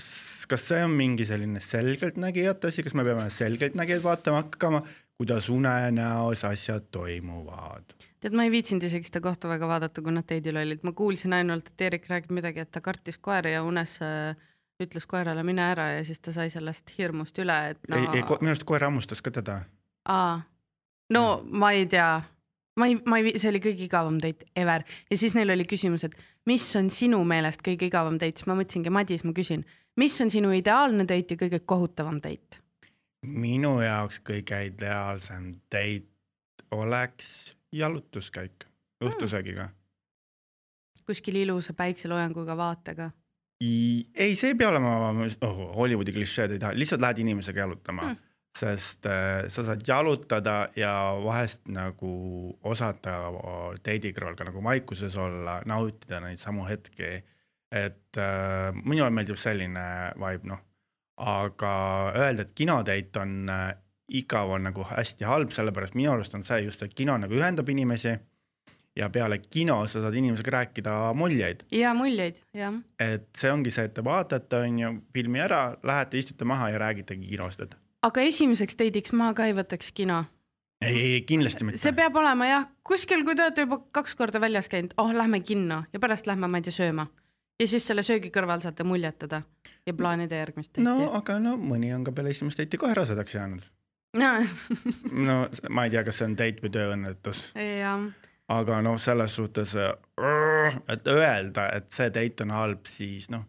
kas 0.49 0.67
see 0.69 0.83
on 0.85 0.93
mingi 0.93 1.25
selline 1.25 1.61
selgeltnägijate 1.63 2.69
asi, 2.69 2.85
kas 2.85 2.93
me 2.93 3.05
peame 3.07 3.25
selgeltnägijaid 3.33 4.05
vaatama 4.05 4.43
hakkama, 4.45 4.83
kuidas 5.17 5.49
unenäos 5.49 6.45
asjad 6.45 6.91
toimuvad? 6.93 7.97
tead, 8.23 8.35
ma 8.37 8.45
ei 8.47 8.53
viitsinud 8.53 8.85
isegi 8.87 9.09
seda 9.09 9.21
kohta 9.23 9.51
väga 9.51 9.67
vaadata, 9.67 10.01
kui 10.03 10.15
nad 10.15 10.27
teidil 10.27 10.57
olid, 10.61 10.83
ma 10.87 10.95
kuulsin 10.95 11.35
ainult, 11.35 11.73
et 11.73 11.85
Eerik 11.87 12.07
räägib 12.11 12.33
midagi, 12.37 12.63
et 12.63 12.71
ta 12.71 12.81
kartis 12.83 13.19
koeri 13.21 13.53
ja 13.55 13.63
unes 13.67 13.97
äh, 14.03 14.37
ütles 14.83 15.07
koerale 15.09 15.43
mine 15.45 15.63
ära 15.65 15.89
ja 15.97 16.03
siis 16.07 16.21
ta 16.23 16.33
sai 16.35 16.49
sellest 16.53 16.95
hirmust 16.97 17.37
üle, 17.43 17.57
et 17.73 17.89
no. 17.89 17.99
ei, 17.99 18.07
ei, 18.19 18.23
minu 18.23 18.53
arust 18.53 18.65
koer 18.67 18.85
hammustas 18.87 19.21
ka 19.23 19.33
teda. 19.33 19.59
aa, 20.09 20.39
no 21.13 21.25
ma 21.51 21.73
ei 21.75 21.85
tea, 21.91 22.09
ma 22.79 22.89
ei, 22.89 22.97
ma 23.05 23.19
ei, 23.19 23.35
see 23.37 23.51
oli 23.51 23.61
kõige 23.63 23.87
igavam 23.87 24.19
date 24.23 24.49
ever 24.59 24.85
ja 25.11 25.19
siis 25.19 25.35
neil 25.37 25.53
oli 25.53 25.67
küsimus, 25.69 26.07
et 26.07 26.17
mis 26.49 26.65
on 26.79 26.89
sinu 26.93 27.21
meelest 27.27 27.63
kõige 27.65 27.89
igavam 27.91 28.17
date, 28.21 28.41
siis 28.41 28.49
ma 28.49 28.57
mõtlesingi, 28.59 28.93
Madis, 28.93 29.25
ma 29.27 29.35
küsin, 29.35 29.65
mis 29.99 30.19
on 30.23 30.33
sinu 30.33 30.53
ideaalne 30.55 31.07
date 31.09 31.35
ja 31.35 31.43
kõige 31.45 31.63
kohutavam 31.65 32.21
date? 32.23 32.61
minu 33.23 33.77
jaoks 33.79 34.19
kõige 34.25 34.57
ideaalsem 34.67 35.53
date 35.71 36.09
oleks 36.75 37.53
jalutuskäik 37.73 38.67
õhtusöögiga 39.03 39.67
mm.. 39.67 41.03
kuskil 41.07 41.41
ilusa 41.43 41.73
päikseloojanguga 41.77 42.57
vaatega. 42.57 43.11
ei, 44.15 44.35
see 44.35 44.53
ei 44.53 44.59
pea 44.59 44.69
olema 44.69 44.97
oh, 45.47 45.63
Hollywoodi 45.77 46.15
klišeed 46.15 46.55
ei 46.55 46.61
taha, 46.61 46.77
lihtsalt 46.77 47.01
lähed 47.03 47.23
inimesega 47.25 47.65
jalutama 47.65 48.13
Mm. 48.13 48.19
sest 48.59 49.05
äh, 49.09 49.47
sa 49.49 49.63
saad 49.65 49.81
jalutada 49.87 50.69
ja 50.77 50.91
vahest 51.23 51.63
nagu 51.73 52.57
osata 52.63 53.15
ka 53.81 54.43
nagu 54.45 54.63
vaikuses 54.63 55.15
olla, 55.17 55.61
nautida 55.65 56.19
neid 56.19 56.37
samu 56.37 56.67
hetki. 56.67 57.23
et 57.71 58.17
äh, 58.17 58.69
minule 58.85 59.09
meeldib 59.09 59.35
selline 59.41 60.13
vibe, 60.13 60.45
noh, 60.45 60.59
aga 61.17 61.71
öelda, 62.13 62.43
et 62.45 62.51
kinodate 62.53 63.19
on 63.19 63.49
äh, 63.49 63.73
igav, 64.13 64.51
on 64.55 64.69
nagu 64.69 64.85
hästi 64.87 65.25
halb, 65.25 65.51
sellepärast 65.55 65.97
minu 65.97 66.11
arust 66.13 66.35
on 66.37 66.45
see 66.45 66.61
just, 66.67 66.83
et 66.85 66.93
kino 66.93 67.17
nagu 67.17 67.33
ühendab 67.33 67.69
inimesi 67.69 68.17
ja 68.95 69.09
peale 69.09 69.39
kino 69.41 69.79
sa 69.87 70.01
saad 70.01 70.13
inimesega 70.17 70.51
rääkida 70.57 70.97
muljeid 71.17 71.65
ja 71.73 71.93
muljeid, 71.97 72.37
jah. 72.53 72.75
et 72.99 73.29
see 73.37 73.51
ongi 73.51 73.73
see, 73.73 73.87
et 73.89 73.95
te 73.97 74.03
vaatate, 74.05 74.59
on 74.67 74.79
ju, 74.79 74.91
filmi 75.13 75.41
ära, 75.41 75.63
lähete, 75.83 76.17
istute 76.21 76.45
maha 76.45 76.69
ja 76.69 76.81
räägitegi 76.83 77.31
kinost, 77.31 77.65
et 77.65 77.75
aga 78.05 78.27
esimeseks 78.29 78.77
date'iks 78.79 79.15
ma 79.17 79.31
ka 79.33 79.47
ei 79.49 79.57
võtaks 79.57 79.91
kino. 79.97 80.23
ei, 80.83 81.01
ei 81.15 81.21
kindlasti 81.27 81.65
mitte. 81.65 81.81
see 81.81 81.95
peab 81.97 82.15
olema 82.21 82.49
jah, 82.49 82.69
kuskil, 82.85 83.25
kui 83.25 83.35
te 83.35 83.45
olete 83.47 83.65
juba 83.65 83.81
kaks 83.99 84.15
korda 84.19 84.41
väljas 84.43 84.69
käinud, 84.69 84.93
oh 85.01 85.13
lähme 85.15 85.41
kinno 85.41 85.83
ja 85.93 86.01
pärast 86.03 86.29
lähme, 86.29 86.47
ma 86.47 86.61
ei 86.61 86.67
tea, 86.67 86.75
sööma. 86.75 87.07
ja 87.59 87.69
siis 87.69 87.87
selle 87.87 88.05
söögi 88.05 88.29
kõrval 88.33 88.61
saate 88.61 88.85
muljetada 88.85 89.41
ja 89.87 89.93
plaanida 89.93 90.37
järgmist 90.43 90.77
no 90.77 90.97
date'i 90.99 91.15
aga 91.21 91.39
no 91.41 91.57
mõni 91.57 91.93
on 91.95 92.05
ka 92.05 92.13
peale 92.13 92.35
esimest 92.35 92.61
date'i 92.61 92.81
kohe 92.81 92.93
rasedaks 92.93 93.39
jäänud. 93.39 93.71
No. 94.19 94.31
no 95.27 95.37
ma 95.69 95.87
ei 95.87 95.93
tea, 95.93 96.03
kas 96.07 96.21
see 96.21 96.29
on 96.29 96.37
date 96.39 96.63
või 96.63 96.73
tööõnnetus, 96.73 97.43
aga 98.53 98.79
noh, 98.85 98.99
selles 99.01 99.37
suhtes, 99.39 99.75
et 100.93 101.11
öelda, 101.11 101.67
et 101.77 101.91
see 101.95 102.09
date 102.13 102.45
on 102.45 102.55
halb, 102.55 102.87
siis 102.89 103.29
noh, 103.33 103.45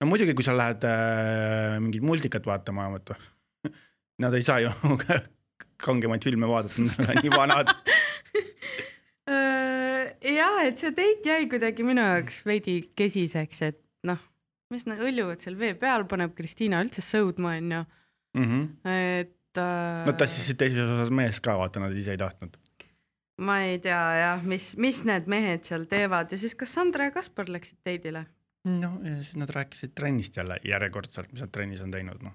no 0.00 0.10
muidugi, 0.10 0.36
kui 0.36 0.46
sa 0.46 0.56
lähed 0.56 0.86
äh, 0.88 1.78
mingit 1.82 2.04
multikat 2.06 2.48
vaatama, 2.48 2.90
vaata, 2.96 3.18
nad 4.22 4.36
ei 4.36 4.46
saa 4.46 4.62
ju 4.64 4.72
kangemaid 5.84 6.24
filme 6.24 6.48
vaadata, 6.48 6.86
nad 6.86 7.16
on 7.16 7.24
nii 7.24 7.34
vanad 7.34 7.74
ja 10.36 10.48
et 10.64 10.80
see 10.80 10.94
date 10.96 11.28
jäi 11.28 11.44
kuidagi 11.50 11.84
minu 11.86 12.04
jaoks 12.04 12.40
veidi 12.48 12.78
kesiseks, 12.98 13.62
et 13.68 13.80
noh, 14.08 14.20
mis 14.72 14.86
nad 14.88 15.00
õljuvad 15.02 15.42
seal 15.42 15.56
vee 15.58 15.74
peal, 15.78 16.06
paneb 16.08 16.34
Kristiina 16.36 16.80
üldse 16.84 17.04
sõudma, 17.04 17.56
onju. 17.60 17.82
-hmm. 18.36 18.64
et 18.90 19.36
äh, 19.60 20.04
Nad 20.06 20.18
tassisid 20.20 20.58
teises 20.60 20.86
osas 20.86 21.10
meest 21.14 21.42
ka, 21.44 21.56
vaata, 21.58 21.80
nad 21.82 21.94
ise 21.96 22.14
ei 22.14 22.20
tahtnud. 22.20 22.56
ma 23.46 23.58
ei 23.66 23.78
tea 23.84 24.00
jah, 24.16 24.44
mis, 24.48 24.70
mis 24.80 25.02
need 25.04 25.26
mehed 25.28 25.66
seal 25.68 25.84
teevad 25.90 26.30
ja 26.32 26.38
siis 26.40 26.56
Cassandra 26.56 27.10
ja 27.10 27.12
Kaspar 27.12 27.50
läksid 27.52 27.82
date'ile. 27.84 28.24
no 28.64 28.92
ja 29.04 29.18
siis 29.22 29.36
nad 29.36 29.52
rääkisid 29.52 29.92
trennist 29.94 30.36
jälle 30.36 30.56
järjekordselt, 30.64 31.32
mis 31.32 31.44
nad 31.44 31.52
trennis 31.52 31.82
on 31.84 31.90
teinud, 31.90 32.22
noh. 32.22 32.32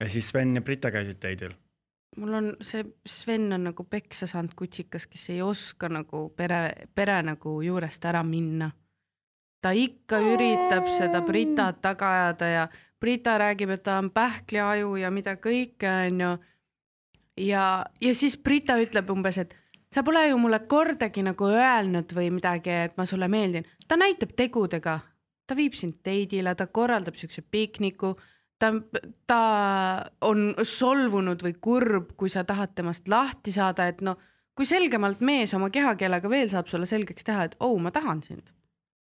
ja 0.00 0.08
siis 0.08 0.28
Sven 0.28 0.54
ja 0.56 0.62
Brita 0.62 0.90
käisid 0.90 1.20
date'il. 1.20 1.52
mul 2.16 2.38
on 2.40 2.54
see 2.62 2.84
Sven 3.06 3.52
on 3.52 3.68
nagu 3.70 3.84
peksa 3.84 4.26
saanud 4.26 4.54
kutsikas, 4.56 5.06
kes 5.06 5.28
ei 5.30 5.42
oska 5.42 5.88
nagu 5.88 6.28
pere, 6.36 6.88
pere 6.94 7.20
nagu 7.22 7.60
juurest 7.62 8.04
ära 8.04 8.22
minna. 8.22 8.70
ta 9.60 9.70
ikka 9.72 10.18
üritab 10.20 10.88
seda 10.96 11.20
Britat 11.26 11.82
taga 11.82 12.12
ajada 12.12 12.48
ja 12.48 12.66
Brita 13.04 13.36
räägib, 13.38 13.74
et 13.74 13.84
ta 13.84 13.98
on 14.00 14.08
pähkliaju 14.14 14.96
ja 14.96 15.10
mida 15.12 15.36
kõike, 15.36 15.90
onju. 16.08 16.32
ja, 17.44 17.64
ja 18.00 18.14
siis 18.16 18.38
Brita 18.40 18.78
ütleb 18.80 19.10
umbes, 19.12 19.38
et 19.42 19.56
sa 19.92 20.02
pole 20.02 20.22
ju 20.30 20.38
mulle 20.40 20.62
kordagi 20.68 21.22
nagu 21.22 21.50
öelnud 21.52 22.14
või 22.16 22.30
midagi, 22.32 22.72
et 22.88 22.96
ma 22.96 23.04
sulle 23.06 23.28
meeldin. 23.28 23.66
ta 23.88 24.00
näitab 24.00 24.32
tegudega, 24.36 25.00
ta 25.46 25.56
viib 25.56 25.76
sind 25.76 26.00
date'ile, 26.00 26.54
ta 26.54 26.66
korraldab 26.66 27.20
siukse 27.20 27.44
pikniku 27.44 28.14
ta, 28.58 28.72
ta 29.26 29.40
on 30.24 30.52
solvunud 30.62 31.42
või 31.44 31.56
kurb, 31.60 32.12
kui 32.18 32.32
sa 32.32 32.44
tahad 32.48 32.74
temast 32.74 33.08
lahti 33.10 33.52
saada, 33.54 33.88
et 33.90 34.02
noh, 34.04 34.18
kui 34.54 34.66
selgemalt 34.68 35.22
mees 35.24 35.54
oma 35.56 35.70
kehakeelega 35.74 36.30
veel 36.30 36.50
saab 36.52 36.70
sulle 36.70 36.88
selgeks 36.88 37.26
teha, 37.26 37.48
et 37.48 37.56
oh, 37.60 37.76
ma 37.82 37.92
tahan 37.94 38.22
sind. 38.22 38.52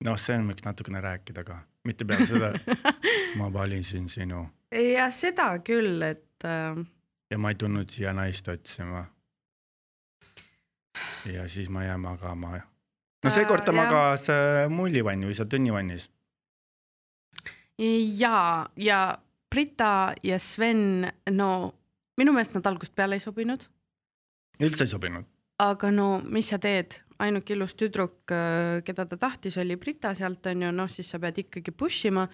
noh, 0.05 0.17
Sven 0.17 0.47
võiks 0.49 0.65
natukene 0.65 1.01
rääkida 1.03 1.45
ka, 1.45 1.59
mitte 1.83 2.05
peale 2.05 2.25
seda, 2.25 2.53
ma 3.39 3.53
valisin 3.53 4.09
sinu 4.09 4.45
ja 4.71 5.09
seda 5.11 5.53
küll, 5.65 6.01
et 6.05 6.45
äh, 6.47 6.77
ja 7.31 7.39
ma 7.39 7.51
ei 7.51 7.59
tulnud 7.59 7.89
siia 7.91 8.13
naist 8.13 8.47
otsima. 8.47 9.05
ja 11.25 11.47
siis 11.49 11.69
ma 11.69 11.83
jään 11.83 11.99
magama. 11.99 12.51
no 13.23 13.29
Äh, 13.29 13.33
seekord 13.33 13.65
ta 13.65 13.71
jah. 13.71 13.85
magas 13.85 14.29
äh, 14.29 14.69
mullivanni 14.69 15.27
või 15.27 15.35
seal 15.35 15.47
tünnivannis. 15.47 16.09
ja, 18.17 18.69
ja 18.75 19.17
Brita 19.49 20.13
ja 20.23 20.39
Sven, 20.39 21.11
no 21.29 21.73
minu 22.17 22.33
meelest 22.33 22.53
nad 22.53 22.65
algusest 22.65 22.95
peale 22.95 23.15
ei 23.15 23.19
sobinud, 23.19 23.67
üldse 24.63 24.83
ei 24.83 24.87
sobinud. 24.87 25.25
aga 25.59 25.91
no 25.91 26.21
mis 26.23 26.49
sa 26.49 26.59
teed, 26.59 27.01
ainuke 27.21 27.55
ilus 27.55 27.75
tüdruk, 27.79 28.33
keda 28.85 29.05
ta 29.09 29.17
tahtis, 29.19 29.57
oli 29.61 29.77
Brita 29.79 30.13
sealt 30.17 30.47
onju, 30.51 30.71
noh 30.75 30.89
siis 30.91 31.11
sa 31.13 31.19
pead 31.21 31.43
ikkagi 31.45 31.73
push 31.75 32.09
ima. 32.09 32.27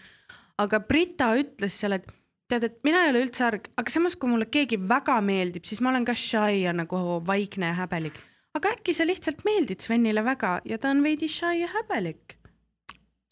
aga 0.58 0.80
Brita 0.80 1.34
ütles 1.38 1.76
seal, 1.78 1.98
et 2.00 2.08
tead, 2.52 2.68
et 2.68 2.78
mina 2.88 3.04
ei 3.06 3.12
ole 3.12 3.24
üldse 3.26 3.46
arg, 3.48 3.68
aga 3.80 3.94
samas, 3.94 4.16
kui 4.20 4.32
mulle 4.32 4.48
keegi 4.52 4.80
väga 4.80 5.20
meeldib, 5.26 5.68
siis 5.68 5.82
ma 5.84 5.92
olen 5.92 6.08
ka 6.08 6.16
shy 6.18 6.64
ja 6.64 6.74
nagu 6.76 7.20
vaikne 7.28 7.72
ja 7.72 7.78
häbelik. 7.82 8.20
aga 8.58 8.72
äkki 8.74 8.94
sa 8.96 9.06
lihtsalt 9.06 9.44
meeldid 9.46 9.84
Svenile 9.84 10.24
väga 10.26 10.58
ja 10.66 10.80
ta 10.82 10.90
on 10.90 11.04
veidi 11.06 11.28
shy 11.30 11.62
ja 11.62 11.68
häbelik. 11.76 12.38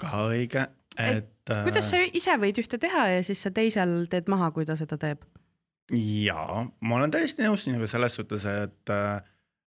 ka 0.02 0.28
õige, 0.28 0.68
et. 1.00 1.32
kuidas 1.64 1.90
sa 1.90 2.02
ise 2.04 2.36
võid 2.42 2.60
ühte 2.62 2.80
teha 2.82 3.08
ja 3.16 3.24
siis 3.24 3.42
sa 3.42 3.52
teisel 3.52 4.04
teed 4.12 4.30
maha, 4.32 4.52
kui 4.52 4.68
ta 4.68 4.76
seda 4.76 5.00
teeb? 5.02 5.24
jaa, 5.94 6.66
ma 6.82 7.00
olen 7.00 7.14
täiesti 7.14 7.46
nõus 7.46 7.66
sinuga 7.66 7.88
selles 7.88 8.18
suhtes, 8.18 8.46
et, 8.50 8.94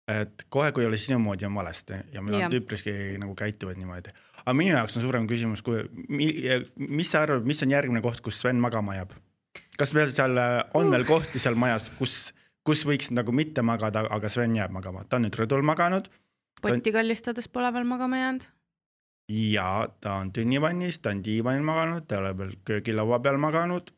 et 0.08 0.44
kohe, 0.48 0.70
kui 0.72 0.84
ei 0.84 0.88
ole 0.88 0.98
sinu 1.00 1.18
moodi, 1.22 1.46
on 1.48 1.54
valesti 1.58 1.92
ja 1.92 2.22
Jah. 2.22 2.28
nad 2.28 2.54
üpriski 2.56 2.92
nagu 3.20 3.34
käituvad 3.36 3.76
niimoodi. 3.80 4.14
aga 4.44 4.54
minu 4.56 4.74
jaoks 4.76 4.96
on 4.96 5.04
suurem 5.04 5.26
küsimus, 5.28 5.62
kui, 5.62 5.82
mis 6.08 7.10
sa 7.12 7.26
arvad, 7.26 7.44
mis 7.48 7.62
on 7.62 7.74
järgmine 7.74 8.02
koht, 8.04 8.22
kus 8.24 8.40
Sven 8.40 8.60
magama 8.60 8.96
jääb? 8.96 9.12
kas 9.78 9.92
meil 9.94 10.10
seal 10.10 10.38
äh, 10.38 10.62
on 10.74 10.90
veel 10.90 11.04
kohti 11.06 11.38
seal 11.38 11.58
majas, 11.58 11.90
kus, 11.98 12.32
kus 12.66 12.86
võiks 12.88 13.12
nagu 13.14 13.32
mitte 13.32 13.62
magada, 13.62 14.06
aga 14.10 14.30
Sven 14.32 14.56
jääb 14.56 14.74
magama, 14.74 15.04
ta 15.04 15.20
on 15.20 15.28
nüüd 15.28 15.38
rõdul 15.38 15.66
maganud 15.66 16.08
potti 16.62 16.92
kallistades 16.94 17.48
pole 17.48 17.72
veel 17.74 17.86
magama 17.86 18.18
jäänud. 18.18 18.46
ja 19.28 19.88
ta 20.00 20.14
on 20.22 20.32
tünnivannis, 20.32 20.98
ta 20.98 21.10
on 21.10 21.22
diivanil 21.24 21.62
maganud, 21.62 22.06
ta 22.08 22.16
ei 22.16 22.20
ole 22.22 22.38
veel 22.38 22.52
köögilaua 22.64 23.20
peal 23.20 23.36
maganud. 23.38 23.90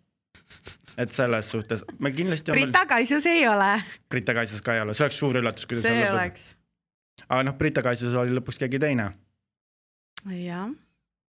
Et 1.01 1.12
selles 1.14 1.51
suhtes 1.51 1.85
me 1.99 2.12
kindlasti 2.12 2.53
Brita 2.53 2.85
Kaisus 2.87 3.27
ei 3.31 3.47
ole. 3.49 3.73
Brita 4.11 4.35
Kaisas 4.37 4.62
ka 4.62 4.77
ei 4.77 4.85
ole, 4.85 4.95
see 4.95 5.07
oleks 5.07 5.19
suur 5.23 5.40
üllatus, 5.40 5.66
kui 5.69 5.79
ta 5.79 5.87
seal 5.87 6.01
lõpeb. 6.03 6.14
oleks. 6.19 6.47
aga 7.29 7.43
noh, 7.49 7.57
Brita 7.59 7.85
Kaisus 7.87 8.16
oli 8.19 8.35
lõpuks 8.37 8.61
keegi 8.61 8.81
teine. 8.83 9.11
jah, 10.37 10.71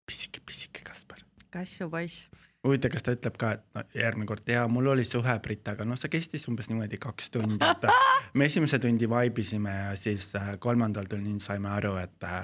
pisike, 0.09 0.43
pisike 0.45 0.85
Kaspar. 0.87 1.23
Kassu 1.51 1.89
poiss. 1.91 2.29
huvitav, 2.67 2.93
kas 2.93 3.03
ta 3.05 3.15
ütleb 3.15 3.37
ka, 3.39 3.51
et 3.57 3.63
no 3.75 3.83
järgmine 3.97 4.29
kord 4.29 4.49
ja 4.49 4.67
mul 4.71 4.91
oli 4.93 5.05
suhe 5.07 5.37
Britaga, 5.43 5.87
noh, 5.87 5.99
see 5.99 6.11
kestis 6.13 6.47
umbes 6.51 6.69
niimoodi 6.71 6.99
kaks 7.01 7.31
tundi, 7.33 7.59
et 7.65 7.87
me 8.37 8.47
esimese 8.47 8.79
tundi 8.79 9.09
vaibisime 9.09 9.77
ja 9.77 9.93
siis 9.99 10.33
äh, 10.39 10.55
kolmandal 10.59 11.09
tunnil 11.11 11.39
saime 11.43 11.71
aru, 11.73 11.95
et 12.01 12.27
äh, 12.27 12.43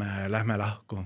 me 0.00 0.10
lähme 0.28 0.58
lahku. 0.58 1.04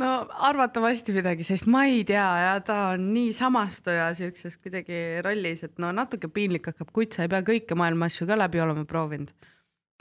No 0.00 0.10
arvatavasti 0.48 1.14
midagi 1.14 1.44
sellist, 1.46 1.68
ma 1.70 1.84
ei 1.88 2.02
tea 2.08 2.26
ja 2.44 2.54
ta 2.64 2.78
on 2.94 3.10
nii 3.14 3.34
samastuja 3.36 4.10
siukses 4.16 4.56
kuidagi 4.62 5.20
rollis, 5.24 5.64
et 5.66 5.76
no 5.82 5.92
natuke 5.96 6.30
piinlik 6.32 6.70
hakkab, 6.72 6.92
kuid 6.96 7.14
sa 7.16 7.26
ei 7.26 7.32
pea 7.32 7.42
kõike 7.46 7.78
maailma 7.78 8.08
asju 8.10 8.28
ka 8.30 8.38
läbi 8.38 8.62
olema 8.62 8.86
proovinud. 8.88 9.32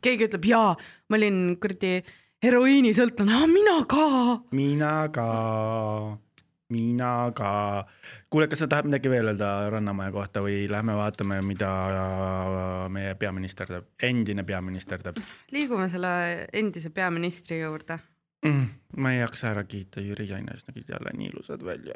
keegi 0.03 0.29
ütleb 0.29 0.47
jaa, 0.47 0.73
ma 1.09 1.19
olin 1.19 1.57
kuradi 1.59 1.99
heroiinisõltlane, 2.45 3.43
mina 3.51 3.77
ka. 3.91 4.05
mina 4.55 4.93
ka, 5.15 5.29
mina 6.71 7.13
ka. 7.35 7.51
kuule, 8.29 8.47
kas 8.47 8.63
sa 8.63 8.69
tahad 8.71 8.87
midagi 8.87 9.11
veel 9.11 9.33
öelda 9.33 9.51
Rannamaja 9.73 10.13
kohta 10.15 10.45
või 10.45 10.61
lähme 10.71 10.95
vaatame, 10.95 11.41
mida 11.43 11.73
meie 12.93 13.17
peaminister 13.19 13.67
teeb, 13.67 13.91
endine 14.11 14.47
peaminister 14.47 15.03
teeb 15.03 15.19
liigume 15.51 15.89
selle 15.91 16.47
endise 16.53 16.93
peaministri 16.95 17.59
juurde 17.59 17.99
mm,? 18.45 18.67
ma 18.97 19.11
ei 19.13 19.19
jaksa 19.19 19.51
ära 19.51 19.63
kiita 19.63 20.01
Jüri 20.01 20.25
Jainest, 20.29 20.67
nägid 20.67 20.89
jälle 20.89 21.11
nii 21.17 21.27
ilusad 21.33 21.65
välja. 21.65 21.95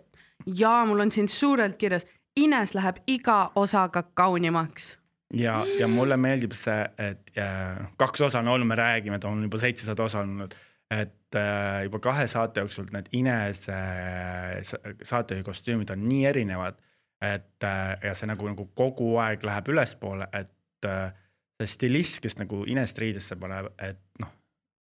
ja 0.57 0.85
mul 0.85 0.99
on 0.99 1.11
siin 1.11 1.27
suurelt 1.29 1.77
kirjas, 1.77 2.07
Ines 2.37 2.73
läheb 2.75 2.95
iga 3.07 3.51
osaga 3.55 4.03
kaunimaks. 4.13 4.99
ja, 5.33 5.65
ja 5.79 5.87
mulle 5.87 6.17
meeldib 6.17 6.51
see, 6.57 6.85
et 6.97 7.31
äh, 7.37 7.81
kaks 7.97 8.21
osa 8.21 8.39
on 8.39 8.47
olnud, 8.47 8.67
me 8.67 8.75
räägime, 8.75 9.15
et 9.15 9.25
on 9.25 9.43
juba 9.43 9.57
seitsesada 9.57 10.03
osa 10.03 10.19
olnud, 10.19 10.53
et 10.91 11.35
äh, 11.35 11.83
juba 11.83 11.99
kahe 11.99 12.27
saate 12.27 12.59
jooksul 12.61 12.89
need 12.93 13.09
Inese 13.11 13.73
äh, 13.73 14.61
sa- 14.61 14.81
saatejuhi 15.03 15.43
kostüümid 15.43 15.89
on 15.89 16.07
nii 16.09 16.25
erinevad, 16.29 16.77
et 17.21 17.63
äh, 17.63 17.97
ja 18.03 18.13
see 18.13 18.27
nagu, 18.29 18.47
nagu 18.51 18.65
kogu 18.75 19.15
aeg 19.23 19.43
läheb 19.47 19.69
ülespoole, 19.73 20.27
et 20.33 20.85
äh, 20.89 21.13
see 21.61 21.67
stilist, 21.77 22.19
kes 22.21 22.37
nagu 22.37 22.63
Inest 22.69 22.97
riidesse 23.01 23.35
paneb, 23.39 23.71
et 23.81 24.01
noh, 24.19 24.29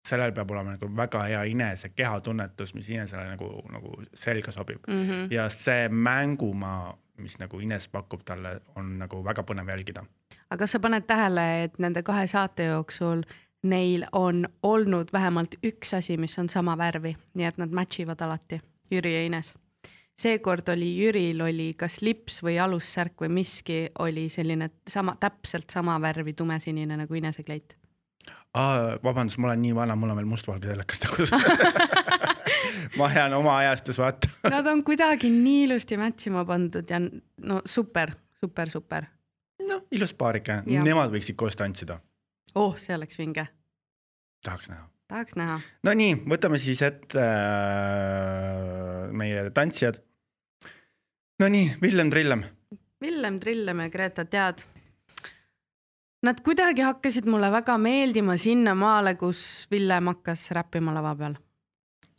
sellel 0.07 0.31
peab 0.31 0.51
olema 0.51 0.75
nagu 0.75 0.89
väga 0.97 1.23
hea 1.23 1.43
Inese 1.43 1.89
kehatunnetus, 1.89 2.73
mis 2.73 2.89
Inesele 2.89 3.27
nagu, 3.29 3.51
nagu 3.71 4.03
selga 4.13 4.51
sobib 4.51 4.87
Mm 4.87 5.03
-hmm. 5.03 5.27
ja 5.31 5.49
see 5.49 5.89
mängumaa, 5.89 6.97
mis 7.17 7.39
nagu 7.39 7.59
Ines 7.59 7.87
pakub 7.87 8.21
talle, 8.25 8.61
on 8.75 8.99
nagu 8.99 9.23
väga 9.23 9.43
põnev 9.43 9.69
jälgida. 9.69 10.05
aga 10.49 10.57
kas 10.57 10.71
sa 10.71 10.79
paned 10.79 11.03
tähele, 11.07 11.63
et 11.63 11.79
nende 11.79 12.03
kahe 12.03 12.27
saate 12.27 12.65
jooksul 12.65 13.23
neil 13.63 14.05
on 14.11 14.45
olnud 14.63 15.07
vähemalt 15.13 15.55
üks 15.63 15.93
asi, 15.97 16.17
mis 16.17 16.39
on 16.39 16.49
sama 16.49 16.77
värvi, 16.77 17.15
nii 17.33 17.45
et 17.45 17.57
nad 17.57 17.69
match 17.69 18.01
ivad 18.01 18.21
alati, 18.21 18.61
Jüri 18.91 19.13
ja 19.13 19.25
Ines. 19.25 19.53
seekord 20.17 20.67
oli 20.69 20.91
Jüril 20.97 21.41
oli 21.41 21.73
kas 21.77 22.01
lips 22.01 22.43
või 22.43 22.59
alussärk 22.61 23.21
või 23.21 23.29
miski 23.29 23.89
oli 23.99 24.29
selline 24.29 24.69
sama, 24.89 25.15
täpselt 25.19 25.69
sama 25.69 26.01
värvi 26.01 26.33
tumesinine 26.33 26.97
nagu 26.97 27.13
Inese 27.13 27.43
kleit. 27.43 27.77
vabandust, 29.03 29.39
ma 29.39 29.47
olen 29.47 29.61
nii 29.61 29.75
vana, 29.75 29.95
mul 29.95 30.11
on 30.11 30.19
veel 30.19 30.27
mustvalge 30.27 30.67
telekas 30.67 31.05
kodus. 31.07 31.31
ma 32.97 33.09
jään 33.13 33.33
oma 33.33 33.57
ajastus 33.57 33.97
vaata. 33.97 34.29
Nad 34.49 34.65
on 34.67 34.83
kuidagi 34.83 35.29
nii 35.31 35.63
ilusti 35.63 35.97
match 35.97 36.27
ima 36.27 36.45
pandud 36.45 36.89
ja 36.89 36.99
no 36.99 37.61
super, 37.65 38.11
super, 38.39 38.69
super. 38.69 39.05
noh, 39.67 39.85
ilus 39.91 40.13
paarike, 40.17 40.61
nemad 40.65 41.11
võiksid 41.13 41.37
koos 41.37 41.55
tantsida, 41.55 41.99
oh, 42.55 42.73
see 42.81 42.95
oleks 42.95 43.19
vinge, 43.19 43.45
tahaks 44.43 44.71
näha. 44.71 44.87
tahaks 45.07 45.37
näha. 45.37 45.59
Nonii, 45.87 46.15
võtame 46.33 46.59
siis 46.59 46.81
ette 46.81 47.21
äh, 47.21 49.11
meie 49.13 49.49
tantsijad. 49.53 50.01
Nonii, 51.39 51.77
Villem 51.81 52.09
Trillem, 52.09 52.43
Villem 53.01 53.39
Trillem 53.39 53.85
ja 53.85 53.89
Greta, 53.89 54.25
tead. 54.25 54.65
Nad 56.21 56.43
kuidagi 56.45 56.83
hakkasid 56.85 57.25
mulle 57.25 57.49
väga 57.51 57.77
meeldima 57.81 58.35
sinnamaale, 58.37 59.15
kus 59.17 59.67
Villem 59.71 60.11
hakkas 60.11 60.51
räppima 60.53 60.93
lava 60.93 61.15
peal 61.17 61.39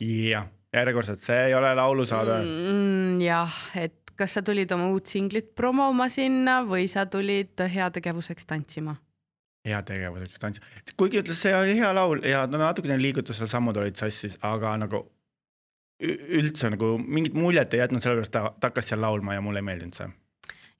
jah, 0.03 0.47
järjekordselt, 0.73 1.21
see 1.21 1.39
ei 1.47 1.55
ole 1.55 1.73
laulusaade 1.75 2.39
mm.. 2.43 3.21
jah, 3.23 3.57
et 3.79 4.13
kas 4.17 4.37
sa 4.37 4.43
tulid 4.45 4.71
oma 4.75 4.89
uut 4.93 5.09
singlit 5.09 5.53
promoma 5.55 6.09
sinna 6.11 6.61
või 6.67 6.87
sa 6.91 7.05
tulid 7.05 7.65
heategevuseks 7.75 8.47
tantsima? 8.49 8.95
heategevuseks 9.67 10.41
tants, 10.41 10.63
kuigi 10.99 11.21
ütles, 11.21 11.39
see 11.39 11.55
oli 11.55 11.77
hea 11.79 11.93
laul 11.95 12.23
ja 12.27 12.45
no 12.49 12.59
natukene 12.61 12.99
liigutusel 12.99 13.47
sammud 13.47 13.77
olid 13.79 13.99
sassis, 13.99 14.37
aga 14.43 14.75
nagu 14.81 15.05
üldse 16.03 16.73
nagu 16.73 16.97
mingit 16.99 17.35
muljet 17.37 17.73
ei 17.73 17.83
jätnud, 17.83 18.03
sellepärast 18.03 18.33
ta, 18.33 18.49
ta 18.59 18.71
hakkas 18.71 18.91
seal 18.91 19.01
laulma 19.01 19.37
ja 19.37 19.43
mulle 19.45 19.61
ei 19.63 19.69
meeldinud 19.69 19.95
see. 19.95 20.09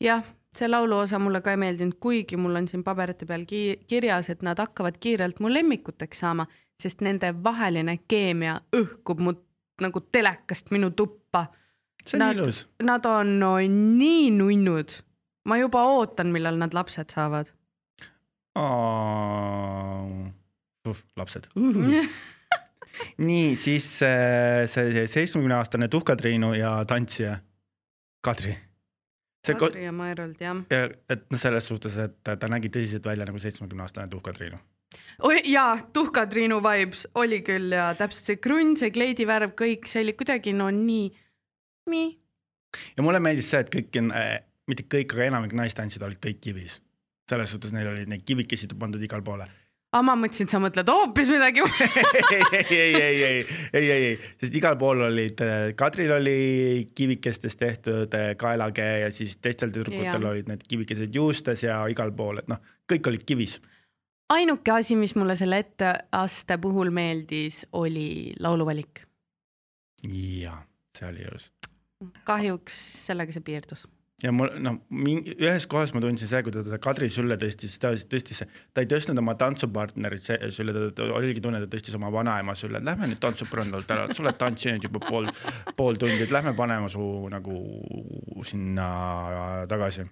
jah, 0.03 0.25
see 0.57 0.69
lauluosa 0.69 1.19
mulle 1.19 1.41
ka 1.41 1.51
ei 1.51 1.57
meeldinud, 1.57 1.97
kuigi 1.99 2.37
mul 2.37 2.55
on 2.55 2.67
siin 2.67 2.83
paberite 2.83 3.25
peal 3.25 3.45
ki 3.49 3.63
kirjas, 3.87 4.29
et 4.29 4.41
nad 4.45 4.59
hakkavad 4.59 4.99
kiirelt 5.01 5.39
mu 5.39 5.49
lemmikuteks 5.53 6.23
saama, 6.25 6.45
sest 6.81 7.01
nende 7.01 7.33
vaheline 7.43 7.97
keemia 8.07 8.59
õhkub 8.75 9.19
mu 9.19 9.33
nagu 9.81 9.99
telekast 10.13 10.69
minu 10.71 10.91
tuppa 10.93 11.47
see 12.05 12.17
on 12.17 12.25
Nad- 12.25 12.37
ilus. 12.37 12.67
Nad 12.83 13.05
on 13.05 13.39
no, 13.39 13.57
nii 13.97 14.29
nunnud. 14.31 14.99
ma 15.45 15.57
juba 15.57 15.83
ootan, 15.83 16.31
millal 16.31 16.55
nad 16.57 16.73
lapsed 16.73 17.11
saavad. 17.11 17.49
lapsed. 21.15 21.49
nii, 23.27 23.55
siis 23.55 23.87
äh, 24.05 24.63
see 24.69 25.07
seitsmekümne 25.07 25.55
aastane 25.57 25.87
Tuhka-Triinu 25.87 26.53
ja 26.53 26.75
tantsija 26.87 27.37
Kadri. 28.23 28.55
See 29.47 29.59
Kadri 29.59 29.83
ja 29.85 29.91
Maerold 29.95 30.39
jah. 30.41 30.61
et 30.71 31.25
noh, 31.31 31.39
selles 31.39 31.67
suhtes, 31.67 31.97
et 31.99 32.15
ta 32.23 32.49
nägi 32.51 32.71
tõsiselt 32.73 33.05
välja 33.07 33.27
nagu 33.27 33.41
seitsmekümne 33.41 33.85
aastane 33.85 34.07
Tuhka-Triinu. 34.11 34.59
jaa, 35.51 35.73
Tuhka-Triinu 35.93 36.61
vibes 36.63 37.05
oli 37.19 37.41
küll 37.45 37.75
ja 37.75 37.91
täpselt 37.99 38.31
see 38.31 38.41
krunn, 38.43 38.77
see 38.79 38.93
kleidivärv, 38.95 39.55
kõik 39.59 39.89
see 39.91 40.05
oli 40.05 40.15
kuidagi 40.19 40.55
no 40.55 40.69
nii, 40.73 41.09
nii. 41.91 42.09
ja 42.97 43.05
mulle 43.05 43.19
meeldis 43.23 43.51
see, 43.51 43.63
et 43.65 43.73
kõik, 43.73 43.99
mitte 44.69 44.87
kõik, 44.87 45.17
aga 45.17 45.29
enamik 45.31 45.57
naistantsijad 45.59 46.07
olid 46.07 46.23
kõik 46.23 46.39
kivis. 46.41 46.79
selles 47.29 47.51
suhtes 47.55 47.71
neil 47.71 47.87
olid 47.87 48.09
neid 48.11 48.23
kivikesi 48.27 48.67
pandud 48.79 49.01
igale 49.03 49.23
poole. 49.23 49.47
Aga 49.93 50.01
ma 50.07 50.15
mõtlesin, 50.17 50.47
et 50.47 50.53
sa 50.53 50.59
mõtled 50.61 50.89
hoopis 50.89 51.29
midagi. 51.29 51.63
ei, 52.33 52.43
ei, 52.71 52.77
ei, 52.77 52.95
ei, 52.97 53.19
ei, 53.23 53.43
ei, 53.73 53.83
ei, 53.83 54.05
ei, 54.09 54.15
sest 54.41 54.57
igal 54.57 54.77
pool 54.81 55.05
olid, 55.05 55.43
Kadril 55.79 56.15
oli 56.15 56.37
kivikestest 56.97 57.61
tehtud 57.61 58.17
eh, 58.17 58.33
kaelakee 58.39 59.03
ja 59.03 59.11
siis 59.13 59.37
teistel 59.43 59.73
tüdrukutel 59.75 60.27
olid 60.31 60.49
need 60.49 60.65
kivikesed 60.67 61.13
juustes 61.13 61.65
ja 61.67 61.83
igal 61.91 62.13
pool, 62.17 62.41
et 62.41 62.49
noh, 62.51 62.61
kõik 62.89 63.11
olid 63.11 63.25
kivis. 63.29 63.59
ainuke 64.33 64.73
asi, 64.73 64.97
mis 64.97 65.15
mulle 65.15 65.37
selle 65.37 65.61
etteaste 65.61 66.57
puhul 66.61 66.89
meeldis, 66.93 67.63
oli 67.77 68.33
lauluvalik. 68.41 69.05
jaa, 70.09 70.57
see 70.97 71.09
oli 71.09 71.27
ilus. 71.27 71.51
kahjuks 72.25 72.79
sellega 73.05 73.35
see 73.35 73.45
piirdus. 73.45 73.85
Ja 74.23 74.31
mul 74.31 74.51
noh, 74.63 74.77
ühes 75.35 75.65
kohas 75.69 75.91
ma 75.95 76.01
tundsin 76.03 76.29
see, 76.29 76.39
kui 76.45 76.53
ta 76.53 76.63
seda 76.63 76.79
Kadri 76.81 77.09
sülle 77.11 77.35
tõstis, 77.39 77.75
ta 77.81 77.91
tõstis, 77.91 78.43
ta 78.73 78.83
ei 78.83 78.89
tõstnud 78.89 79.19
oma 79.19 79.35
tantsupartnerit 79.39 80.29
sülle, 80.55 80.87
ta 80.95 81.07
oligi 81.17 81.43
tunne, 81.43 81.59
et 81.59 81.67
ta 81.67 81.75
tõstis 81.75 81.97
oma 81.99 82.11
vanaema 82.13 82.55
sülle, 82.57 82.79
et 82.79 82.87
lähme 82.87 83.09
nüüd 83.11 83.19
tantsupõrandalt 83.23 83.91
ära, 83.95 84.07
sa 84.15 84.23
oled 84.23 84.39
tantsinud 84.39 84.87
juba 84.87 85.03
pool, 85.03 85.27
pool 85.77 85.99
tundi, 85.99 86.21
et 86.23 86.33
lähme 86.33 86.55
paneme 86.57 86.91
su 86.91 87.03
nagu 87.33 87.59
sinna 88.47 88.87
tagasi. 89.69 90.07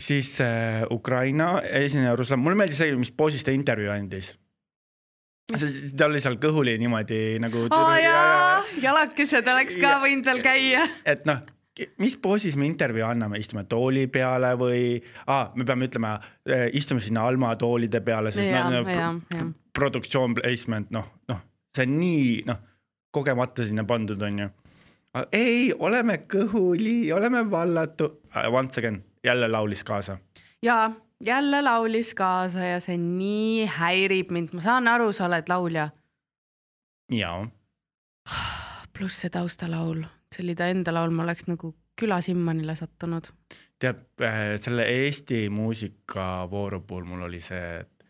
siis 0.00 0.40
äh, 0.40 0.82
Ukraina 0.90 1.60
esineja 1.62 2.16
Ruslan, 2.16 2.40
mulle 2.40 2.56
meeldis 2.56 2.78
see, 2.80 2.94
mis 2.96 3.12
poosis 3.12 3.44
ta 3.44 3.54
intervjuu 3.54 3.92
andis. 3.92 4.34
ta 5.98 6.06
oli 6.06 6.20
seal 6.20 6.38
kõhuli 6.42 6.78
niimoodi 6.78 7.38
nagu. 7.38 7.68
aa 7.70 7.96
jaa, 8.00 8.60
jalakesed 8.82 9.46
oleks 9.46 9.78
ka 9.78 9.98
võinud 10.02 10.26
veel 10.26 10.42
käia. 10.42 10.88
et 11.04 11.26
noh, 11.28 11.46
mis 11.98 12.16
poosis 12.16 12.56
me 12.56 12.66
intervjuu 12.66 13.06
anname, 13.06 13.38
istume 13.40 13.64
tooli 13.68 14.06
peale 14.12 14.54
või 14.58 14.82
ah,, 15.26 15.50
me 15.54 15.64
peame 15.64 15.88
ütlema, 15.90 16.14
istume 16.76 17.00
sinna 17.00 17.26
Alma 17.28 17.54
toolide 17.56 18.00
peale, 18.04 18.32
sest 18.34 18.50
noh, 18.50 18.80
jaa, 18.88 19.12
no, 19.12 19.20
jaa. 19.36 19.44
produktsioon 19.76 20.34
placement, 20.38 20.90
noh, 20.94 21.12
noh, 21.30 21.44
see 21.74 21.86
on 21.86 21.94
nii 22.00 22.24
noh, 22.48 22.64
kogemata 23.14 23.66
sinna 23.66 23.84
pandud, 23.88 24.22
onju. 24.22 24.48
ei, 25.32 25.70
oleme 25.78 26.22
kõhuli, 26.30 27.12
oleme 27.14 27.44
vallatu 27.50 28.10
uh,, 28.10 28.50
once 28.52 28.82
again, 28.82 29.02
jälle 29.24 29.48
laulis 29.48 29.84
kaasa. 29.84 30.18
ja 30.62 30.90
jälle 31.24 31.62
laulis 31.62 32.14
kaasa 32.14 32.64
ja 32.74 32.80
see 32.80 32.98
nii 32.98 33.66
häirib 33.78 34.30
mind, 34.34 34.54
ma 34.56 34.64
saan 34.64 34.88
aru, 34.88 35.12
sa 35.12 35.26
oled 35.30 35.48
laulja. 35.48 35.90
jaa, 37.14 37.44
pluss 38.96 39.22
see 39.22 39.30
taustalaul, 39.30 40.04
see 40.34 40.44
oli 40.44 40.54
ta 40.58 40.68
enda 40.70 40.94
laul, 40.94 41.12
ma 41.14 41.24
oleks 41.26 41.48
nagu 41.50 41.72
külasimmanile 42.00 42.74
sattunud. 42.78 43.30
tead 43.80 44.04
äh, 44.24 44.42
selle 44.60 44.84
Eesti 44.88 45.48
muusikavooru 45.52 46.80
puhul 46.86 47.08
mul 47.08 47.26
oli 47.28 47.40
see, 47.44 47.80
et 47.80 48.06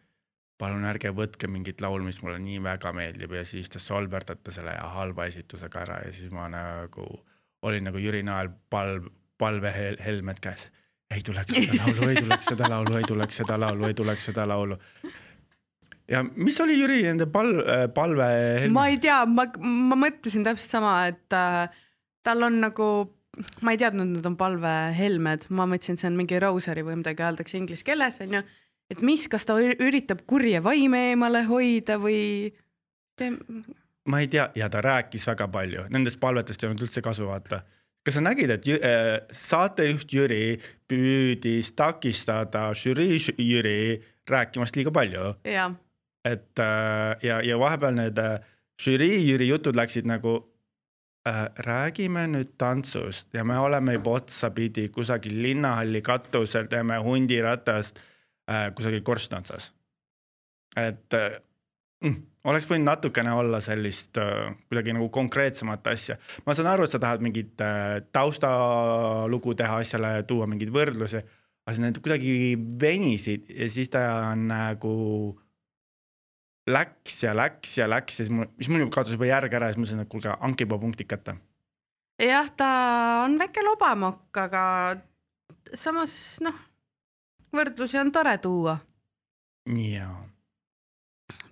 palun 0.60 0.84
ärge 0.84 1.12
võtke 1.16 1.48
mingit 1.48 1.80
laulu, 1.80 2.04
mis 2.04 2.20
mulle 2.22 2.38
nii 2.42 2.60
väga 2.62 2.92
meeldib 2.96 3.32
ja 3.38 3.44
siis 3.48 3.72
te 3.72 3.80
solbertate 3.82 4.52
selle 4.54 4.74
halva 4.76 5.26
esitusega 5.30 5.86
ära 5.86 6.02
ja 6.04 6.12
siis 6.12 6.32
ma 6.34 6.48
nagu 6.52 7.06
olin 7.62 7.88
nagu 7.88 8.00
Jüri 8.00 8.22
Nael 8.26 8.50
palv, 8.72 9.08
palvehelmed 9.40 10.40
käes. 10.44 10.68
ei 11.10 11.24
tuleks 11.26 11.56
seda 11.56 11.80
laulu, 11.80 12.08
ei 12.10 12.20
tuleks 12.22 12.52
seda 12.52 12.68
laulu, 12.70 12.96
ei 12.98 13.08
tuleks 13.08 13.40
seda 13.42 13.58
laulu, 13.58 13.88
ei 13.88 13.94
tuleks 13.94 14.30
seda 14.30 14.46
laulu. 14.48 14.78
ja 16.08 16.22
mis 16.22 16.60
oli 16.60 16.80
Jüri 16.80 17.02
nende 17.08 17.26
pal-, 17.32 17.64
palve? 17.94 18.32
ma 18.74 18.86
ei 18.92 19.00
tea, 19.02 19.22
ma, 19.26 19.48
ma 19.64 19.98
mõtlesin 20.06 20.44
täpselt 20.46 20.76
sama, 20.76 20.96
et 21.08 21.36
äh, 21.36 21.80
tal 22.26 22.42
on 22.46 22.60
nagu 22.60 22.90
ma 23.64 23.74
ei 23.74 23.80
teadnud, 23.80 24.08
need 24.14 24.26
on 24.28 24.36
palvehelmed, 24.38 25.46
ma 25.56 25.66
mõtlesin, 25.70 25.98
see 26.00 26.08
on 26.10 26.18
mingi 26.18 26.40
rosary 26.42 26.84
või 26.86 26.98
midagi 27.00 27.24
öeldakse 27.24 27.58
inglise 27.60 27.86
keeles 27.86 28.20
onju. 28.24 28.42
et 28.90 29.02
mis, 29.06 29.26
kas 29.30 29.46
ta 29.46 29.56
üritab 29.60 30.24
kurje 30.28 30.62
vaime 30.64 31.10
eemale 31.12 31.44
hoida 31.48 31.98
või 32.02 32.50
Te...? 33.16 33.32
ma 34.10 34.22
ei 34.22 34.30
tea 34.32 34.48
ja 34.56 34.68
ta 34.72 34.80
rääkis 34.84 35.26
väga 35.28 35.48
palju, 35.52 35.84
nendest 35.92 36.20
palvetest 36.20 36.62
ei 36.62 36.70
olnud 36.70 36.86
üldse 36.88 37.02
kasu, 37.04 37.28
vaata. 37.28 37.62
kas 38.04 38.16
sa 38.16 38.24
nägid, 38.24 38.50
et 38.50 38.68
äh, 38.76 39.12
saatejuht 39.32 40.12
Jüri 40.12 40.58
püüdis 40.88 41.72
takistada 41.76 42.70
žürii 42.74 43.20
Jüri 43.38 44.00
rääkimast 44.28 44.76
liiga 44.76 44.92
palju? 44.92 45.34
et 46.24 46.58
äh, 46.60 47.16
ja, 47.22 47.40
ja 47.40 47.58
vahepeal 47.58 47.96
need 47.96 48.18
äh, 48.18 48.40
žürii 48.80 49.20
Jüri 49.28 49.48
jutud 49.52 49.76
läksid 49.76 50.08
nagu 50.08 50.40
räägime 51.56 52.24
nüüd 52.32 52.54
tantsust 52.58 53.34
ja 53.34 53.44
me 53.44 53.58
oleme 53.58 53.92
juba 53.98 54.16
otsapidi 54.20 54.88
kusagil 54.88 55.42
linnahalli 55.42 56.00
katusel, 56.02 56.64
teeme 56.66 56.96
hundiratast 57.04 58.00
äh, 58.50 58.70
kusagil 58.74 59.02
korstna 59.04 59.38
otsas. 59.38 59.72
et 60.76 61.14
äh, 61.14 61.40
mm, 62.04 62.16
oleks 62.44 62.70
võinud 62.70 62.88
natukene 62.88 63.32
olla 63.36 63.60
sellist 63.60 64.16
äh, 64.18 64.54
kuidagi 64.68 64.94
nagu 64.96 65.08
konkreetsemat 65.08 65.86
asja. 65.92 66.16
ma 66.46 66.54
saan 66.54 66.72
aru, 66.72 66.84
et 66.84 66.90
sa 66.90 66.98
tahad 66.98 67.20
mingit 67.20 67.60
äh, 67.60 68.00
taustalugu 68.12 69.54
teha 69.54 69.76
asjale, 69.84 70.22
tuua 70.22 70.48
mingeid 70.48 70.72
võrdlusi, 70.72 71.20
aga 71.20 71.76
siis 71.76 71.84
need 71.84 72.00
kuidagi 72.00 72.56
venisid 72.80 73.52
ja 73.52 73.68
siis 73.68 73.92
ta 73.92 74.06
on 74.32 74.48
nagu 74.48 74.96
äh, 75.36 75.49
läks 76.68 77.22
ja 77.22 77.34
läks 77.36 77.76
ja 77.78 77.88
läks 77.88 78.20
ja 78.20 78.24
siis 78.24 78.32
mul, 78.34 78.48
siis 78.58 78.70
mul 78.72 78.88
kadus 78.92 79.16
juba 79.16 79.28
järg 79.28 79.54
ära 79.56 79.70
ja 79.70 79.74
siis 79.74 79.82
mõtlesin, 79.82 80.02
et 80.04 80.10
kuulge, 80.12 80.34
andke 80.40 80.66
juba 80.66 80.78
punktid 80.82 81.08
kätte. 81.08 81.36
jah, 82.20 82.50
ta 82.56 82.70
on 83.24 83.38
väike 83.40 83.64
lobamokk, 83.64 84.42
aga 84.44 84.62
samas 85.74 86.14
noh, 86.44 86.56
võrdlusi 87.54 88.00
on 88.00 88.12
tore 88.12 88.36
tuua. 88.38 88.78
jaa. 89.76 90.26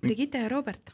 Brigitte 0.01 0.43
ja 0.43 0.49
Robert. 0.49 0.93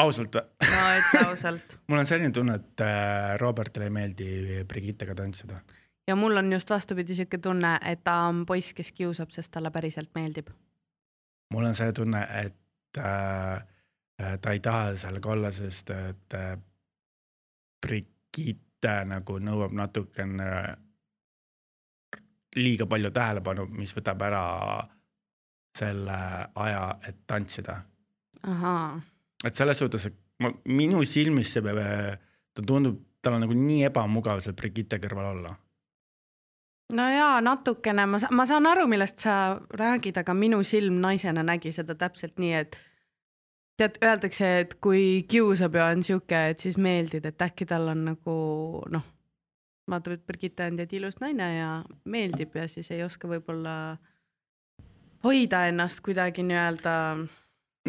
ausalt 0.00 0.34
või? 0.34 0.70
no 0.70 0.86
ütle 1.02 1.26
ausalt 1.28 1.76
mul 1.88 2.00
on 2.00 2.08
selline 2.08 2.32
tunne, 2.32 2.56
et 2.56 2.86
äh, 2.86 3.36
Robertile 3.42 3.90
ei 3.90 3.94
meeldi 3.94 4.64
Brigittega 4.68 5.14
tantsida. 5.14 5.60
ja 6.08 6.16
mul 6.16 6.40
on 6.40 6.52
just 6.52 6.70
vastupidi 6.70 7.14
sihuke 7.14 7.38
tunne, 7.38 7.76
et 7.84 8.04
ta 8.04 8.22
on 8.32 8.46
poiss, 8.46 8.72
kes 8.74 8.92
kiusab, 8.92 9.30
sest 9.30 9.52
talle 9.52 9.70
päriselt 9.70 10.10
meeldib 10.14 10.50
mul 11.50 11.64
on 11.64 11.74
see 11.74 11.92
tunne, 11.92 12.20
et 12.44 12.98
äh, 12.98 13.54
äh, 14.20 14.38
ta 14.40 14.52
ei 14.52 14.60
taha 14.60 14.94
sellega 14.96 15.32
olla, 15.32 15.50
sest 15.50 15.90
et 15.94 16.36
äh, 16.38 16.54
Brigitte 17.80 18.94
nagu 19.08 19.38
nõuab 19.40 19.74
natukene 19.76 20.48
liiga 22.56 22.86
palju 22.90 23.12
tähelepanu, 23.14 23.66
mis 23.78 23.94
võtab 23.94 24.22
ära 24.26 24.44
selle 25.78 26.16
aja, 26.54 26.84
et 27.06 27.22
tantsida. 27.26 27.76
et 29.44 29.54
selles 29.54 29.78
suhtes, 29.78 30.06
et 30.06 30.16
ma, 30.42 30.50
minu 30.66 31.04
silmis 31.06 31.52
see 31.54 31.62
peab, 31.62 31.80
ta 32.54 32.62
tundub, 32.66 32.98
tal 33.22 33.36
on 33.36 33.44
nagu 33.46 33.54
nii 33.56 33.84
ebamugav 33.88 34.40
seal 34.42 34.56
Brigitte 34.58 34.98
kõrval 35.02 35.34
olla 35.34 35.54
no 36.96 37.06
jaa, 37.10 37.40
natukene, 37.44 38.06
ma, 38.10 38.20
ma 38.36 38.46
saan 38.48 38.68
aru, 38.70 38.86
millest 38.90 39.22
sa 39.24 39.34
räägid, 39.76 40.20
aga 40.22 40.34
minu 40.36 40.62
silm 40.66 41.00
naisena 41.02 41.44
nägi 41.46 41.72
seda 41.74 41.96
täpselt 41.98 42.40
nii, 42.42 42.52
et 42.60 42.78
tead, 43.80 43.96
öeldakse, 44.04 44.50
et 44.64 44.76
kui 44.82 45.24
kiusab 45.30 45.78
ja 45.78 45.88
on 45.94 46.04
sihuke, 46.06 46.42
et 46.52 46.62
siis 46.62 46.78
meeldid, 46.80 47.26
et 47.26 47.46
äkki 47.46 47.68
tal 47.68 47.88
on 47.92 48.04
nagu 48.12 48.36
noh, 48.92 49.08
vaatab, 49.90 50.18
et 50.18 50.26
Birgitta 50.28 50.68
on 50.70 50.78
tead 50.80 50.94
ilus 51.00 51.20
naine 51.22 51.50
ja 51.56 51.72
meeldib 52.04 52.56
ja 52.56 52.68
siis 52.70 52.90
ei 52.94 53.02
oska 53.06 53.30
võib-olla 53.30 53.74
hoida 55.24 55.66
ennast 55.70 56.02
kuidagi 56.04 56.44
nii-öelda. 56.46 56.94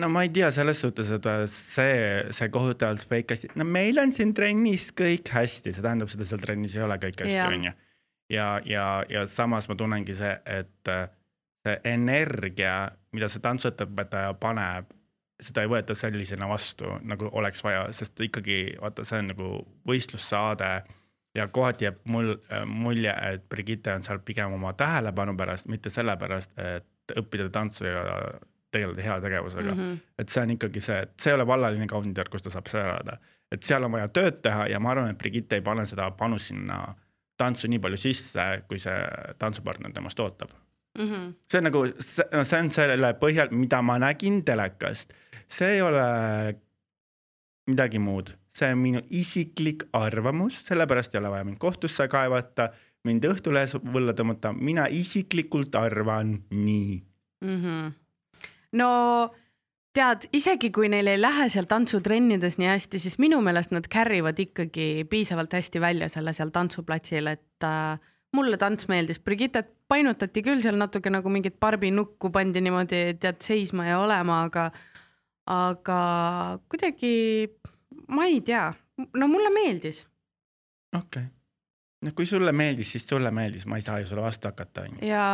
No 0.01 0.07
ma 0.07 0.23
ei 0.23 0.31
tea, 0.31 0.47
selles 0.55 0.79
suhtes, 0.81 1.11
et 1.11 1.27
see, 1.51 1.95
see 2.31 2.49
kohutavalt 2.51 3.03
fake 3.07 3.35
hästi, 3.35 3.53
no 3.59 3.67
meil 3.67 3.99
on 3.99 4.13
siin 4.15 4.31
trennis 4.35 4.89
kõik 4.95 5.29
hästi, 5.35 5.75
see 5.75 5.83
tähendab 5.83 6.11
seda, 6.11 6.27
seal 6.27 6.43
trennis 6.43 6.77
ei 6.77 6.85
ole 6.87 6.97
kõik 7.01 7.25
hästi, 7.25 7.47
onju 7.47 7.79
ja, 8.31 8.61
ja, 8.65 9.03
ja 9.09 9.25
samas 9.27 9.69
ma 9.69 9.75
tunnengi 9.75 10.15
see, 10.15 10.31
et 10.45 10.91
äh, 10.91 11.09
see 11.65 11.77
energia, 11.93 12.91
mida 13.15 13.29
see 13.29 13.43
tantsuõpetaja 13.43 14.33
paneb, 14.41 14.89
seda 15.41 15.65
ei 15.65 15.69
võeta 15.71 15.95
sellisena 15.97 16.47
vastu, 16.49 16.89
nagu 17.07 17.29
oleks 17.37 17.63
vaja, 17.65 17.87
sest 17.95 18.19
ikkagi 18.21 18.77
vaata, 18.81 19.05
see 19.07 19.21
on 19.23 19.31
nagu 19.33 19.51
võistlussaade 19.89 20.71
ja 21.35 21.47
kohati 21.47 21.87
jääb 21.87 21.99
mul 22.13 22.35
äh, 22.35 22.63
mulje, 22.65 23.13
et 23.33 23.49
Brigitte 23.49 23.95
on 23.95 24.05
seal 24.05 24.21
pigem 24.25 24.53
oma 24.57 24.73
tähelepanu 24.77 25.35
pärast, 25.37 25.69
mitte 25.71 25.89
sellepärast, 25.93 26.57
et 26.59 27.17
õppida 27.17 27.49
tantsu 27.51 27.87
ja 27.89 28.03
tegeleda 28.71 29.03
heategevusega 29.03 29.73
mm. 29.73 29.79
-hmm. 29.79 29.97
et 30.19 30.29
see 30.29 30.43
on 30.43 30.51
ikkagi 30.55 30.81
see, 30.81 30.99
et 31.03 31.13
see 31.19 31.31
ei 31.31 31.35
ole 31.35 31.47
vallaline 31.47 31.87
kaunitär, 31.87 32.29
kus 32.31 32.45
ta 32.45 32.49
saab 32.49 32.69
särada, 32.71 33.17
et 33.51 33.63
seal 33.63 33.83
on 33.83 33.91
vaja 33.91 34.07
tööd 34.07 34.39
teha 34.41 34.67
ja 34.71 34.79
ma 34.79 34.91
arvan, 34.91 35.09
et 35.11 35.17
Brigitte 35.17 35.59
ei 35.59 35.61
pane 35.61 35.85
seda 35.85 36.11
panust 36.11 36.53
sinna 36.53 36.95
tantsu 37.41 37.69
nii 37.71 37.81
palju 37.83 37.99
sisse, 38.01 38.49
kui 38.69 38.79
see 38.81 38.99
tantsupartner 39.41 39.93
temast 39.95 40.19
ootab 40.21 40.53
mm. 40.97 41.07
-hmm. 41.07 41.33
see 41.51 41.57
on 41.57 41.63
nagu, 41.69 41.85
see 41.99 42.59
on 42.59 42.69
selle 42.73 43.13
põhjal, 43.21 43.51
mida 43.51 43.81
ma 43.81 43.97
nägin 44.01 44.43
telekast, 44.45 45.13
see 45.47 45.75
ei 45.77 45.81
ole 45.81 46.05
midagi 47.69 47.99
muud, 47.99 48.31
see 48.53 48.71
on 48.73 48.79
minu 48.81 49.01
isiklik 49.09 49.87
arvamus, 49.93 50.61
sellepärast 50.67 51.15
ei 51.15 51.21
ole 51.21 51.33
vaja 51.33 51.47
mind 51.47 51.59
kohtusse 51.61 52.07
kaevata, 52.11 52.71
mind 53.07 53.25
Õhtulehes 53.25 53.77
võlla 53.93 54.13
tõmmata, 54.17 54.53
mina 54.53 54.87
isiklikult 54.89 55.75
arvan 55.75 56.35
nii 56.49 57.01
mm. 57.41 57.61
-hmm. 57.63 57.93
no 58.81 58.89
tead, 59.95 60.27
isegi 60.35 60.71
kui 60.73 60.89
neil 60.91 61.09
ei 61.11 61.19
lähe 61.19 61.47
seal 61.51 61.67
tantsutrennides 61.69 62.57
nii 62.61 62.69
hästi, 62.69 62.99
siis 63.01 63.17
minu 63.21 63.41
meelest 63.43 63.73
nad 63.75 63.87
carryvad 63.91 64.39
ikkagi 64.39 65.05
piisavalt 65.09 65.53
hästi 65.57 65.81
välja 65.83 66.09
selle 66.11 66.33
seal 66.37 66.53
tantsuplatsil, 66.55 67.27
et 67.31 67.67
äh, 67.67 67.99
mulle 68.35 68.59
tants 68.61 68.87
meeldis, 68.91 69.19
Brigittet 69.19 69.73
painutati 69.91 70.43
küll 70.45 70.63
seal 70.63 70.79
natuke 70.79 71.11
nagu 71.11 71.31
mingit 71.33 71.59
barbinukku 71.59 72.31
pandi 72.31 72.63
niimoodi, 72.63 73.03
tead, 73.19 73.41
seisma 73.43 73.89
ja 73.89 73.99
olema, 74.03 74.43
aga, 74.47 74.69
aga 75.51 75.99
kuidagi, 76.71 77.13
ma 78.15 78.29
ei 78.31 78.39
tea, 78.47 78.69
no 79.17 79.31
mulle 79.31 79.51
meeldis. 79.53 80.05
okei 80.95 81.27
okay., 81.27 81.29
no 82.01 82.15
kui 82.15 82.25
sulle 82.25 82.53
meeldis, 82.55 82.95
siis 82.95 83.07
sulle 83.07 83.31
meeldis, 83.35 83.67
ma 83.67 83.77
ei 83.77 83.85
saa 83.85 83.99
ju 83.99 84.07
sulle 84.09 84.23
vastu 84.23 84.47
hakata, 84.47 84.87
onju. 84.87 85.03
ja 85.05 85.25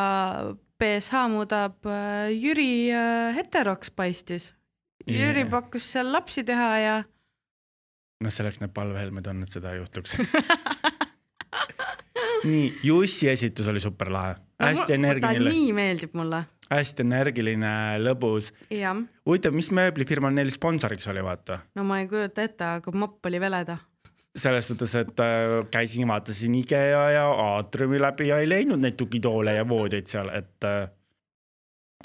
BSH 0.77 1.27
muudab 1.33 1.85
äh, 1.89 2.29
Jüri 2.33 2.89
äh, 2.93 3.35
heteroks 3.35 3.91
paistis. 3.91 4.51
Jüri 5.07 5.45
yeah. 5.45 5.51
pakkus 5.51 5.85
seal 5.93 6.11
lapsi 6.11 6.43
teha 6.45 6.71
ja. 6.81 6.97
noh, 8.23 8.33
selleks 8.33 8.61
need 8.61 8.73
palvehelmed 8.75 9.29
on, 9.31 9.45
et 9.45 9.53
seda 9.53 9.71
ei 9.73 9.79
juhtuks 9.79 10.17
nii, 12.49 12.65
Jussi 12.83 13.29
esitus 13.31 13.69
oli 13.71 13.79
super 13.79 14.11
lahe, 14.11 14.35
hästi 14.59 14.91
no, 14.91 14.97
energiline. 14.97 15.53
nii 15.53 15.69
meeldib 15.77 16.17
mulle. 16.17 16.41
hästi 16.67 17.05
energiline, 17.05 17.71
lõbus. 18.03 18.51
huvitav, 18.67 19.55
mis 19.55 19.71
mööblifirma 19.71 20.33
neil 20.33 20.51
sponsoriks 20.53 21.07
oli, 21.13 21.23
vaata? 21.23 21.61
no 21.77 21.87
ma 21.87 22.01
ei 22.03 22.11
kujuta 22.11 22.49
ette, 22.49 22.73
aga 22.81 22.97
mopp 22.97 23.31
oli 23.31 23.41
veleda 23.41 23.77
selles 24.37 24.67
suhtes, 24.67 24.95
et 24.95 25.19
äh, 25.19 25.69
käisin, 25.71 26.07
vaatasin 26.07 26.55
IKEA 26.55 27.09
ja 27.11 27.25
aatriumi 27.31 27.99
läbi 28.01 28.27
ja 28.27 28.39
ei 28.39 28.49
leidnud 28.49 28.81
neid 28.81 28.97
tugitoole 28.99 29.55
ja 29.57 29.67
voodeid 29.69 30.07
seal, 30.07 30.29
et 30.29 30.67
äh,. 30.67 30.89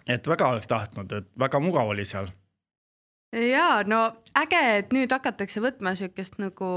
et 0.09 0.29
väga 0.29 0.49
oleks 0.49 0.67
tahtnud, 0.67 1.13
et 1.13 1.29
väga 1.39 1.61
mugav 1.61 1.93
oli 1.93 2.05
seal. 2.09 2.31
ja 3.33 3.83
no 3.87 4.01
äge, 4.39 4.63
et 4.79 4.93
nüüd 4.93 5.13
hakatakse 5.13 5.61
võtma 5.65 5.95
siukest 5.97 6.41
nagu 6.41 6.73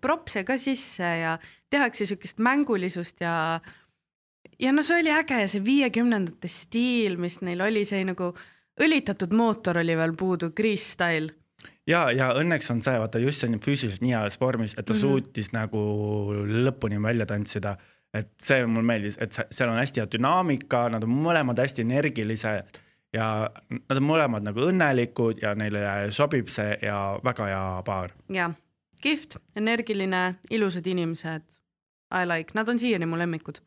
propse 0.00 0.44
ka 0.44 0.56
sisse 0.58 1.10
ja 1.22 1.38
tehakse 1.70 2.06
siukest 2.06 2.38
mängulisust 2.38 3.20
ja. 3.20 3.60
ja 4.58 4.72
no 4.72 4.82
see 4.82 5.02
oli 5.02 5.12
äge, 5.12 5.42
see 5.48 5.64
viiekümnendate 5.64 6.48
stiil, 6.48 7.18
mis 7.20 7.40
neil 7.40 7.60
oli, 7.64 7.84
see 7.88 8.04
nagu 8.08 8.32
õlitatud 8.78 9.34
mootor 9.34 9.80
oli 9.82 9.96
veel 9.96 10.14
puudu, 10.16 10.52
Grease 10.56 10.94
style 10.94 11.34
ja, 11.88 12.08
ja 12.14 12.32
õnneks 12.38 12.70
on 12.72 12.82
see, 12.84 12.98
vaata 13.00 13.20
just 13.22 13.42
see 13.42 13.50
on 13.50 13.60
füüsiliselt 13.64 14.04
nii 14.04 14.14
heas 14.16 14.38
vormis, 14.40 14.74
et 14.76 14.86
ta 14.86 14.92
mm 14.92 14.96
-hmm. 14.96 15.00
suutis 15.00 15.52
nagu 15.52 15.80
lõpuni 16.66 17.00
välja 17.02 17.26
tantsida. 17.26 17.76
et 18.14 18.30
see 18.40 18.66
mulle 18.66 18.82
meeldis, 18.82 19.18
et 19.20 19.34
seal 19.50 19.68
on 19.68 19.76
hästi 19.76 20.00
hea 20.00 20.06
dünaamika, 20.12 20.88
nad 20.88 21.02
on 21.04 21.10
mõlemad 21.10 21.58
hästi 21.60 21.82
energilised 21.84 22.78
ja 23.12 23.50
nad 23.68 23.96
on 23.96 24.04
mõlemad 24.04 24.46
nagu 24.46 24.60
õnnelikud 24.64 25.42
ja 25.42 25.54
neile 25.54 26.10
sobib 26.10 26.48
see 26.48 26.78
ja 26.82 27.20
väga 27.24 27.46
hea 27.46 27.82
paar. 27.84 28.14
jah, 28.28 28.54
kihvt, 29.02 29.36
energiline, 29.56 30.34
ilusad 30.50 30.86
inimesed. 30.86 31.42
I 32.08 32.24
like, 32.24 32.54
nad 32.54 32.68
on 32.68 32.78
siiani 32.78 33.06
mu 33.06 33.18
lemmikud. 33.18 33.60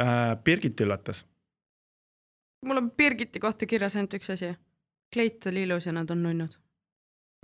Äh, 0.00 0.36
Birgit 0.44 0.80
üllatas, 0.80 1.26
mul 2.64 2.76
on 2.76 2.90
Birgiti 2.90 3.40
kohta 3.40 3.66
kirjas 3.66 3.96
ainult 3.96 4.14
üks 4.14 4.30
asi. 4.32 4.54
kleit 5.12 5.46
oli 5.46 5.62
ilus 5.62 5.86
ja 5.86 5.92
nad 5.92 6.10
on 6.10 6.22
nunnud. 6.22 6.56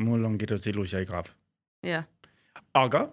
Mul 0.03 0.25
on 0.25 0.39
kirjas 0.39 0.67
ilus 0.71 0.97
ja 0.97 1.03
igav, 1.05 1.31
jah, 1.87 2.07
aga 2.75 3.07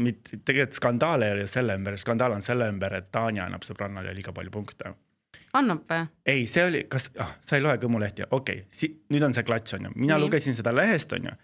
mitte 0.00 0.40
tegelikult 0.42 0.78
skandaal 0.80 1.22
ei 1.22 1.34
ole 1.36 1.48
selle 1.50 1.76
ümber, 1.78 1.98
skandaal 2.00 2.34
on 2.34 2.42
selle 2.42 2.68
ümber, 2.72 2.96
et 2.98 3.10
Tanja 3.12 3.46
annab 3.46 3.66
sõbrannale 3.66 4.14
liiga 4.16 4.32
palju 4.34 4.54
punkte 4.54 4.94
annab 5.58 5.84
või? 5.90 6.02
ei, 6.30 6.44
see 6.50 6.66
oli, 6.66 6.82
kas 6.90 7.10
ah,, 7.20 7.36
sa 7.44 7.58
ei 7.58 7.64
loe 7.64 7.76
Kõmu 7.82 8.00
lehti, 8.02 8.26
okei 8.30 8.64
okay,, 8.64 8.92
nüüd 9.12 9.26
on 9.26 9.36
see 9.36 9.46
klats 9.46 9.76
on 9.76 9.88
ju, 9.88 9.94
mina 9.96 10.16
Nii. 10.18 10.26
Lugesin 10.26 10.56
seda 10.56 10.74
lehest 10.74 11.12
on 11.16 11.30
ju, 11.30 11.34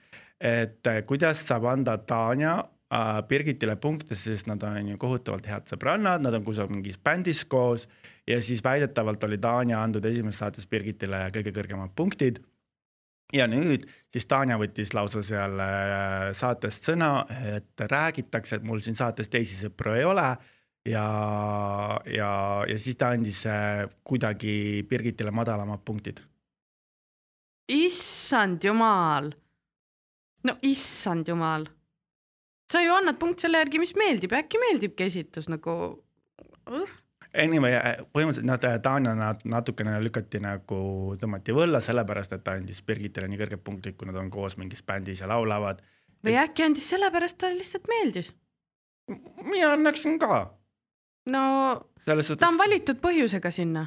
et 0.51 0.91
äh, 0.91 1.01
kuidas 1.09 1.43
saab 1.47 1.69
anda 1.71 1.97
Tanja 1.99 2.57
äh, 2.61 3.11
Birgitile 3.29 3.77
punkte, 3.81 4.19
sest 4.19 4.51
nad 4.51 4.63
on 4.67 4.93
ju 4.93 5.01
kohutavalt 5.01 5.49
head 5.51 5.71
sõbrannad, 5.71 6.25
nad 6.25 6.39
on 6.39 6.47
kusagil 6.47 6.79
mingis 6.79 7.01
bändis 7.03 7.45
koos 7.51 7.87
ja 8.29 8.41
siis 8.45 8.65
väidetavalt 8.65 9.25
oli 9.29 9.39
Tanja 9.43 9.83
andnud 9.83 10.07
esimeses 10.11 10.43
saates 10.43 10.71
Birgitile 10.71 11.27
kõige 11.35 11.55
kõrgemad 11.57 11.95
punktid. 11.97 12.43
Ja 13.35 13.47
nüüd 13.51 13.87
siis 14.13 14.27
Tanja 14.27 14.59
võttis 14.61 14.95
lausa 14.97 15.23
seal 15.27 15.61
äh, 15.63 16.31
saates 16.37 16.81
sõna, 16.83 17.27
et 17.57 17.85
räägitakse, 17.91 18.59
et 18.59 18.67
mul 18.67 18.83
siin 18.85 18.99
saates 18.99 19.31
teisi 19.31 19.59
sõpru 19.61 19.95
ei 19.99 20.07
ole 20.09 20.27
ja, 20.89 21.07
ja, 22.07 22.31
ja 22.69 22.79
siis 22.79 22.99
ta 23.01 23.13
andis 23.15 23.43
äh, 23.49 23.85
kuidagi 24.05 24.85
Birgitile 24.89 25.31
madalamad 25.35 25.85
punktid. 25.85 26.23
issand 27.69 28.65
jumal. 28.65 29.31
no 30.45 30.57
issand 30.63 31.29
jumal. 31.29 31.67
sa 32.73 32.83
ju 32.83 32.95
annad 32.95 33.19
punkt 33.19 33.41
selle 33.41 33.59
järgi, 33.59 33.83
mis 33.83 33.95
meeldib, 33.99 34.33
äkki 34.33 34.63
meeldibki 34.63 35.07
esitus 35.11 35.49
nagu 35.49 35.77
uh,. 36.67 36.97
Anyway, 37.39 37.77
põhimõtteliselt 38.11 38.47
nad, 38.49 38.65
Tanja 38.83 39.13
nad 39.15 39.43
natukene 39.47 40.01
lükati 40.03 40.41
nagu, 40.43 40.81
tõmmati 41.21 41.55
võlla, 41.55 41.79
sellepärast 41.81 42.33
et 42.35 42.43
ta 42.43 42.57
andis 42.59 42.83
Birgitile 42.83 43.29
nii 43.31 43.39
kõrged 43.39 43.61
punktid, 43.63 43.95
kui 43.99 44.09
nad 44.09 44.17
on 44.19 44.31
koos 44.35 44.57
mingis 44.59 44.83
bändis 44.83 45.23
ja 45.23 45.29
laulavad. 45.31 45.83
või 46.27 46.35
äkki 46.41 46.65
andis 46.67 46.89
sellepärast, 46.91 47.39
talle 47.39 47.61
lihtsalt 47.61 47.87
meeldis. 47.89 48.35
mina 49.45 49.73
annaksin 49.73 50.19
ka, 50.19 50.59
no 51.31 51.43
selles 52.05 52.27
ta 52.27 52.33
suhtes 52.33 52.49
on. 52.49 52.59
valitud 52.59 52.99
põhjusega 53.01 53.51
sinna. 53.51 53.87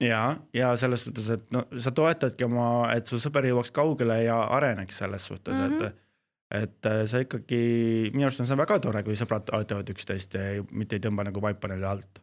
ja, 0.00 0.36
ja 0.54 0.76
selles 0.76 1.04
suhtes, 1.04 1.28
et 1.30 1.50
no 1.50 1.64
sa 1.78 1.90
toetadki 1.90 2.44
oma, 2.44 2.92
et 2.94 3.06
su 3.06 3.18
sõber 3.22 3.46
jõuaks 3.46 3.70
kaugele 3.70 4.22
ja 4.24 4.40
areneks 4.56 4.98
selles 4.98 5.26
suhtes 5.26 5.54
mm, 5.54 5.64
Mhm. 5.64 5.78
-hmm. 5.78 5.86
et, 5.86 6.62
et 6.62 6.86
äh, 6.86 7.06
sa 7.06 7.18
ikkagi, 7.18 8.10
minu 8.12 8.24
arust 8.26 8.40
on 8.40 8.46
see 8.46 8.56
väga 8.56 8.80
tore, 8.80 9.02
kui 9.02 9.14
sõbrad 9.14 9.46
toetavad 9.46 9.94
üksteist 9.94 10.34
ja 10.34 10.50
ei, 10.50 10.62
mitte 10.72 10.96
ei 10.96 11.00
tõmba 11.06 11.24
nagu 11.24 11.40
vaipa 11.40 11.68
neile 11.68 11.86
alt. 11.86 12.22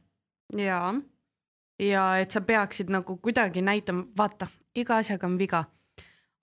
ja, 0.55 0.93
ja 1.79 2.03
et 2.19 2.31
sa 2.31 2.41
peaksid 2.41 2.91
nagu 2.93 3.17
kuidagi 3.17 3.61
näitama, 3.61 4.05
vaata, 4.17 4.47
iga 4.75 5.01
asjaga 5.01 5.27
on 5.27 5.37
viga. 5.39 5.63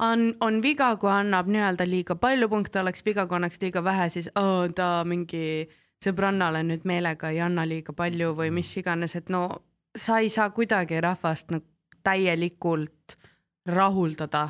on, 0.02 0.34
on 0.40 0.62
viga, 0.62 0.96
kui 0.96 1.10
annab 1.10 1.46
nii-öelda 1.46 1.86
liiga 1.86 2.16
palju 2.16 2.48
punkte, 2.48 2.80
oleks 2.80 3.04
viga, 3.06 3.26
kui 3.26 3.36
annaks 3.36 3.60
liiga 3.62 3.84
vähe, 3.84 4.08
siis 4.10 4.30
oh, 4.36 4.66
ta 4.74 5.04
mingi 5.06 5.68
sõbrannale 6.04 6.64
nüüd 6.66 6.84
meelega 6.84 7.30
ei 7.30 7.40
anna 7.40 7.64
liiga 7.66 7.92
palju 7.92 8.34
või 8.34 8.50
mis 8.50 8.76
iganes, 8.76 9.14
et 9.16 9.30
no 9.32 9.48
sa 9.96 10.18
ei 10.18 10.30
saa 10.30 10.50
kuidagi 10.50 11.00
rahvast 11.00 11.54
nagu 11.54 11.64
täielikult 12.04 13.16
rahuldada. 13.66 14.48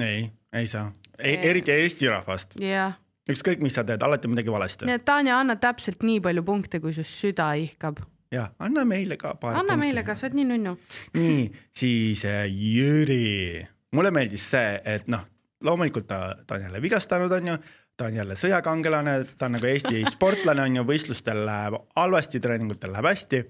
ei, 0.00 0.30
ei 0.52 0.66
saa, 0.66 0.92
Ei. 1.18 1.36
eriti 1.36 1.70
Eesti 1.70 2.08
rahvast, 2.10 2.56
jah, 2.60 2.96
ükskõik, 3.30 3.62
mis 3.62 3.74
sa 3.74 3.84
teed, 3.84 4.02
alati 4.02 4.28
midagi 4.28 4.50
valesti 4.50 4.88
nii. 4.88 4.98
et 4.98 5.04
Tanja, 5.04 5.38
anna 5.38 5.56
täpselt 5.56 6.02
nii 6.02 6.20
palju 6.24 6.42
punkte, 6.42 6.80
kui 6.80 6.94
su 6.96 7.04
süda 7.06 7.52
ihkab. 7.60 8.00
Ja 8.36 8.50
anna 8.58 8.84
meile 8.88 9.16
ka 9.20 9.34
paar. 9.40 9.56
anna 9.60 9.76
meile 9.80 10.04
ka, 10.06 10.14
sa 10.14 10.28
oled 10.28 10.38
nii 10.40 10.50
nunnu. 10.52 10.76
nii, 11.18 11.48
siis 11.76 12.24
äh, 12.28 12.44
Jüri, 12.50 13.64
mulle 13.96 14.12
meeldis 14.14 14.46
see, 14.54 14.76
et 14.84 15.10
noh, 15.12 15.26
loomulikult 15.64 16.08
ta, 16.10 16.20
ta 16.46 16.58
on 16.58 16.68
jälle 16.68 16.82
vigastanud, 16.82 17.32
on 17.32 17.52
ju, 17.52 17.58
ta 17.96 18.10
on 18.10 18.16
jälle 18.20 18.38
sõjakangelane, 18.38 19.18
ta 19.38 19.48
on 19.48 19.56
nagu 19.56 19.70
Eesti 19.72 20.04
sportlane 20.14 20.66
on 20.66 20.80
ju, 20.80 20.86
võistlustel 20.88 21.44
läheb 21.48 21.80
halvasti, 21.96 22.42
treeningutel 22.44 22.92
läheb 22.94 23.10
hästi. 23.12 23.42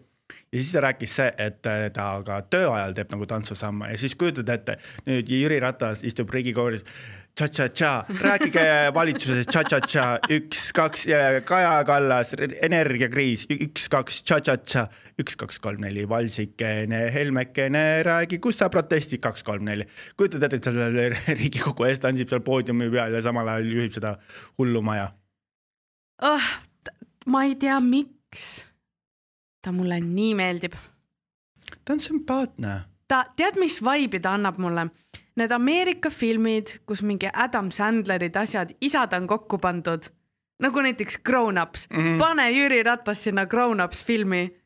ja 0.53 0.59
siis 0.59 0.73
ta 0.73 0.83
rääkis 0.87 1.17
see, 1.21 1.29
et 1.39 1.67
äh, 1.71 1.87
ta 1.95 2.09
ka 2.27 2.41
töö 2.51 2.71
ajal 2.75 2.97
teeb 2.97 3.15
nagu 3.15 3.27
tantsusamme 3.27 3.93
ja 3.93 3.99
siis 3.99 4.15
kujutad 4.19 4.49
ette, 4.55 4.79
nüüd 5.07 5.31
Jüri 5.31 5.61
Ratas 5.63 6.05
istub 6.05 6.31
Riigikogus. 6.35 6.85
Tša-tša-tša, 7.37 7.89
rääkige 8.25 8.63
valitsuses 8.97 9.45
tša-tša-tša, 9.53 10.05
üks, 10.33 10.61
kaks 10.73 11.03
ja 11.05 11.19
Kaja 11.45 11.83
Kallas, 11.85 12.31
energiakriis, 12.65 13.43
üks, 13.53 13.91
kaks, 13.93 14.23
tša-tša-tša, 14.25 14.85
üks, 15.21 15.37
kaks, 15.37 15.59
kolm, 15.61 15.83
neli, 15.85 16.07
Valsikene, 16.09 17.03
Helmekene, 17.13 17.83
räägi, 18.09 18.39
kus 18.41 18.63
sa 18.63 18.71
protestid, 18.73 19.21
kaks, 19.21 19.45
kolm, 19.45 19.67
neli. 19.69 19.85
kujutad 20.17 20.47
ette, 20.49 20.63
et 20.63 20.71
seal 20.79 20.97
Riigikogu 21.43 21.85
ees 21.91 22.01
tantsib 22.01 22.33
seal 22.33 22.41
poodiumi 22.47 22.89
peal 22.95 23.19
ja 23.19 23.21
samal 23.29 23.53
ajal 23.53 23.69
juhib 23.69 23.93
seda 23.99 24.15
hullumaja. 24.57 25.11
oh,. 26.25 26.49
ma 27.29 27.45
ei 27.45 27.53
tea, 27.61 27.77
miks. 27.85 28.65
ta 29.61 29.77
mulle 29.77 30.01
nii 30.01 30.33
meeldib. 30.41 30.81
ta 31.85 31.93
on 31.93 32.01
sümpaatne. 32.01 32.81
ta, 33.05 33.27
tead, 33.37 33.61
mis 33.61 33.83
vibe'i 33.85 34.25
ta 34.25 34.39
annab 34.41 34.57
mulle? 34.57 34.89
Need 35.37 35.53
Ameerika 35.53 36.11
filmid, 36.11 36.79
kus 36.89 37.03
mingi 37.05 37.29
Adam 37.33 37.69
Sandlerid 37.71 38.37
asjad, 38.41 38.71
isad 38.81 39.13
on 39.13 39.27
kokku 39.29 39.59
pandud. 39.59 40.09
nagu 40.63 40.81
näiteks 40.81 41.19
Grown 41.19 41.59
Ups 41.63 41.89
mm. 41.91 41.97
-hmm. 41.97 42.19
pane 42.19 42.51
Jüri 42.51 42.83
Ratas 42.83 43.25
sinna 43.25 43.47
Grown 43.47 43.81
Ups 43.81 44.05
filmi. 44.05 44.57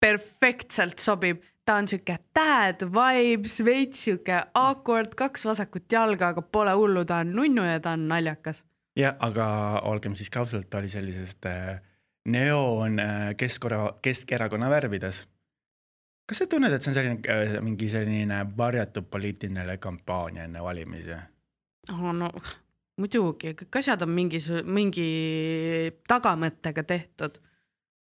perfektselt 0.00 0.98
sobib, 0.98 1.42
ta 1.64 1.74
on 1.74 1.88
sihuke 1.88 2.18
dad 2.34 2.82
vibes, 2.92 3.64
veits 3.64 4.04
sihuke 4.04 4.42
awkward, 4.54 5.14
kaks 5.16 5.44
vasakut 5.44 5.92
jalga, 5.92 6.28
aga 6.28 6.42
pole 6.42 6.70
hullu, 6.70 7.04
ta 7.04 7.16
on 7.16 7.32
nunnu 7.32 7.64
ja 7.64 7.80
ta 7.80 7.90
on 7.90 8.08
naljakas. 8.08 8.64
jah, 8.96 9.16
aga 9.18 9.46
olgem 9.82 10.14
siiski 10.14 10.38
ausalt, 10.38 10.70
ta 10.70 10.78
oli 10.78 10.88
sellisest 10.88 11.46
äh, 11.46 11.80
neoon 12.26 12.98
äh, 12.98 13.34
Keskora-, 13.36 13.94
Keskerakonna 14.02 14.70
värvides. 14.70 15.26
Kas 16.26 16.42
sa 16.42 16.46
tunned, 16.50 16.72
et 16.74 16.82
see 16.82 16.90
on 16.90 16.96
selline 16.98 17.32
äh, 17.32 17.56
mingi 17.62 17.88
selline 17.90 18.42
varjatud 18.58 19.06
poliitiline 19.10 19.78
kampaania 19.78 20.46
enne 20.48 20.62
valimisi? 20.62 21.18
oh,. 21.92 22.12
no 22.12 22.30
muidugi, 23.00 23.52
kõik 23.60 23.78
asjad 23.80 24.02
on 24.06 24.12
mingi, 24.16 24.40
mingi 24.64 25.08
tagamõttega 26.08 26.82
tehtud. 26.82 27.38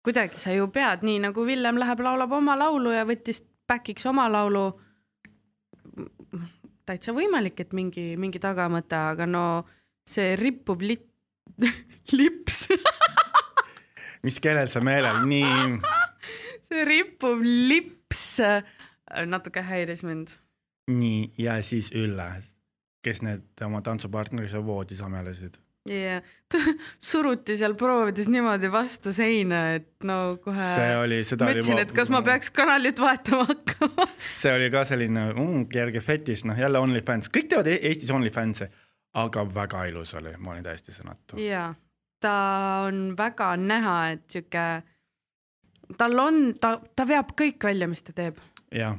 kuidagi 0.04 0.40
sa 0.40 0.52
ju 0.52 0.68
pead, 0.72 1.04
nii 1.06 1.20
nagu 1.26 1.44
Villem 1.46 1.78
läheb, 1.80 2.00
laulab 2.00 2.32
oma 2.32 2.56
laulu 2.58 2.92
ja 2.92 3.04
võttis 3.08 3.42
back'iks 3.68 4.06
oma 4.06 4.28
laulu. 4.28 4.72
täitsa 6.86 7.12
võimalik, 7.14 7.60
et 7.60 7.72
mingi, 7.72 8.16
mingi 8.16 8.40
tagamõte, 8.42 8.96
aga 8.96 9.26
no 9.26 9.44
see 10.06 10.34
rippuv 10.36 10.82
lit-, 10.82 11.08
lips, 12.18 12.66
mis 14.26 14.40
kellel 14.42 14.68
sa 14.68 14.82
meelel, 14.84 15.22
nii 15.24 15.80
see 16.68 16.84
rippuv 16.84 17.40
lips 17.44 17.99
äh, 18.40 18.62
natuke 19.26 19.62
häiris 19.62 20.02
mind. 20.02 20.36
nii 20.90 21.32
ja 21.38 21.62
siis 21.62 21.90
Ülle, 21.94 22.42
kes 23.04 23.22
need 23.22 23.64
oma 23.64 23.82
tantsupartneri 23.82 24.48
seal 24.50 24.64
voodis 24.66 25.02
amelesid. 25.06 25.58
ja 25.88 26.20
suruti 27.10 27.56
seal 27.56 27.74
proovides 27.74 28.28
niimoodi 28.28 28.70
vastu 28.72 29.12
seina, 29.16 29.62
et 29.78 30.04
no 30.04 30.36
kohe 30.44 30.70
see 30.74 30.96
oli, 30.98 31.20
seda 31.24 31.46
oli. 31.46 31.60
mõtlesin, 31.60 31.82
et 31.84 31.94
kas 31.96 32.10
ma 32.12 32.22
peaks 32.26 32.50
kanalit 32.50 33.00
vahetama 33.00 33.46
hakkama. 33.48 34.08
see 34.36 34.54
oli 34.54 34.70
ka 34.70 34.84
selline 34.84 35.30
mm, 35.32 35.68
kerge 35.72 36.02
fetiš, 36.04 36.44
noh 36.50 36.58
jälle 36.58 36.82
OnlyFans, 36.82 37.30
kõik 37.32 37.48
teevad 37.52 37.70
E- 37.70 37.80
Eestis 37.90 38.10
OnlyFans'e, 38.14 38.68
aga 39.22 39.46
väga 39.54 39.86
ilus 39.90 40.14
oli, 40.18 40.34
ma 40.38 40.56
olin 40.56 40.66
täiesti 40.66 40.92
sõnatu. 40.94 41.38
ja 41.40 41.70
ta 42.20 42.34
on 42.86 43.14
väga 43.18 43.54
näha, 43.56 43.96
et 44.14 44.26
sihuke, 44.30 44.66
tal 45.98 46.18
on, 46.18 46.42
ta, 46.60 46.76
ta 46.96 47.06
veab 47.08 47.32
kõik 47.38 47.64
välja, 47.70 47.88
mis 47.90 48.02
ta 48.06 48.14
teeb. 48.16 48.40
jah, 48.74 48.98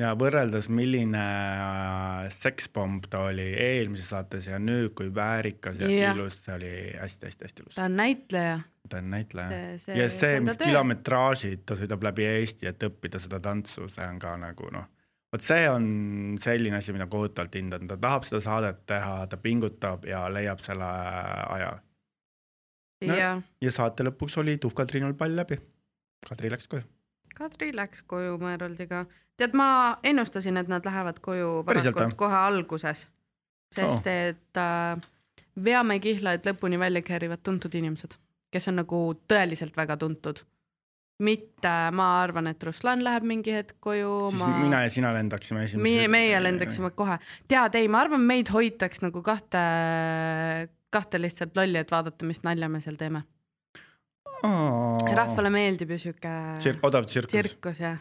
ja 0.00 0.12
võrreldes, 0.18 0.68
milline 0.72 1.22
äh, 1.22 2.28
sekspomm 2.34 3.00
ta 3.10 3.26
oli 3.30 3.46
eelmises 3.52 4.10
saates 4.12 4.48
ja 4.50 4.58
nüüd, 4.62 4.92
kui 4.98 5.10
väärikas 5.14 5.78
ja 5.82 5.90
Jah. 5.90 6.16
ilus, 6.16 6.40
see 6.44 6.56
oli 6.56 6.72
hästi-hästi-hästi 7.00 7.64
ilus. 7.64 7.76
ta 7.78 7.86
on 7.88 7.96
näitleja. 8.00 8.58
ta 8.88 8.98
on 8.98 9.10
näitleja 9.14 9.62
ja 10.00 10.08
see 10.10 10.40
mis 10.44 10.58
kilometraažid 10.60 11.64
ta 11.68 11.78
sõidab 11.78 12.04
läbi 12.10 12.26
Eesti, 12.34 12.68
et 12.70 12.90
õppida 12.90 13.22
seda 13.22 13.40
tantsu, 13.44 13.88
see 13.92 14.04
on 14.08 14.18
ka 14.22 14.34
nagu 14.40 14.68
noh, 14.74 14.90
vot 15.32 15.42
see 15.42 15.64
on 15.70 15.86
selline 16.42 16.82
asi, 16.82 16.92
mida 16.96 17.06
kohutavalt 17.10 17.54
hindan, 17.54 17.88
ta 17.88 17.96
tahab 17.96 18.26
seda 18.28 18.42
saadet 18.44 18.84
teha, 18.90 19.24
ta 19.30 19.40
pingutab 19.40 20.06
ja 20.10 20.26
leiab 20.32 20.62
selle 20.64 20.92
aja 21.56 21.74
No. 23.04 23.14
ja 23.18 23.30
ja 23.60 23.70
saate 23.74 24.04
lõpuks 24.06 24.38
oli 24.40 24.56
Tuhka 24.62 24.86
Triinul 24.88 25.16
pall 25.18 25.36
läbi. 25.36 25.58
Kadri 26.28 26.50
läks 26.52 26.68
koju. 26.68 26.82
Kadri 27.34 27.72
läks 27.74 28.02
koju 28.06 28.38
Meroldiga. 28.38 29.04
tead, 29.36 29.54
ma 29.58 29.96
ennustasin, 30.02 30.56
et 30.56 30.68
nad 30.70 30.84
lähevad 30.86 31.18
koju 31.20 31.64
varakult 31.66 32.14
kohe 32.16 32.36
alguses, 32.36 33.08
sest 33.74 34.06
Oh. 34.06 34.12
et 34.12 34.60
äh, 34.60 35.00
Veamäe 35.64 36.00
kihlaid 36.02 36.46
lõpuni 36.46 36.78
välja 36.78 37.02
keerivad 37.02 37.42
tuntud 37.46 37.74
inimesed, 37.78 38.16
kes 38.50 38.68
on 38.68 38.80
nagu 38.82 39.00
tõeliselt 39.30 39.76
väga 39.76 39.96
tuntud. 39.96 40.42
mitte, 41.22 41.70
ma 41.94 42.06
arvan, 42.24 42.48
et 42.50 42.62
Ruslan 42.66 43.04
läheb 43.06 43.22
mingi 43.22 43.52
hetk 43.54 43.76
koju. 43.80 44.30
siis 44.30 44.40
ma... 44.42 44.48
mina 44.58 44.80
ja 44.82 44.88
sina 44.90 45.12
lendaksime 45.14 45.62
esimesed. 45.64 45.82
meie, 45.82 46.08
meie 46.08 46.40
lendaksime 46.42 46.90
kohe. 46.90 47.18
tead, 47.48 47.74
ei, 47.78 47.88
ma 47.88 48.00
arvan, 48.02 48.20
meid 48.20 48.50
hoitaks 48.50 49.02
nagu 49.02 49.22
kahte, 49.22 49.62
kahte 50.90 51.22
lihtsalt 51.22 51.54
lolli, 51.56 51.78
et 51.78 51.90
vaadata, 51.90 52.26
mis 52.26 52.42
nalja 52.42 52.68
me 52.68 52.80
seal 52.82 52.98
teeme. 52.98 53.22
Rahvale 55.14 55.50
meeldib 55.52 55.94
ju 55.94 55.98
sihuke 55.98 56.32
Tsirk, 56.58 56.82
odav 56.84 57.06
tsirkus. 57.08 57.32
tsirkus 57.32 57.80
jah. 57.80 57.98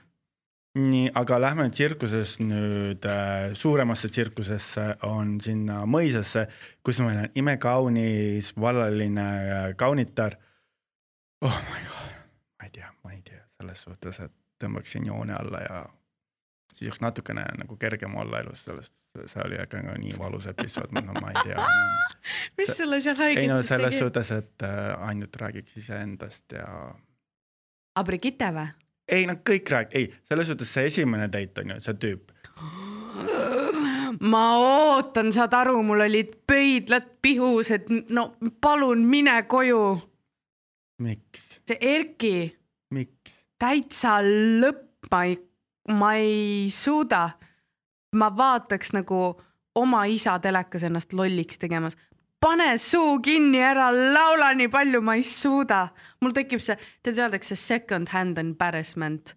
nii, 0.79 1.11
aga 1.15 1.37
lähme 1.39 1.69
tsirkuses 1.69 2.39
nüüd 2.41 3.05
äh, 3.05 3.53
suuremasse 3.53 4.09
tsirkusesse, 4.09 4.85
on 5.05 5.35
sinna 5.41 5.83
mõisasse, 5.85 6.47
kus 6.83 6.99
meil 7.05 7.25
on 7.25 7.35
imekaunis 7.35 8.53
vallaline 8.57 9.27
äh, 9.27 9.67
kaunitar. 9.77 10.37
oh 11.41 11.59
my 11.69 11.83
god, 11.87 12.15
ma 12.57 12.69
ei 12.69 12.73
tea, 12.79 12.93
ma 13.03 13.13
ei 13.13 13.21
tea 13.21 13.43
selles 13.59 13.83
suhtes, 13.85 14.19
et 14.25 14.33
tõmbaksin 14.63 15.05
joone 15.05 15.35
alla 15.37 15.61
ja 15.67 15.83
siis 16.73 16.89
oleks 16.89 17.01
natukene 17.01 17.45
nagu 17.57 17.77
kergem 17.79 18.15
olla 18.19 18.41
elus, 18.43 18.65
sellest, 18.67 18.93
see 19.25 19.41
oli 19.45 19.59
ikka 19.63 19.81
nii 19.85 20.17
valus 20.19 20.47
episood, 20.51 20.93
no 20.97 21.15
ma 21.19 21.33
ei 21.33 21.43
tea 21.47 21.57
no. 21.57 21.67
mis 22.59 22.75
sulle 22.77 23.01
seal 23.03 23.19
haiget 23.19 23.49
no 23.51 23.59
siis 23.61 23.73
selles 23.75 23.95
tegi? 23.95 24.03
suhtes, 24.05 24.31
et 24.37 24.67
äh, 24.67 25.07
ainult 25.09 25.41
räägiks 25.41 25.77
iseendast 25.83 26.57
ja 26.59 26.67
aga 27.93 28.07
Brigitte 28.09 28.49
või? 28.55 28.67
ei 29.13 29.27
no 29.29 29.37
kõik 29.45 29.73
rääg-, 29.75 29.93
ei 29.99 30.09
selles 30.29 30.51
suhtes 30.51 30.73
see 30.73 30.89
esimene 30.91 31.29
date 31.31 31.65
on 31.65 31.75
ju 31.75 31.83
see 31.87 32.01
tüüp 32.07 32.33
ma 34.21 34.43
ootan, 34.59 35.31
saad 35.33 35.53
aru, 35.57 35.79
mul 35.85 36.05
olid 36.05 36.35
pöidlad 36.47 37.07
pihus, 37.23 37.71
et 37.75 37.89
no 38.13 38.33
palun 38.61 39.05
mine 39.09 39.35
koju. 39.49 39.83
miks, 41.03 41.61
see 41.67 41.79
Erki, 41.81 42.35
miks? 42.93 43.43
täitsa 43.59 44.19
lõpp, 44.23 45.09
ma 45.11 45.23
ei, 45.29 45.37
ma 45.89 46.13
ei 46.15 46.69
suuda. 46.69 47.29
ma 48.15 48.29
vaataks 48.37 48.93
nagu 48.93 49.41
oma 49.75 50.05
isa 50.05 50.39
telekas 50.39 50.83
ennast 50.83 51.13
lolliks 51.13 51.57
tegemas. 51.57 51.97
pane 52.39 52.77
suu 52.77 53.19
kinni, 53.19 53.61
ära 53.63 53.89
laula 53.91 54.53
nii 54.53 54.67
palju, 54.67 55.01
ma 55.01 55.15
ei 55.15 55.23
suuda. 55.23 55.87
mul 56.21 56.31
tekib 56.31 56.61
see, 56.61 56.77
tead 57.03 57.17
öeldakse 57.17 57.55
second 57.55 58.07
hand 58.13 58.37
embarrassment. 58.37 59.35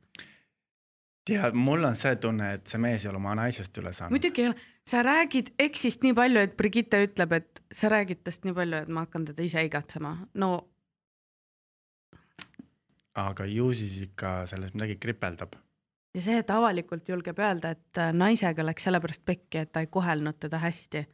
tead, 1.25 1.55
mul 1.55 1.85
on 1.85 1.97
see 1.97 2.17
tunne, 2.17 2.53
et 2.55 2.67
see 2.67 2.79
mees 2.79 3.05
ei 3.05 3.11
ole 3.11 3.23
oma 3.23 3.35
naisest 3.35 3.79
üle 3.79 3.93
saanud. 3.93 4.15
muidugi 4.15 4.43
ei 4.43 4.53
ole, 4.53 4.71
sa 4.87 5.03
räägid 5.03 5.53
eksist 5.59 6.03
nii 6.07 6.15
palju, 6.15 6.47
et 6.47 6.57
Brigitte 6.57 7.03
ütleb, 7.09 7.33
et 7.33 7.63
sa 7.73 7.91
räägid 7.91 8.23
tast 8.23 8.45
nii 8.47 8.55
palju, 8.55 8.87
et 8.87 8.89
ma 8.89 9.07
hakkan 9.07 9.27
teda 9.33 9.43
ise 9.43 9.65
igatsema. 9.67 10.17
no 10.35 10.55
aga 13.17 13.47
ju 13.49 13.71
siis 13.75 14.01
ikka 14.11 14.43
selles 14.47 14.75
midagi 14.75 14.99
kripeldab. 15.01 15.57
Ja 16.17 16.23
see, 16.25 16.39
et 16.41 16.51
avalikult 16.51 17.09
julgeb 17.09 17.39
öelda, 17.43 17.75
et 17.77 18.01
äh, 18.01 18.13
naisega 18.17 18.65
läks 18.65 18.89
sellepärast 18.89 19.25
pekki, 19.29 19.65
et 19.65 19.73
ta 19.73 19.83
ei 19.85 19.91
kohelnud 19.93 20.39
teda 20.41 20.61
hästi. 20.63 21.05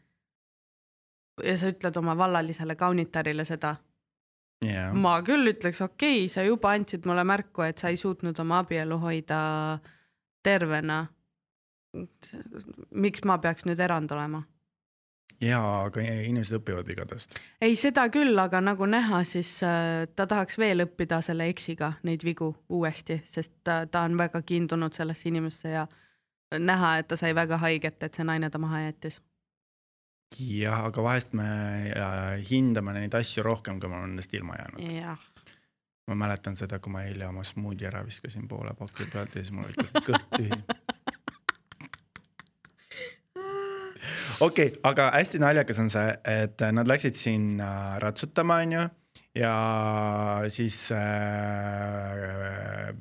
ja 1.43 1.57
sa 1.59 1.73
ütled 1.73 1.97
oma 1.97 2.15
vallalisele 2.19 2.77
kaunitarile 2.77 3.45
seda. 3.49 3.75
jah, 4.67 4.95
ma 4.95 5.17
küll 5.27 5.51
ütleks, 5.55 5.83
okei 5.83 6.23
okay,, 6.23 6.29
sa 6.29 6.47
juba 6.47 6.75
andsid 6.77 7.09
mulle 7.09 7.25
märku, 7.25 7.67
et 7.67 7.83
sa 7.83 7.91
ei 7.91 7.97
suutnud 7.97 8.39
oma 8.39 8.63
abielu 8.63 8.99
hoida 8.99 9.43
tervena. 10.43 11.07
miks 12.91 13.25
ma 13.25 13.39
peaks 13.39 13.67
nüüd 13.69 13.81
erand 13.81 14.11
olema? 14.13 14.43
jaa, 15.41 15.85
aga 15.87 16.03
inimesed 16.03 16.59
õpivad 16.61 16.89
vigadest. 16.89 17.39
ei, 17.61 17.77
seda 17.77 18.09
küll, 18.13 18.39
aga 18.39 18.61
nagu 18.61 18.87
näha, 18.87 19.23
siis 19.29 19.55
äh, 19.67 20.05
ta 20.17 20.27
tahaks 20.27 20.59
veel 20.59 20.85
õppida 20.87 21.23
selle 21.25 21.49
eksiga 21.53 21.93
neid 22.03 22.25
vigu 22.25 22.53
uuesti, 22.69 23.21
sest 23.27 23.55
ta, 23.65 23.83
ta 23.87 24.05
on 24.09 24.17
väga 24.19 24.43
kiindunud 24.47 24.95
sellesse 24.95 25.29
inimesse 25.29 25.75
ja 25.75 25.87
näha, 26.59 26.97
et 27.01 27.09
ta 27.09 27.17
sai 27.17 27.35
väga 27.35 27.59
haiget, 27.63 28.03
et 28.03 28.15
see 28.15 28.27
naine 28.29 28.51
ta 28.51 28.61
maha 28.63 28.85
jättis. 28.87 29.21
jah, 30.39 30.87
aga 30.89 31.03
vahest 31.03 31.35
me 31.37 31.49
äh, 31.97 32.39
hindame 32.51 32.97
neid 32.97 33.15
asju 33.15 33.45
rohkem, 33.45 33.81
kui 33.81 33.89
me 33.89 33.99
oleme 33.99 34.15
nendest 34.15 34.35
ilma 34.35 34.57
jäänud. 34.61 35.29
ma 36.07 36.15
mäletan 36.15 36.57
seda, 36.57 36.79
kui 36.79 36.93
ma 36.93 37.05
eile 37.07 37.27
oma 37.27 37.45
smuudi 37.45 37.87
ära 37.87 38.05
viskasin 38.07 38.49
poole 38.49 38.75
paki 38.75 39.07
pealt 39.13 39.37
ja 39.37 39.45
siis 39.45 39.53
mul 39.53 39.71
oli 39.71 40.03
kõht 40.09 40.27
tühi. 40.37 40.63
okei 44.43 44.67
okay,, 44.67 44.81
aga 44.89 45.11
hästi 45.17 45.41
naljakas 45.43 45.79
on 45.83 45.91
see, 45.93 46.11
et 46.29 46.65
nad 46.75 46.89
läksid 46.89 47.17
sinna 47.19 47.71
ratsutama, 48.03 48.57
onju. 48.67 48.83
ja 49.39 49.53
siis 50.53 50.77
äh, 50.93 50.99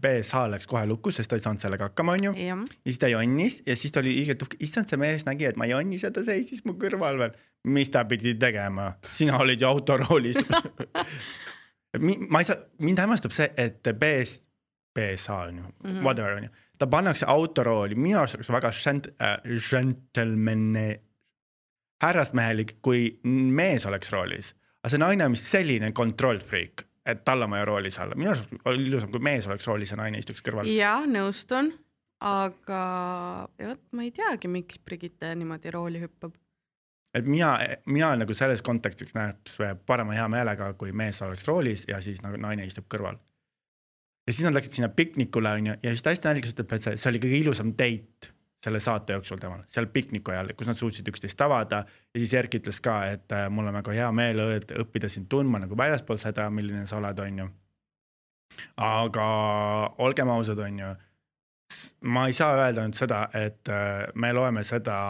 BSH 0.02 0.36
läks 0.54 0.68
kohe 0.70 0.86
lukku, 0.90 1.12
sest 1.12 1.30
ta 1.32 1.36
ei 1.40 1.44
saanud 1.44 1.64
sellega 1.64 1.90
hakkama, 1.90 2.16
onju. 2.20 2.32
ja 2.40 2.58
siis 2.86 3.00
ta 3.02 3.08
jonnis 3.12 3.62
ja 3.68 3.76
siis 3.76 3.92
ta 3.94 4.04
oli 4.04 4.14
ilgelt 4.22 4.46
uhke, 4.48 4.60
issand, 4.64 4.88
see 4.92 5.00
mees 5.02 5.26
nägi, 5.28 5.50
et 5.50 5.60
ma 5.60 5.66
jonnis 5.70 6.06
ja 6.08 6.12
ta 6.14 6.24
seisis 6.28 6.66
mu 6.68 6.78
kõrval 6.82 7.20
veel. 7.22 7.34
mis 7.68 7.90
ta 7.94 8.06
pidi 8.10 8.36
tegema, 8.42 8.94
sina 9.06 9.38
olid 9.38 9.62
ju 9.62 9.68
autoroolis. 9.70 10.40
ma 12.32 12.40
ei 12.42 12.48
saa, 12.48 12.58
mind 12.82 13.00
hämmastab 13.04 13.36
see, 13.36 13.50
et 13.60 13.86
BS, 14.00 14.48
BSA 14.96 15.38
on 15.48 15.58
ju 15.58 15.64
mm. 15.64 15.72
-hmm., 15.92 16.04
whatever 16.04 16.32
on 16.38 16.44
ju, 16.44 16.50
ta 16.80 16.88
pannakse 16.88 17.26
autorooli, 17.30 17.96
minu 17.96 18.20
arust 18.20 18.36
oleks 18.36 18.50
väga 18.50 18.70
gent- 18.70 19.12
äh,, 19.22 19.38
gentleman'i, 19.70 21.02
härrasmehelik, 22.02 22.78
kui 22.82 23.20
mees 23.24 23.86
oleks 23.86 24.12
roolis. 24.14 24.56
aga 24.82 24.90
see 24.94 25.02
naine 25.02 25.28
on 25.28 25.36
vist 25.36 25.50
selline 25.52 25.92
control 25.94 26.40
freak, 26.42 26.86
et 27.06 27.24
tal 27.26 27.46
on 27.46 27.54
vaja 27.54 27.66
roolis 27.70 28.00
olla, 28.02 28.18
minu 28.18 28.34
arust 28.34 28.70
oli 28.70 28.88
ilusam, 28.90 29.12
kui 29.14 29.22
mees 29.24 29.48
oleks 29.48 29.68
roolis 29.70 29.94
ja 29.94 30.00
naine 30.02 30.22
istuks 30.22 30.44
kõrval. 30.46 30.70
ja 30.70 30.96
nõustun, 31.06 31.72
aga 32.26 32.84
vot 33.60 33.84
ma 33.98 34.08
ei 34.08 34.14
teagi, 34.16 34.50
miks 34.52 34.80
Brigitte 34.86 35.34
niimoodi 35.36 35.74
rooli 35.74 36.02
hüppab. 36.02 36.34
et 37.14 37.28
mina, 37.28 37.54
mina 37.86 38.16
nagu 38.24 38.34
selles 38.38 38.66
kontekstis 38.66 39.14
näeks 39.18 39.60
parema 39.86 40.18
hea 40.18 40.28
meelega, 40.32 40.74
kui 40.74 40.92
mees 40.92 41.22
oleks 41.22 41.48
roolis 41.48 41.86
ja 41.90 42.02
siis 42.02 42.24
nagu 42.26 42.42
naine 42.42 42.66
istub 42.66 42.90
kõrval. 42.90 43.22
ja 44.26 44.34
siis 44.34 44.46
nad 44.48 44.58
läksid 44.58 44.80
sinna 44.80 44.90
piknikule 44.90 45.58
onju 45.60 45.78
ja 45.84 45.94
siis 45.94 46.02
ta 46.02 46.16
hästi 46.16 46.32
naljakas 46.32 46.56
ütleb, 46.56 46.78
et 46.78 46.90
see, 46.90 46.98
see 46.98 47.14
oli 47.14 47.26
kõige 47.28 47.44
ilusam 47.46 47.76
date 47.78 48.34
selle 48.62 48.80
saate 48.80 49.16
jooksul 49.18 49.40
temal, 49.42 49.64
seal 49.72 49.88
pikniku 49.90 50.32
ajal, 50.36 50.52
kus 50.58 50.70
nad 50.70 50.78
suutsid 50.78 51.08
üksteist 51.10 51.40
avada 51.42 51.82
ja 51.88 52.20
siis 52.20 52.34
Erki 52.38 52.60
ütles 52.62 52.82
ka, 52.84 53.00
et 53.10 53.34
äh, 53.34 53.48
mul 53.50 53.72
on 53.72 53.80
väga 53.80 53.96
hea 53.98 54.12
meel 54.14 54.44
õppida 54.84 55.10
sind 55.10 55.30
tundma 55.30 55.62
nagu 55.64 55.78
väljaspool 55.78 56.20
seda, 56.22 56.50
milline 56.54 56.86
sa 56.90 57.00
oled, 57.00 57.24
onju. 57.26 57.48
aga 58.86 59.26
olgem 60.06 60.30
ausad, 60.30 60.62
onju, 60.62 60.94
ma 62.14 62.28
ei 62.30 62.38
saa 62.38 62.60
öelda 62.60 62.86
nüüd 62.86 63.00
seda, 63.00 63.26
et 63.34 63.74
äh, 63.74 64.06
me 64.16 64.34
loeme 64.38 64.64
seda 64.68 65.02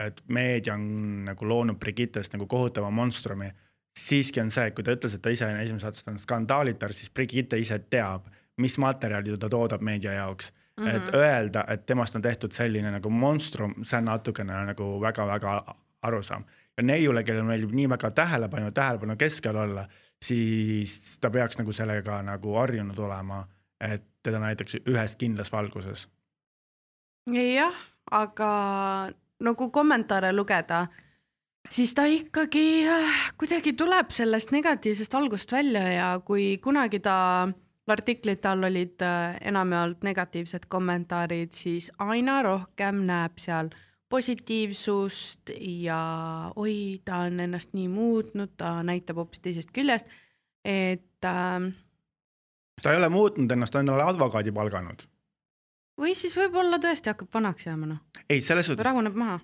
et 0.00 0.22
meedia 0.32 0.74
on 0.74 1.24
nagu 1.28 1.48
loonud 1.48 1.78
Brigittest 1.80 2.32
nagu 2.32 2.46
kohutava 2.46 2.90
monstrumi. 2.90 3.50
siiski 4.00 4.40
on 4.40 4.50
see, 4.54 4.70
kui 4.70 4.84
ta 4.86 4.94
ütles, 4.94 5.14
et 5.16 5.22
ta 5.22 5.32
ise 5.34 5.44
on 5.44 5.58
esimeses 5.60 6.04
ta 6.04 6.12
on 6.12 6.18
skandaalitar, 6.18 6.92
siis 6.94 7.10
Brigitte 7.10 7.58
ise 7.58 7.78
teab, 7.90 8.28
mis 8.56 8.78
materjali 8.78 9.36
ta 9.38 9.48
toodab 9.50 9.82
meedia 9.84 10.14
jaoks 10.14 10.52
mm. 10.80 10.86
-hmm. 10.86 10.96
et 10.96 11.14
öelda, 11.14 11.64
et 11.68 11.86
temast 11.86 12.16
on 12.16 12.22
tehtud 12.22 12.52
selline 12.52 12.90
nagu 12.90 13.10
monstrum, 13.10 13.74
see 13.82 13.98
on 13.98 14.04
natukene 14.04 14.64
nagu 14.72 15.00
väga-väga 15.00 15.76
arusaam. 16.02 16.44
ja 16.76 16.82
neiule, 16.82 17.24
kellel 17.24 17.44
meeldib 17.44 17.72
nii 17.76 17.88
väga 17.88 18.10
tähelepanu, 18.10 18.70
tähelepanu 18.72 19.16
keskel 19.16 19.56
olla, 19.56 19.86
siis 20.24 21.18
ta 21.20 21.30
peaks 21.30 21.58
nagu 21.58 21.72
sellega 21.72 22.22
nagu 22.22 22.54
harjunud 22.54 22.98
olema, 22.98 23.44
et 23.80 24.04
teda 24.22 24.38
näitakse 24.38 24.80
ühes 24.88 25.16
kindlas 25.16 25.52
valguses. 25.52 26.08
jah, 27.54 27.74
aga 28.10 28.50
no 29.40 29.54
kui 29.54 29.70
kommentaare 29.70 30.32
lugeda, 30.32 30.86
siis 31.68 31.94
ta 31.94 32.04
ikkagi 32.04 32.86
äh, 32.88 33.24
kuidagi 33.38 33.72
tuleb 33.72 34.10
sellest 34.10 34.50
negatiivsest 34.50 35.12
valgust 35.14 35.52
välja 35.52 35.84
ja 35.92 36.20
kui 36.24 36.58
kunagi 36.62 37.00
ta 37.00 37.48
artiklite 37.92 38.48
all 38.48 38.64
olid 38.66 39.02
äh, 39.02 39.36
enamjaolt 39.50 40.02
negatiivsed 40.06 40.66
kommentaarid, 40.68 41.52
siis 41.56 41.90
aina 41.98 42.40
rohkem 42.46 43.04
näeb 43.08 43.38
seal 43.42 43.70
positiivsust 44.10 45.52
ja 45.60 46.00
oi, 46.56 47.00
ta 47.04 47.24
on 47.28 47.40
ennast 47.40 47.74
nii 47.78 47.88
muutnud, 47.92 48.56
ta 48.58 48.80
näitab 48.86 49.22
hoopis 49.22 49.42
teisest 49.44 49.70
küljest, 49.76 50.10
et 50.64 51.28
äh, 51.28 51.70
ta 52.82 52.92
ei 52.92 52.98
ole 52.98 53.08
muutnud 53.12 53.50
ennast, 53.50 53.72
ta 53.72 53.80
on 53.80 53.86
endale 53.86 54.08
advokaadi 54.08 54.52
palganud. 54.52 55.06
või 56.00 56.14
siis 56.16 56.34
võib-olla 56.38 56.80
tõesti 56.80 57.12
hakkab 57.12 57.28
vanaks 57.34 57.66
jääma, 57.66 57.92
noh, 57.94 58.24
ei, 58.28 58.40
selles 58.40 58.66
suhtes 58.66 58.86
rahuneb 58.86 59.14
maha 59.14 59.38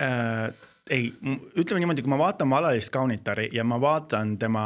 äh,, 0.00 0.50
ei, 0.90 1.10
ütleme 1.58 1.82
niimoodi, 1.82 2.02
kui 2.02 2.10
ma 2.10 2.18
vaatan 2.18 2.52
alalist 2.56 2.90
kaunitari 2.94 3.50
ja 3.52 3.64
ma 3.64 3.80
vaatan 3.80 4.38
tema 4.38 4.64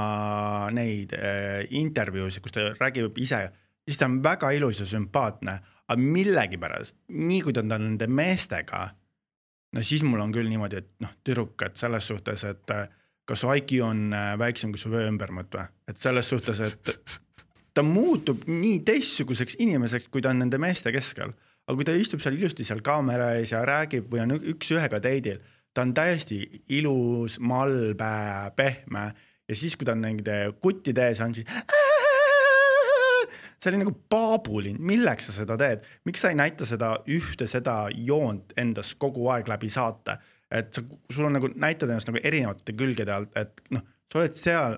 neid 0.73 1.13
äh, 1.19 1.65
intervjuusid, 1.71 2.43
kus 2.45 2.55
ta 2.55 2.71
räägib 2.79 3.19
ise 3.19 3.49
siis 3.85 3.99
ta 3.99 4.09
on 4.09 4.23
väga 4.23 4.51
ilus 4.57 4.81
ja 4.81 4.87
sümpaatne, 4.89 5.59
aga 5.89 6.01
millegipärast, 6.01 6.99
nii 7.09 7.41
kui 7.45 7.55
ta 7.55 7.65
on 7.65 7.73
nende 7.75 8.09
meestega, 8.09 8.87
no 9.75 9.85
siis 9.85 10.05
mul 10.07 10.23
on 10.25 10.33
küll 10.35 10.49
niimoodi, 10.49 10.81
et 10.81 10.93
noh, 11.05 11.17
tüdruk, 11.25 11.57
et 11.67 11.81
selles 11.81 12.09
suhtes, 12.09 12.45
et 12.49 12.75
äh, 12.75 12.87
kas 13.29 13.45
su 13.45 13.53
IQ 13.53 13.77
on 13.85 14.07
äh, 14.13 14.33
väiksem 14.41 14.73
kui 14.73 14.81
su 14.81 14.93
vöö 14.93 15.09
ümbermõõt 15.11 15.59
või, 15.59 15.67
et 15.91 16.01
selles 16.01 16.31
suhtes, 16.33 16.61
et 16.65 16.95
ta 17.75 17.85
muutub 17.85 18.47
nii 18.49 18.81
teistsuguseks 18.87 19.59
inimeseks, 19.65 20.09
kui 20.13 20.25
ta 20.25 20.33
on 20.33 20.45
nende 20.45 20.61
meeste 20.63 20.93
keskel. 20.95 21.35
aga 21.65 21.77
kui 21.77 21.85
ta 21.89 21.93
istub 21.97 22.21
seal 22.21 22.37
ilusti 22.37 22.65
seal 22.65 22.83
kaamera 22.85 23.35
ees 23.39 23.53
ja 23.53 23.63
räägib 23.65 24.11
või 24.13 24.21
on 24.21 24.35
üks-ühega 24.37 25.01
date'il, 25.01 25.41
ta 25.75 25.83
on 25.83 25.95
täiesti 25.95 26.41
ilus, 26.69 27.41
malbe, 27.41 28.13
pehme. 28.57 29.09
Ja 29.49 29.57
siis, 29.59 29.77
kui 29.77 29.85
ta 29.85 29.93
on 29.93 30.05
nende 30.07 30.55
kuttide 30.63 31.11
ees 31.11 31.21
on, 31.21 31.35
siis 31.37 31.49
see 33.65 33.73
oli 33.73 33.81
nagu 33.81 33.93
paabulind, 34.13 34.81
milleks 34.85 35.31
sa 35.31 35.39
seda 35.39 35.57
teed, 35.61 35.85
miks 36.09 36.25
sa 36.25 36.31
ei 36.33 36.39
näita 36.39 36.67
seda 36.69 36.95
ühte 37.11 37.49
seda 37.51 37.85
joont 37.97 38.53
endas 38.61 38.93
kogu 39.01 39.29
aeg 39.33 39.49
läbi 39.49 39.71
saate, 39.73 40.19
et 40.53 40.73
sa, 40.77 40.85
sul 41.13 41.29
on 41.29 41.39
nagu 41.39 41.51
näitad 41.53 41.89
ennast 41.89 42.11
nagu 42.11 42.21
erinevate 42.21 42.77
külgede 42.77 43.15
alt, 43.15 43.33
et 43.41 43.65
noh, 43.75 43.85
sa 44.13 44.21
oled 44.21 44.37
seal 44.39 44.77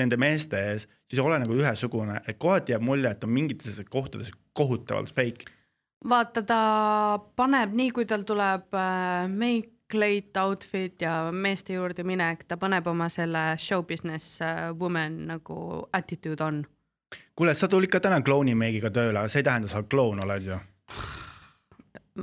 nende 0.00 0.16
meeste 0.20 0.60
ees, 0.70 0.86
siis 1.10 1.20
ole 1.20 1.36
nagu 1.42 1.56
ühesugune, 1.58 2.20
et 2.26 2.38
kohati 2.40 2.72
jääb 2.72 2.86
mulje, 2.86 3.10
et 3.10 3.26
on 3.26 3.34
mingites 3.34 3.82
kohtades 3.90 4.30
kohutavalt 4.56 5.12
fake. 5.14 5.50
vaata, 6.08 6.42
ta 6.46 6.60
paneb 7.36 7.74
nii, 7.78 7.90
kui 7.94 8.06
tal 8.08 8.24
tuleb 8.28 8.72
äh, 8.78 9.26
make, 9.30 9.81
late 9.94 10.40
outfit 10.40 11.02
ja 11.02 11.32
meeste 11.32 11.76
juurde 11.76 12.04
minek, 12.04 12.44
ta 12.48 12.56
paneb 12.56 12.86
oma 12.86 13.08
selle 13.12 13.54
show 13.58 13.84
business 13.86 14.42
äh, 14.42 14.70
woman 14.78 15.26
nagu 15.26 15.88
attitude 15.92 16.44
on. 16.44 16.64
kuule, 17.36 17.54
sa 17.54 17.68
tulid 17.68 17.92
ka 17.92 18.00
täna 18.00 18.20
klouni 18.20 18.54
meigiga 18.54 18.90
tööle, 18.90 19.18
aga 19.18 19.28
see 19.28 19.42
ei 19.42 19.48
tähenda, 19.48 19.68
sa 19.68 19.82
kloun 19.82 20.22
oled 20.24 20.46
ju. 20.46 20.58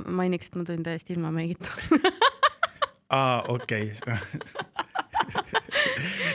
mainiks, 0.06 0.50
et 0.50 0.56
ma 0.56 0.64
tulin 0.64 0.86
täiesti 0.86 1.16
ilma 1.16 1.32
meigita. 1.34 1.70
aa, 3.18 3.42
okei. 3.48 3.92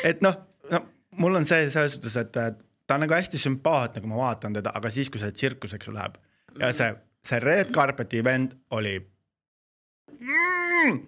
et 0.10 0.22
noh, 0.22 0.38
no 0.72 0.86
mul 1.18 1.42
on 1.42 1.48
see 1.48 1.70
selles 1.70 1.98
suhtes, 1.98 2.18
et 2.20 2.44
et 2.44 2.64
ta 2.88 2.96
on 2.96 3.06
nagu 3.06 3.16
hästi 3.16 3.40
sümpaatne, 3.42 4.02
kui 4.02 4.10
ma 4.10 4.20
vaatan 4.20 4.54
teda, 4.54 4.74
aga 4.78 4.90
siis, 4.94 5.10
kui 5.10 5.22
see 5.22 5.32
tsirkuseks 5.32 5.90
läheb 5.94 6.18
ja 6.60 6.72
see, 6.76 6.92
see 7.26 7.42
red 7.44 7.72
carpet'i 7.76 8.24
vend 8.24 8.56
oli 8.76 8.96
mm,. 10.20 11.00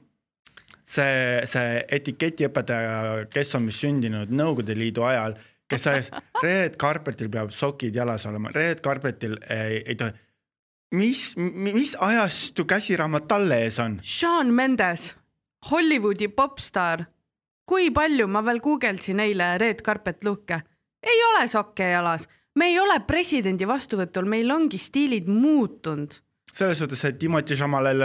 see, 0.87 1.41
see 1.49 1.81
etiketiõpetaja, 1.99 3.25
kes 3.33 3.55
on 3.57 3.67
vist 3.69 3.83
sündinud 3.83 4.31
Nõukogude 4.33 4.77
Liidu 4.77 5.05
ajal, 5.07 5.35
kes 5.69 5.87
ajas, 5.91 6.11
red 6.45 6.77
carpet'il 6.79 7.31
peab 7.33 7.51
sokid 7.55 7.95
jalas 7.95 8.25
olema, 8.29 8.53
red 8.55 8.81
carpet'il 8.85 9.37
ei, 9.43 9.81
ei 9.83 9.99
tohi. 9.99 10.15
mis, 10.95 11.27
mis 11.37 11.95
ajastu 11.99 12.65
käsiraamat 12.65 13.27
talle 13.27 13.61
ees 13.65 13.79
on? 13.83 13.99
Sean 14.03 14.53
Mendes, 14.53 15.11
Hollywoodi 15.71 16.27
popstaar. 16.27 17.05
kui 17.67 17.89
palju 17.91 18.29
ma 18.31 18.39
veel 18.47 18.61
guugeldasin 18.63 19.19
eile 19.19 19.57
red 19.59 19.81
carpet 19.83 20.23
look'e, 20.23 20.61
ei 21.03 21.17
ole 21.31 21.47
sokke 21.51 21.89
jalas, 21.91 22.23
me 22.55 22.69
ei 22.71 22.79
ole 22.79 23.01
presidendi 23.03 23.67
vastuvõtul, 23.67 24.25
meil 24.25 24.51
ongi 24.51 24.79
stiilid 24.79 25.27
muutunud. 25.27 26.15
Selles 26.53 26.79
suhtes, 26.79 27.05
et 27.05 27.19
Timothy 27.19 27.55
Chalamet, 27.55 27.97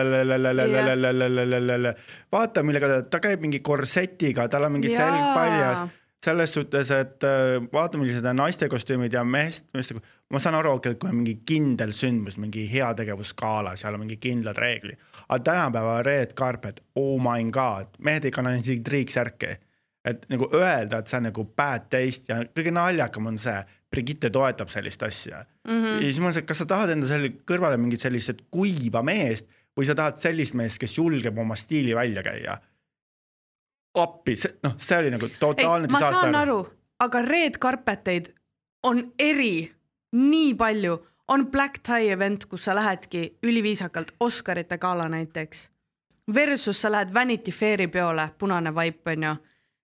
vaata, 2.32 2.62
millega 2.62 2.88
ta, 2.88 3.02
ta 3.14 3.20
käib 3.22 3.40
mingi 3.44 3.60
korsetiga, 3.64 4.48
tal 4.50 4.68
on 4.68 4.72
mingi 4.76 4.92
Jaa. 4.92 5.00
selg 5.00 5.34
paljas. 5.36 5.84
selles 6.22 6.52
suhtes, 6.54 6.90
et 6.94 7.24
vaata, 7.72 7.98
millised 7.98 8.26
on 8.30 8.36
naiste 8.38 8.68
kostüümid 8.70 9.12
ja 9.12 9.24
meest, 9.24 9.66
meeste, 9.74 9.96
ma 10.30 10.38
saan 10.42 10.54
aru, 10.54 10.76
et 10.78 10.98
kui 11.00 11.10
on 11.10 11.18
mingi 11.18 11.40
kindel 11.46 11.90
sündmus, 11.96 12.38
mingi 12.38 12.68
heategevusgala, 12.70 13.74
seal 13.76 13.98
on 13.98 14.04
mingi 14.04 14.20
kindlad 14.22 14.58
reeglid. 14.58 15.00
aga 15.28 15.42
tänapäeva 15.42 16.02
red 16.06 16.34
carpet, 16.38 16.82
oh 16.94 17.18
my 17.22 17.50
god, 17.50 17.86
mehed 17.98 18.24
ei 18.24 18.30
kanna 18.34 18.54
isegi 18.58 18.82
triiksärki. 18.86 19.56
Et 20.04 20.26
nagu 20.32 20.48
öelda, 20.54 20.98
et 20.98 21.10
see 21.10 21.20
on 21.20 21.28
nagu 21.28 21.44
bad 21.56 21.86
taste 21.92 22.32
ja 22.32 22.42
kõige 22.50 22.74
naljakam 22.74 23.30
on 23.30 23.38
see, 23.38 23.60
Brigitte 23.92 24.30
toetab 24.32 24.70
sellist 24.72 25.02
asja 25.04 25.44
mm. 25.68 25.70
-hmm. 25.70 26.00
ja 26.00 26.08
siis 26.08 26.20
ma 26.20 26.28
mõtlesin, 26.28 26.42
et 26.42 26.48
kas 26.48 26.62
sa 26.62 26.66
tahad 26.66 26.94
enda 26.94 27.06
selle 27.06 27.32
kõrvale 27.48 27.78
mingit 27.78 28.00
sellist 28.00 28.44
kuiva 28.50 29.02
meest 29.02 29.48
või 29.78 29.86
sa 29.88 29.94
tahad 29.94 30.18
sellist 30.20 30.54
meest, 30.58 30.80
kes 30.80 30.98
julgeb 30.98 31.38
oma 31.38 31.56
stiili 31.56 31.94
välja 31.94 32.22
käia. 32.22 32.58
appi, 33.94 34.34
noh, 34.64 34.76
see 34.80 34.98
oli 34.98 35.10
nagu 35.12 35.28
totaalne 35.38 35.88
ma 35.92 36.00
saan 36.00 36.34
aru, 36.34 36.60
aga 37.04 37.22
red 37.22 37.58
carpet 37.60 38.08
eid 38.08 38.32
on 38.82 39.12
eri, 39.18 39.72
nii 40.12 40.54
palju, 40.54 40.96
on 41.28 41.46
black 41.50 41.82
tie 41.86 42.12
event, 42.12 42.44
kus 42.44 42.64
sa 42.64 42.74
lähedki 42.74 43.38
üliviisakalt 43.42 44.14
Oscarite 44.20 44.78
gala 44.78 45.08
näiteks. 45.08 45.68
Versus 46.34 46.80
sa 46.82 46.90
lähed 46.92 47.14
Vanity 47.14 47.52
Fairi 47.52 47.88
peole, 47.88 48.28
punane 48.38 48.74
vaip 48.74 49.06
on 49.06 49.22
ju. 49.22 49.34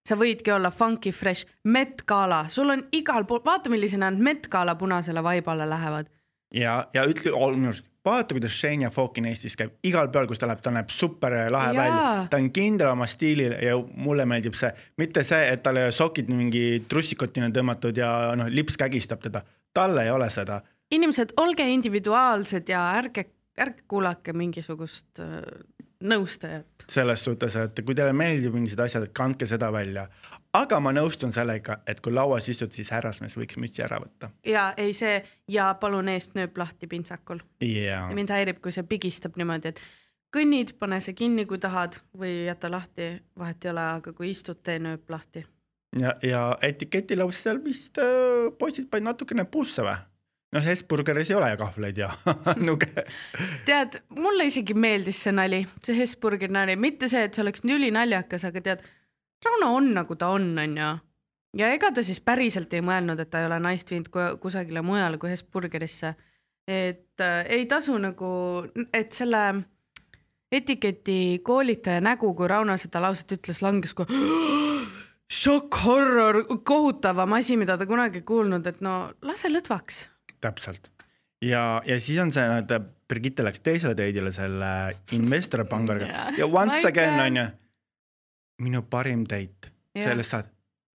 Sa 0.09 0.17
võidki 0.17 0.53
olla 0.55 0.71
funky 0.73 1.13
fresh, 1.13 1.49
Met 1.65 2.05
Gala, 2.09 2.47
sul 2.49 2.73
on 2.73 2.87
igal 2.97 3.27
pool, 3.29 3.43
vaata, 3.45 3.71
millisena 3.73 4.11
nad 4.11 4.23
Met 4.23 4.49
Gala 4.49 4.75
punasele 4.81 5.23
vaibale 5.23 5.69
lähevad. 5.69 6.09
ja, 6.55 6.81
ja 6.95 7.05
ütle, 7.05 7.33
minu 7.55 7.73
arust 7.73 7.85
vaata, 8.09 8.35
kuidas 8.35 8.61
Shania 8.61 8.91
Falkin 8.91 9.27
Eestis 9.29 9.57
käib, 9.59 9.75
igal 9.87 10.09
pool, 10.13 10.29
kus 10.31 10.41
ta 10.41 10.49
läheb, 10.49 10.63
ta 10.65 10.73
näeb 10.75 10.91
super 10.93 11.35
lahe 11.53 11.73
Jaa. 11.75 11.83
välja, 11.83 12.27
ta 12.31 12.41
on 12.41 12.51
kindel 12.55 12.93
oma 12.93 13.09
stiilil 13.11 13.57
ja 13.65 13.77
mulle 14.05 14.27
meeldib 14.29 14.57
see, 14.59 14.71
mitte 15.01 15.25
see, 15.27 15.41
et 15.53 15.63
tal 15.65 15.81
ei 15.81 15.89
ole 15.89 15.97
sokid 15.97 16.31
mingi 16.33 16.65
trussikotina 16.89 17.51
tõmmatud 17.55 18.01
ja 18.01 18.13
noh, 18.39 18.51
lips 18.53 18.79
kägistab 18.81 19.23
teda, 19.25 19.45
tal 19.75 19.99
ei 20.03 20.13
ole 20.15 20.31
seda. 20.33 20.63
Inimesed, 20.95 21.35
olge 21.43 21.67
individuaalsed 21.69 22.71
ja 22.73 22.87
ärge, 22.97 23.27
ärge 23.61 23.85
kuulake 23.91 24.33
mingisugust 24.33 25.21
äh, 25.21 25.43
nõustajat. 26.01 26.87
selles 26.89 27.25
suhtes, 27.25 27.57
et 27.57 27.81
kui 27.85 27.95
teile 27.95 28.13
meeldib 28.17 28.55
mingisugused 28.55 28.85
asjad, 28.85 29.07
kandke 29.13 29.47
seda 29.47 29.71
välja. 29.73 30.09
aga 30.53 30.81
ma 30.81 30.93
nõustun 30.93 31.33
sellega, 31.33 31.81
et 31.87 32.01
kui 32.01 32.13
lauas 32.13 32.49
istud, 32.49 32.73
siis 32.73 32.91
härrasmees 32.95 33.37
võiks 33.37 33.59
mütsi 33.59 33.83
ära 33.83 34.01
võtta. 34.03 34.31
ja 34.47 34.73
ei 34.77 34.93
see 34.95 35.23
ja 35.49 35.75
palun 35.81 36.09
eest 36.09 36.35
nööp 36.35 36.59
lahti 36.59 36.87
pintsakul. 36.87 37.41
ja, 37.61 38.07
mind 38.15 38.31
häirib, 38.31 38.61
kui 38.63 38.73
see 38.73 38.83
pigistab 38.83 39.37
niimoodi, 39.37 39.75
et 39.75 39.83
kõnnid, 40.35 40.75
pane 40.79 41.01
see 41.01 41.15
kinni, 41.15 41.47
kui 41.47 41.59
tahad 41.59 42.01
või 42.17 42.47
jäta 42.47 42.71
lahti, 42.71 43.15
vahet 43.39 43.65
ei 43.65 43.71
ole, 43.71 43.87
aga 43.99 44.13
kui 44.13 44.31
istud, 44.31 44.63
tee 44.63 44.79
nööp 44.79 45.11
lahti. 45.11 45.47
ja, 45.99 46.15
ja 46.23 46.45
etiketilaus 46.63 47.43
seal 47.43 47.65
vist 47.65 47.99
äh, 47.99 48.53
poisid 48.59 48.91
panid 48.91 49.11
natukene 49.11 49.45
puusse 49.45 49.83
või? 49.83 49.99
noh, 50.55 50.65
Hesburgeris 50.65 51.31
ei 51.31 51.37
ole 51.37 51.51
kahvleid 51.61 51.99
ja 52.01 52.11
nuge. 52.69 52.89
tead, 53.69 53.99
mulle 54.17 54.47
isegi 54.49 54.75
meeldis 54.75 55.23
see 55.27 55.33
nali, 55.37 55.63
see 55.85 55.97
Hesburgeri 55.99 56.53
nali, 56.53 56.77
mitte 56.81 57.09
see, 57.13 57.25
et 57.29 57.35
see 57.37 57.45
oleks 57.45 57.65
nii 57.67 57.77
ülinaljakas, 57.81 58.47
aga 58.49 58.65
tead, 58.71 58.87
Rauno 59.45 59.69
on 59.79 59.93
nagu 59.95 60.17
ta 60.19 60.33
on, 60.35 60.49
onju. 60.59 60.87
ja 61.61 61.69
ega 61.75 61.93
ta 61.95 62.03
siis 62.03 62.19
päriselt 62.21 62.73
ei 62.75 62.83
mõelnud, 62.83 63.21
et 63.23 63.31
ta 63.31 63.43
ei 63.45 63.47
ole 63.47 63.61
naist 63.63 63.93
viinud 63.93 64.09
ku- 64.15 64.33
kusagile 64.43 64.83
mujale 64.83 65.19
kui 65.23 65.31
Hesburgerisse. 65.31 66.15
et 66.69 67.21
äh, 67.21 67.45
ei 67.49 67.67
tasu 67.67 67.99
nagu, 67.99 68.31
et 68.93 69.13
selle 69.13 69.45
etiketi 70.53 71.41
koolitaja 71.45 72.01
nägu, 72.01 72.33
kui 72.35 72.49
Rauno 72.49 72.77
seda 72.81 73.01
lauset 73.05 73.33
ütles, 73.37 73.63
langes 73.63 73.95
kui 73.95 74.07
šokk, 75.29 75.77
horror, 75.85 76.43
kohutavam 76.65 77.33
asi, 77.37 77.57
mida 77.61 77.77
ta 77.79 77.87
kunagi 77.87 78.23
kuulnud, 78.27 78.67
et 78.67 78.81
no 78.81 79.13
lase 79.23 79.51
lõdvaks 79.53 80.07
täpselt. 80.41 80.91
ja, 81.45 81.83
ja 81.87 82.01
siis 82.01 82.19
on 82.23 82.33
see, 82.35 82.47
et 82.59 82.73
Brigitte 83.09 83.45
läks 83.47 83.63
teisele 83.65 83.97
date'ile 83.97 84.33
selle 84.35 84.73
investor 85.17 85.65
pangariga 85.69 86.11
Jaa. 86.13 86.35
ja 86.43 86.47
once 86.47 86.83
My 86.83 86.91
again 86.91 87.15
God. 87.17 87.27
on 87.27 87.37
ju 87.37 87.47
minu 88.69 88.83
parim 88.83 89.25
date, 89.25 89.73
Jah. 89.95 90.11
sellest 90.11 90.35
saad, 90.35 90.51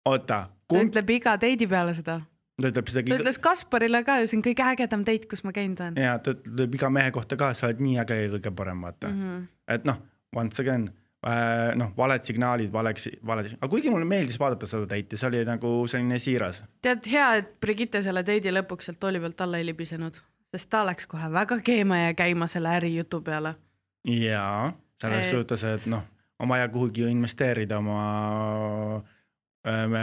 oota, 0.09 0.27
ta 0.27 0.41
kumb, 0.69 0.91
ütleb 0.91 1.15
iga 1.17 1.37
teidi 1.41 1.69
peale 1.71 1.95
seda. 1.95 2.19
ta 2.61 2.73
ütleb 2.73 2.91
seda 2.91 3.05
ta 3.09 3.21
ütles 3.21 3.39
Kasparile 3.43 4.03
ka 4.07 4.19
ju, 4.21 4.31
see 4.31 4.41
on 4.41 4.47
kõige 4.49 4.67
ägedam 4.67 5.05
date, 5.07 5.29
kus 5.31 5.45
ma 5.47 5.55
käinud 5.57 5.81
olen. 5.81 6.01
ja 6.03 6.17
ta 6.19 6.35
ütleb 6.35 6.75
iga 6.81 6.91
mehe 6.91 7.15
kohta 7.15 7.39
ka, 7.41 7.53
sa 7.59 7.71
oled 7.71 7.85
nii 7.85 8.01
äge 8.03 8.19
ja 8.25 8.33
kõige 8.35 8.55
parem, 8.59 8.83
vaata 8.83 9.13
mm. 9.13 9.23
-hmm. 9.23 9.47
et 9.77 9.87
noh, 9.89 10.03
once 10.37 10.63
again 10.63 10.91
noh, 11.79 11.93
valed 11.97 12.23
signaalid, 12.27 12.73
valeks, 12.75 13.09
valed, 13.27 13.53
aga 13.61 13.69
kuigi 13.71 13.91
mulle 13.91 14.05
meeldis 14.11 14.39
vaadata 14.43 14.67
seda 14.67 14.89
date'i, 14.91 15.17
see 15.21 15.29
oli 15.29 15.45
nagu 15.47 15.75
selline 15.87 16.19
siiras. 16.19 16.65
tead, 16.83 17.07
hea, 17.13 17.29
et 17.39 17.53
Brigitte 17.61 18.03
selle 18.03 18.25
date'i 18.27 18.51
lõpuks 18.57 18.89
sealt 18.91 18.99
tooli 19.01 19.21
pealt 19.23 19.41
alla 19.41 19.61
ei 19.63 19.67
libisenud, 19.69 20.19
sest 20.51 20.71
ta 20.71 20.83
läks 20.87 21.07
kohe 21.07 21.29
väga 21.33 21.61
keema 21.63 21.99
ja 22.09 22.15
käima 22.19 22.47
selle 22.51 22.75
ärijutu 22.79 23.21
peale. 23.23 23.55
jaa, 24.09 24.73
selles 25.01 25.27
Et- 25.27 25.31
suhtes, 25.31 25.65
et 25.65 25.87
noh, 25.91 26.03
on 26.43 26.49
vaja 26.49 26.69
kuhugi 26.69 27.07
investeerida 27.11 27.79
oma 27.79 29.03
ähm, 29.67 29.95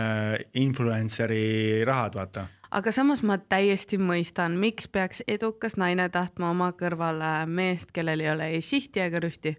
influencer'i 0.53 1.83
rahad, 1.85 2.15
vaata. 2.15 2.45
aga 2.71 2.91
samas 2.95 3.23
ma 3.23 3.37
täiesti 3.37 3.97
mõistan, 3.99 4.55
miks 4.55 4.87
peaks 4.87 5.23
edukas 5.27 5.75
naine 5.77 6.07
tahtma 6.09 6.49
oma 6.53 6.71
kõrvale 6.71 7.45
meest, 7.47 7.91
kellel 7.91 8.19
ei 8.23 8.31
ole 8.31 8.47
ei 8.55 8.61
sihti 8.61 9.03
ega 9.03 9.19
rühti. 9.19 9.57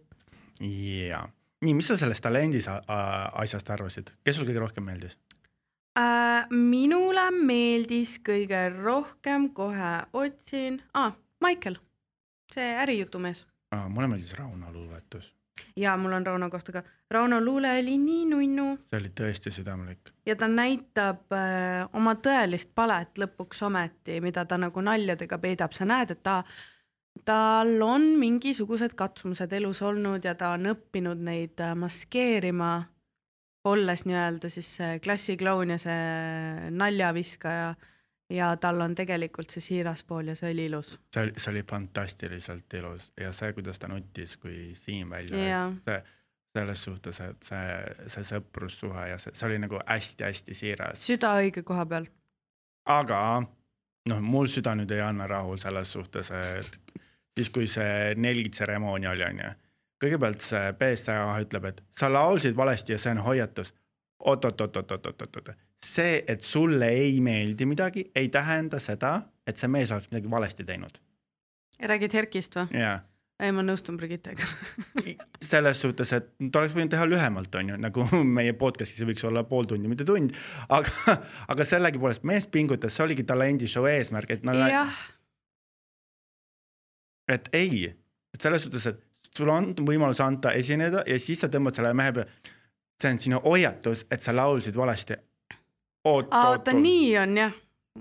jaa, 0.60 1.28
nii, 1.60 1.74
mis 1.76 1.90
sa 1.90 1.96
sellest 2.00 2.24
talendis 2.24 2.68
asjast 2.68 3.70
arvasid, 3.70 4.14
kes 4.24 4.38
sul 4.38 4.48
kõige 4.48 4.62
rohkem 4.62 4.86
meeldis? 4.86 5.18
äh,. 5.98 6.46
minule 6.50 7.28
meeldis 7.36 8.18
kõige 8.24 8.68
rohkem, 8.76 9.50
kohe 9.54 9.92
otsin 10.12 10.80
ah,, 10.94 11.12
Michael, 11.40 11.80
see 12.52 12.72
ärijutumees 12.84 13.46
mulle 13.88 14.08
meeldis 14.08 14.32
Rauno 14.38 14.72
luuletus, 14.72 15.34
ja 15.76 15.96
mul 15.96 16.12
on 16.12 16.26
Rauno 16.26 16.50
kohta 16.50 16.72
ka. 16.72 16.82
Rauno 17.10 17.40
luule 17.40 17.70
oli 17.78 17.96
nii 17.98 18.24
nunnu 18.30 18.66
see 18.90 18.98
oli 19.00 19.10
tõesti 19.20 19.52
südamlik. 19.54 20.12
ja 20.26 20.36
ta 20.36 20.48
näitab 20.48 21.32
äh, 21.34 21.88
oma 21.92 22.14
tõelist 22.14 22.74
palet 22.74 23.18
lõpuks 23.18 23.62
ometi, 23.66 24.20
mida 24.20 24.44
ta 24.44 24.58
nagu 24.58 24.80
naljadega 24.80 25.38
peidab, 25.38 25.72
sa 25.72 25.84
näed, 25.84 26.10
et 26.10 26.22
ta, 26.22 26.42
tal 27.30 27.82
on 27.82 28.06
mingisugused 28.18 28.96
katsumused 28.98 29.52
elus 29.52 29.82
olnud 29.86 30.24
ja 30.26 30.34
ta 30.34 30.54
on 30.56 30.72
õppinud 30.72 31.20
neid 31.22 31.62
äh, 31.62 31.76
maskeerima, 31.78 32.72
olles 33.70 34.02
nii-öelda 34.08 34.50
siis 34.50 34.70
see 34.80 34.98
klassikloun 35.04 35.74
ja 35.74 35.78
see 35.78 36.70
naljaviskaja 36.74 37.74
ja 38.34 38.48
tal 38.62 38.80
on 38.80 38.94
tegelikult 38.98 39.52
see 39.52 39.62
siiras 39.62 40.02
pool 40.08 40.32
ja 40.32 40.36
see 40.38 40.52
oli 40.54 40.66
ilus. 40.70 40.94
see 41.14 41.26
oli, 41.26 41.34
see 41.36 41.52
oli 41.52 41.62
fantastiliselt 41.70 42.78
ilus 42.80 43.12
ja 43.20 43.32
see, 43.36 43.52
kuidas 43.54 43.78
ta 43.78 43.90
nutis, 43.90 44.36
kui 44.40 44.72
Siim 44.78 45.12
välja 45.14 45.44
läks, 45.44 45.84
see 45.86 46.00
selles 46.58 46.84
suhtes, 46.84 47.20
et 47.22 47.46
see, 47.46 47.66
see 48.10 48.26
sõprussuhe 48.26 49.06
ja 49.12 49.18
see, 49.22 49.34
see 49.38 49.46
oli 49.46 49.60
nagu 49.62 49.78
hästi-hästi 49.86 50.56
siiras, 50.58 51.06
süda 51.06 51.36
õige 51.38 51.62
koha 51.66 51.86
peal. 51.86 52.10
aga 52.90 53.20
noh, 54.10 54.22
mul 54.24 54.50
süda 54.50 54.74
nüüd 54.78 54.90
ei 54.94 55.04
anna 55.04 55.28
rahu 55.30 55.54
selles 55.60 55.92
suhtes, 55.94 56.32
et 56.34 56.80
siis, 57.36 57.50
kui 57.50 57.66
see 57.70 58.14
nelgitseremoonia 58.16 59.10
oli, 59.14 59.26
onju. 59.26 59.50
kõigepealt 60.00 60.44
see 60.44 60.72
BSA 60.78 61.18
ütleb, 61.44 61.68
et 61.72 61.82
sa 61.96 62.08
laulsid 62.12 62.56
valesti 62.56 62.96
ja 62.96 62.98
see 62.98 63.12
on 63.16 63.24
hoiatus 63.26 63.74
oot, 64.20 64.44
oot, 64.44 64.60
oot-oot-oot-oot-oot-oot, 64.60 65.52
see, 65.86 66.24
et 66.28 66.40
sulle 66.44 66.88
ei 66.88 67.20
meeldi 67.24 67.66
midagi, 67.68 68.10
ei 68.14 68.28
tähenda 68.28 68.80
seda, 68.80 69.14
et 69.46 69.60
see 69.60 69.68
mees 69.68 69.92
oleks 69.92 70.10
midagi 70.12 70.30
valesti 70.30 70.64
teinud. 70.64 71.00
räägid 71.80 72.14
Herkist 72.14 72.56
või? 72.56 72.80
jaa 72.80 72.98
ei, 73.40 73.52
ma 73.56 73.62
nõustun 73.64 73.96
Brigittega. 74.00 74.44
selles 75.50 75.80
suhtes, 75.82 76.12
et 76.16 76.28
ta 76.52 76.60
oleks 76.60 76.74
võinud 76.76 76.92
teha 76.92 77.06
lühemalt, 77.08 77.54
on 77.60 77.72
ju, 77.72 77.78
nagu 77.80 78.06
meie 78.38 78.52
podcast'is 78.58 79.06
võiks 79.08 79.24
olla 79.28 79.44
pool 79.48 79.68
tundi, 79.68 79.88
mitte 79.90 80.06
tund, 80.08 80.34
aga, 80.68 81.16
aga 81.52 81.66
sellegipoolest 81.66 82.26
mees 82.28 82.48
pingutas, 82.50 82.96
see 82.96 83.06
oligi 83.06 83.24
talendishow 83.28 83.88
eesmärk, 83.90 84.36
et 84.36 84.46
nad, 84.46 84.60
et 87.30 87.48
ei, 87.56 87.86
et 88.34 88.42
selles 88.42 88.64
suhtes, 88.66 88.86
et 88.90 89.36
sul 89.36 89.50
on 89.52 89.70
võimalus 89.86 90.20
anda 90.24 90.52
esineda 90.58 91.04
ja 91.06 91.18
siis 91.22 91.42
sa 91.42 91.50
tõmbad 91.52 91.76
selle 91.76 91.92
mehe 91.96 92.14
peale. 92.16 92.28
see 93.00 93.14
on 93.14 93.18
sinu 93.18 93.40
hoiatus, 93.44 94.04
et 94.10 94.20
sa 94.20 94.34
laulsid 94.36 94.76
valesti. 94.76 95.16
oot, 96.04 96.26
oot, 96.26 96.34
oota, 96.34 96.72
nii 96.76 97.16
on 97.18 97.36
jah, 97.36 97.54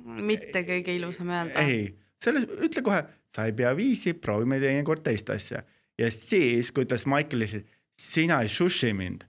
mitte 0.03 0.63
kõige 0.67 0.95
ilusam 0.95 1.29
öelda. 1.29 1.61
ei, 1.61 1.95
selle, 2.21 2.45
ütle 2.65 2.83
kohe, 2.85 3.03
sa 3.35 3.45
ei 3.47 3.53
pea 3.53 3.75
viisi, 3.77 4.13
proovime 4.13 4.59
teinekord 4.59 5.03
teist 5.05 5.29
asja. 5.29 5.63
ja 5.99 6.11
siis, 6.11 6.71
kui 6.71 6.87
ütles 6.87 7.05
Michaelile, 7.09 7.63
sina 7.99 8.41
ei 8.41 8.51
šuši 8.51 8.93
mind. 8.93 9.25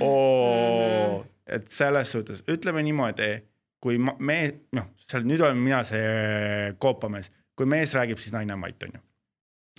oo, 0.00 1.24
et 1.46 1.68
selles 1.68 2.12
suhtes 2.12 2.44
ütleme 2.50 2.82
niimoodi, 2.86 3.32
kui 3.80 3.98
me 3.98 4.40
noh, 4.76 4.92
seal 5.08 5.24
nüüd 5.26 5.40
olen 5.42 5.58
mina 5.58 5.82
see 5.88 6.74
koopamees, 6.78 7.30
kui 7.60 7.68
mees 7.68 7.92
räägib, 7.96 8.20
siis 8.22 8.32
naine 8.32 8.56
on 8.56 8.64
vait, 8.64 8.88
onju. 8.88 9.02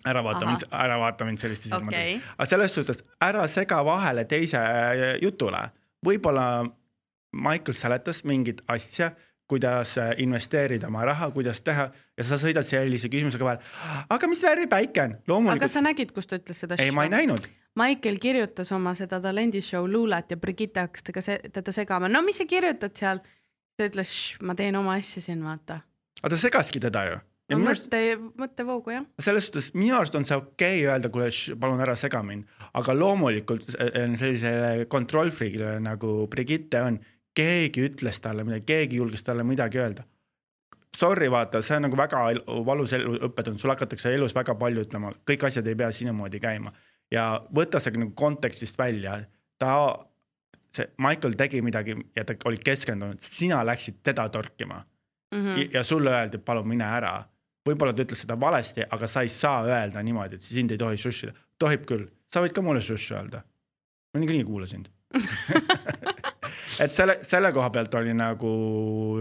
ära 0.05 0.21
vaata 0.25 0.45
Ahah. 0.45 0.53
mind, 0.53 0.67
ära 0.83 0.99
vaata 1.01 1.25
mind 1.25 1.41
selliste 1.41 1.69
silmadega 1.69 2.03
okei, 2.03 2.21
aga 2.37 2.45
selles 2.49 2.77
suhtes 2.77 3.03
ära 3.21 3.47
sega 3.49 3.81
vahele 3.85 4.25
teise 4.29 4.61
äh, 4.61 5.01
jutule, 5.21 5.65
võib-olla 6.05 6.45
Michael 7.31 7.77
seletas 7.77 8.23
mingit 8.27 8.63
asja, 8.67 9.11
kuidas 9.51 9.97
äh, 10.01 10.13
investeerida 10.23 10.87
oma 10.87 11.05
raha, 11.07 11.29
kuidas 11.35 11.61
teha 11.61 11.89
ja 11.91 12.25
sa 12.27 12.39
sõidad 12.41 12.65
sellise 12.67 13.09
küsimusega 13.11 13.47
vahele. 13.47 13.73
aga 14.09 14.29
mis 14.31 14.43
värvi 14.45 14.69
päike 14.71 15.05
on? 15.05 15.17
aga 15.17 15.33
loomulikult, 15.33 15.73
sa 15.73 15.83
nägid, 15.85 16.13
kus 16.15 16.29
ta 16.29 16.39
ütles 16.41 16.63
seda? 16.65 16.79
ei, 16.79 16.93
ma 16.95 17.07
ei 17.07 17.13
näinud. 17.13 17.49
Michael 17.79 18.17
kirjutas 18.19 18.71
oma 18.75 18.91
seda 18.99 19.21
talendishow 19.23 19.85
luulet 19.87 20.33
ja 20.33 20.37
Brigitte 20.37 20.83
hakkas 20.83 21.05
temaga 21.07 21.21
se 21.23 21.37
teda 21.53 21.71
segama, 21.75 22.09
no 22.11 22.21
mis 22.25 22.41
sa 22.41 22.45
kirjutad 22.49 22.97
seal? 22.97 23.21
ta 23.77 23.87
ütles, 23.87 24.11
ma 24.45 24.53
teen 24.57 24.75
oma 24.77 24.97
asja 24.99 25.23
siin, 25.23 25.43
vaata. 25.45 25.81
aga 26.21 26.33
ta 26.35 26.41
segaski 26.41 26.81
teda 26.83 27.05
ju. 27.09 27.19
Ja 27.51 27.59
arust 27.59 27.87
mõtte, 27.87 28.29
mõttevoogu 28.41 28.93
jah. 28.93 29.07
selles 29.21 29.47
suhtes 29.47 29.71
minu 29.77 29.95
arust 29.97 30.15
on 30.17 30.27
see 30.27 30.37
okei 30.37 30.81
okay 30.81 30.87
öelda, 30.87 31.11
kuule, 31.13 31.29
palun 31.61 31.83
ära 31.83 31.95
sega 31.99 32.21
mind, 32.25 32.47
aga 32.77 32.95
loomulikult 32.97 33.67
äh, 33.75 34.05
sellisele 34.19 34.87
kontrollfriigile 34.91 35.75
nagu 35.83 36.13
Brigitte 36.31 36.83
on, 36.87 36.99
keegi 37.37 37.85
ütles 37.87 38.19
talle 38.23 38.45
midagi, 38.47 38.67
keegi 38.73 38.99
julges 38.99 39.23
talle 39.27 39.45
midagi 39.47 39.79
öelda. 39.81 40.05
Sorry, 40.97 41.29
vaata, 41.31 41.61
see 41.63 41.77
on 41.79 41.85
nagu 41.87 41.95
väga 41.95 42.21
valus 42.67 42.91
õpetanud, 42.97 43.59
sul 43.61 43.71
hakatakse 43.71 44.11
elus 44.11 44.35
väga 44.35 44.57
palju 44.59 44.83
ütlema, 44.83 45.13
kõik 45.27 45.45
asjad 45.47 45.67
ei 45.71 45.77
pea 45.79 45.87
sinamoodi 45.95 46.41
käima 46.43 46.73
ja 47.11 47.25
võta 47.55 47.79
see 47.79 47.95
nagu 47.95 48.11
kontekstist 48.17 48.79
välja, 48.79 49.21
ta, 49.59 49.73
see 50.75 50.91
Michael 50.99 51.37
tegi 51.39 51.63
midagi 51.63 51.95
ja 52.15 52.27
ta 52.27 52.35
oli 52.49 52.59
keskendunud, 52.59 53.23
sina 53.23 53.63
läksid 53.67 54.03
teda 54.03 54.27
torkima 54.31 54.81
Mhm. 55.35 55.57
ja, 55.57 55.67
ja 55.73 55.83
sulle 55.83 56.11
öeldi, 56.11 56.37
palun 56.37 56.67
mine 56.67 56.83
ära. 56.83 57.23
Võib-olla 57.67 57.93
ta 57.93 58.05
ütles 58.05 58.23
seda 58.25 58.37
valesti, 58.39 58.85
aga 58.89 59.07
sa 59.07 59.23
ei 59.25 59.29
saa 59.33 59.61
öelda 59.67 60.03
niimoodi, 60.03 60.39
et 60.39 60.45
sind 60.45 60.71
ei 60.71 60.81
tohi 60.81 60.97
šušida. 60.97 61.33
tohib 61.61 61.85
küll, 61.89 62.07
sa 62.33 62.41
võid 62.41 62.55
ka 62.55 62.63
mulle 62.65 62.81
šuš 62.81 63.11
öelda. 63.17 63.43
ma 64.13 64.19
niikuinii 64.19 64.41
ei 64.41 64.47
kuula 64.47 64.67
sind. 64.67 64.89
et 66.83 66.93
selle, 66.93 67.19
selle 67.21 67.51
koha 67.51 67.69
pealt 67.69 67.95
oli 67.95 68.13
nagu 68.13 68.51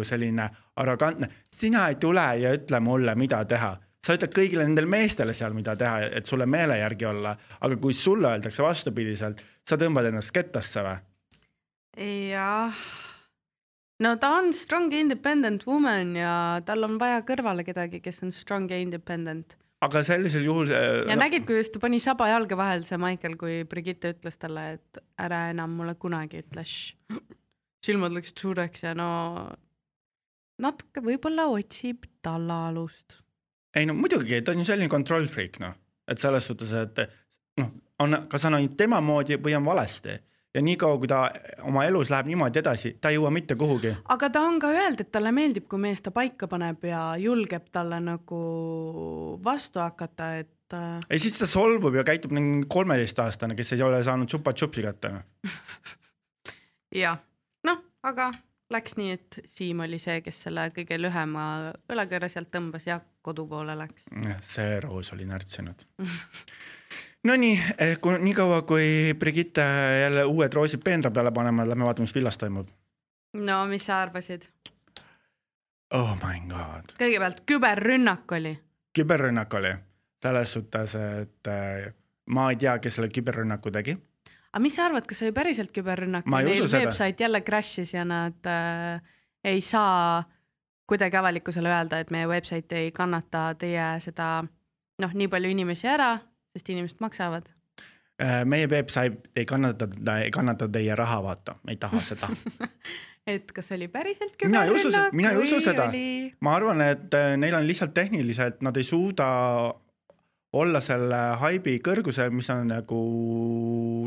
selline 0.07 0.49
arrogantne, 0.76 1.28
sina 1.51 1.88
ei 1.88 2.01
tule 2.01 2.26
ja 2.41 2.55
ütle 2.57 2.80
mulle, 2.80 3.14
mida 3.14 3.45
teha 3.45 3.76
sa 4.07 4.16
ütled 4.16 4.32
kõigile 4.34 4.64
nendele 4.64 4.88
meestele 4.88 5.34
seal, 5.36 5.55
mida 5.57 5.76
teha, 5.78 6.09
et 6.20 6.26
sulle 6.28 6.47
meele 6.49 6.78
järgi 6.80 7.09
olla, 7.11 7.34
aga 7.61 7.76
kui 7.82 7.97
sulle 7.97 8.30
öeldakse 8.32 8.64
vastupidiselt, 8.64 9.43
sa 9.68 9.76
tõmbad 9.80 10.09
ennast 10.09 10.32
kettasse 10.34 10.84
või? 10.86 10.97
jah. 12.30 12.84
No 14.05 14.17
ta 14.21 14.33
on 14.39 14.53
strong 14.57 14.93
independent 14.97 15.67
woman 15.69 16.15
ja 16.19 16.35
tal 16.67 16.87
on 16.89 16.99
vaja 17.01 17.23
kõrvale 17.27 17.65
kedagi, 17.67 18.03
kes 18.05 18.23
on 18.27 18.35
strong 18.35 18.71
ja 18.73 18.79
independent. 18.81 19.57
aga 19.85 20.03
sellisel 20.05 20.45
juhul. 20.45 20.69
ja 20.73 21.15
no. 21.15 21.21
nägid, 21.23 21.47
kuidas 21.49 21.73
ta 21.73 21.83
pani 21.83 22.01
saba 22.01 22.29
jalge 22.33 22.59
vahel, 22.59 22.85
see 22.89 23.01
Michael, 23.01 23.37
kui 23.41 23.63
Brigitte 23.69 24.15
ütles 24.17 24.37
talle, 24.41 24.67
et 24.79 25.03
ära 25.21 25.47
enam 25.55 25.77
mulle 25.79 25.97
kunagi 26.01 26.45
ütle. 26.45 26.65
silmad 27.87 28.13
läksid 28.13 28.41
suureks 28.45 28.85
ja 28.85 28.95
no 28.97 29.09
natuke 30.61 31.03
võib-olla 31.05 31.49
otsib 31.53 32.05
tallaalust. 32.25 33.21
ei 33.77 33.87
no 33.89 33.97
muidugi, 33.97 34.43
ta 34.45 34.53
on 34.53 34.65
ju 34.65 34.69
selline 34.69 34.93
control 34.93 35.29
freak 35.31 35.61
noh, 35.63 35.77
et 36.09 36.21
selles 36.21 36.49
suhtes, 36.51 36.73
et 36.77 37.05
noh, 37.61 37.71
on, 38.01 38.25
kas 38.29 38.45
on 38.49 38.59
ainult 38.59 38.77
tema 38.81 39.01
moodi 39.05 39.41
või 39.41 39.57
on 39.57 39.65
valesti 39.69 40.19
ja 40.55 40.63
niikaua, 40.63 40.99
kui 40.99 41.09
ta 41.11 41.21
oma 41.67 41.85
elus 41.87 42.11
läheb 42.11 42.31
niimoodi 42.31 42.61
edasi, 42.61 42.95
ta 43.01 43.13
ei 43.13 43.19
jõua 43.19 43.31
mitte 43.35 43.57
kuhugi. 43.59 43.93
aga 44.15 44.31
ta 44.31 44.43
on 44.47 44.59
ka 44.63 44.73
öelnud, 44.75 45.05
et 45.05 45.13
talle 45.13 45.33
meeldib, 45.35 45.69
kui 45.71 45.83
mees 45.83 46.03
ta 46.03 46.11
paika 46.15 46.49
paneb 46.51 46.85
ja 46.89 47.03
julgeb 47.21 47.71
talle 47.73 48.01
nagu 48.03 48.41
vastu 49.45 49.83
hakata, 49.83 50.33
et 50.43 50.77
äh, 50.77 50.99
ja 51.07 51.23
siis 51.23 51.39
ta 51.39 51.47
solvub 51.47 51.95
ja 52.01 52.05
käitub 52.07 52.35
nagu 52.37 52.67
kolmeteistaastane, 52.69 53.59
kes 53.59 53.75
ei 53.77 53.87
ole 53.87 54.03
saanud 54.05 54.31
tšupa-tšupsi 54.31 54.87
kätte 54.89 55.15
noh. 55.15 55.27
jah, 57.05 57.21
noh, 57.67 57.85
aga 58.03 58.33
läks 58.71 58.97
nii, 58.99 59.15
et 59.19 59.41
Siim 59.51 59.85
oli 59.87 59.99
see, 60.03 60.19
kes 60.25 60.45
selle 60.47 60.69
kõige 60.75 60.99
lühema 60.99 61.47
õlakõrre 61.91 62.31
sealt 62.31 62.51
tõmbas 62.55 62.87
ja 62.91 63.01
kodu 63.23 63.47
poole 63.51 63.79
läks. 63.79 64.11
see 64.47 64.77
roos 64.83 65.13
oli 65.15 65.31
närtsinud. 65.31 65.87
Nonii, 67.25 67.57
kui 68.01 68.18
niikaua, 68.18 68.62
kui 68.62 69.14
Brigitte 69.18 69.64
jälle 70.01 70.25
uued 70.25 70.53
roosid 70.53 70.81
peenra 70.85 71.11
peale 71.11 71.33
panema, 71.33 71.66
lähme 71.68 71.85
vaatame, 71.85 72.09
mis 72.09 72.14
villas 72.14 72.39
toimub. 72.39 72.68
no 73.37 73.66
mis 73.66 73.87
sa 73.87 74.01
arvasid? 74.03 74.49
Oh 75.95 76.16
my 76.16 76.41
god, 76.49 76.95
kõigepealt 76.99 77.43
küberrünnak 77.47 78.33
oli. 78.33 78.55
küberrünnak 78.99 79.55
oli 79.55 79.75
selles 80.23 80.53
suhtes, 80.53 80.95
et 80.95 81.49
äh, 81.49 81.93
ma 82.27 82.51
ei 82.51 82.57
tea, 82.57 82.79
kes 82.79 82.95
selle 82.95 83.09
küberrünnaku 83.12 83.71
tegi 83.71 83.97
aga 84.51 84.62
mis 84.62 84.75
sa 84.77 84.89
arvad, 84.89 85.07
kas 85.07 85.23
oli 85.23 85.33
päriselt 85.33 85.73
küberrünnak 85.75 86.27
Neil 86.27 86.66
website 86.66 87.25
jälle 87.25 87.41
crash'is 87.47 87.95
ja 87.95 88.05
nad 88.05 88.47
äh, 88.47 89.03
ei 89.45 89.61
saa 89.61 90.25
kuidagi 90.87 91.16
avalikkusele 91.16 91.68
öelda, 91.68 92.01
et 92.01 92.11
meie 92.11 92.27
website 92.27 92.77
ei 92.77 92.93
kannata 92.93 93.55
teie 93.59 93.93
seda 94.03 94.41
noh, 95.01 95.12
nii 95.14 95.29
palju 95.31 95.53
inimesi 95.53 95.89
ära, 95.89 96.16
sest 96.57 96.71
inimesed 96.73 97.03
maksavad. 97.03 97.51
Äh, 98.21 98.43
meie 98.45 98.69
website 98.69 99.31
ei 99.37 99.47
kannata, 99.49 99.89
ei 100.21 100.31
kannata 100.35 100.69
teie 100.69 100.95
raha, 100.99 101.23
vaata, 101.25 101.57
ei 101.69 101.79
taha 101.81 102.03
seda. 102.05 102.29
et 103.31 103.53
kas 103.57 103.71
oli 103.77 103.89
päriselt 103.93 104.35
küberrünnak 104.41 105.15
mina 105.15 105.31
ei 105.33 105.43
usu 105.45 105.61
seda. 105.63 105.87
oli... 105.89 106.33
ma 106.41 106.57
arvan, 106.57 106.83
et 106.85 107.15
äh, 107.17 107.37
neil 107.41 107.57
on 107.57 107.69
lihtsalt 107.69 107.95
tehniliselt, 107.97 108.61
nad 108.65 108.77
ei 108.77 108.85
suuda 108.85 109.29
olla 110.61 110.81
selle 110.85 111.21
haibi 111.41 111.79
kõrgusel, 111.85 112.33
mis 112.35 112.51
on 112.53 112.67
nagu 112.73 113.01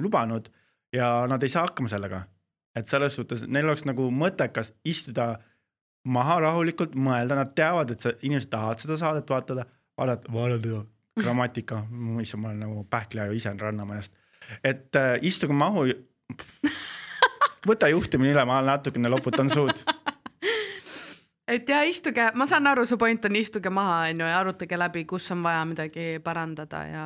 lubanud 0.04 0.50
ja 0.94 1.24
nad 1.30 1.44
ei 1.44 1.50
saa 1.50 1.66
hakkama 1.70 1.90
sellega. 1.90 2.24
et 2.76 2.90
selles 2.90 3.16
suhtes 3.16 3.46
neil 3.48 3.70
oleks 3.70 3.86
nagu 3.86 4.10
mõttekas 4.12 4.74
istuda 4.86 5.38
maha 6.04 6.40
rahulikult, 6.44 6.96
mõelda, 6.96 7.38
nad 7.38 7.54
teavad, 7.56 7.94
et 7.94 8.04
see 8.04 8.14
inimesed 8.28 8.50
tahavad 8.52 8.82
seda 8.82 8.98
saadet 9.00 9.30
vaatada, 9.30 9.66
vaadata, 9.98 10.34
vaadata 10.34 10.84
grammatika, 11.22 11.84
issand, 12.22 12.42
ma 12.42 12.48
olen 12.50 12.60
nagu 12.60 12.84
pähkliaju 12.90 13.34
ise 13.34 13.54
Rannamajast, 13.60 14.14
et 14.64 14.96
äh, 14.96 15.18
istuge 15.22 15.54
mahu. 15.54 15.86
võta 17.68 17.88
juhtimine 17.88 18.34
üle, 18.34 18.46
ma 18.46 18.62
natukene 18.62 19.10
loputan 19.10 19.50
suud 19.50 19.84
et 21.48 21.70
ja 21.70 21.84
istuge, 21.88 22.32
ma 22.36 22.48
saan 22.48 22.68
aru, 22.68 22.86
su 22.86 22.98
point 22.98 23.26
on 23.26 23.36
istuge 23.36 23.70
maha, 23.70 24.08
onju, 24.10 24.26
ja 24.26 24.40
arutage 24.40 24.80
läbi, 24.80 25.06
kus 25.06 25.32
on 25.32 25.44
vaja 25.44 25.66
midagi 25.66 26.20
parandada 26.24 26.84
ja. 26.88 27.06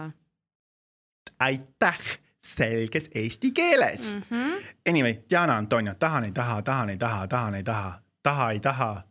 aitäh 1.39 1.99
selges 2.47 3.10
eesti 3.16 3.51
keeles 3.51 4.14
mm. 4.14 4.22
-hmm. 4.32 4.64
Anyway, 4.89 5.16
Diana 5.30 5.58
Antonio, 5.58 5.93
tahan, 5.93 6.26
ei 6.26 6.32
taha, 6.32 6.62
tahan, 6.62 6.89
ei 6.89 6.97
taha, 6.97 7.28
tahan, 7.28 7.55
ei 7.55 7.64
taha, 7.64 8.01
taha, 8.24 8.51
ei 8.51 8.60
taha, 8.60 9.03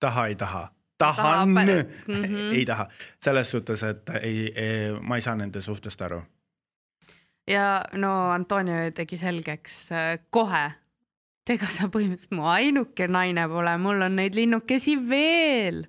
taha, 0.00 0.26
ei 0.26 0.36
taha 0.36 0.68
tahan, 1.02 1.48
mm 1.48 2.22
-hmm. 2.22 2.52
ei 2.58 2.64
taha, 2.68 2.88
selles 3.22 3.50
suhtes, 3.50 3.82
et 3.82 4.14
ei, 4.20 4.52
ei, 4.54 4.92
ma 5.00 5.18
ei 5.18 5.24
saa 5.24 5.34
nende 5.36 5.60
suhtest 5.60 6.02
aru. 6.02 6.22
ja 7.48 7.82
no 7.92 8.30
Antonio 8.30 8.90
tegi 8.94 9.16
selgeks 9.16 9.92
äh, 9.92 10.18
kohe, 10.30 10.70
ega 11.50 11.66
sa 11.66 11.88
põhimõtteliselt 11.90 12.36
mu 12.38 12.46
ainuke 12.46 13.08
naine 13.08 13.48
pole, 13.48 13.74
mul 13.78 14.06
on 14.06 14.16
neid 14.16 14.36
linnukesi 14.38 14.96
veel. 15.08 15.86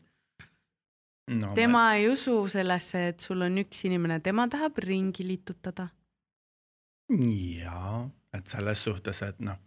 No,. 1.32 1.53
tema 1.55 1.78
ma... 1.78 1.93
ei 1.95 2.09
usu 2.11 2.41
sellesse, 2.51 3.07
et 3.14 3.24
sul 3.24 3.45
on 3.45 3.61
üks 3.61 3.86
inimene, 3.88 4.20
tema 4.20 4.47
tahab 4.51 4.82
ringi 4.84 5.24
litutada. 5.28 5.88
jaa, 7.14 8.09
et 8.34 8.47
selles 8.47 8.84
suhtes, 8.84 9.22
et 9.24 9.39
noh. 9.39 9.59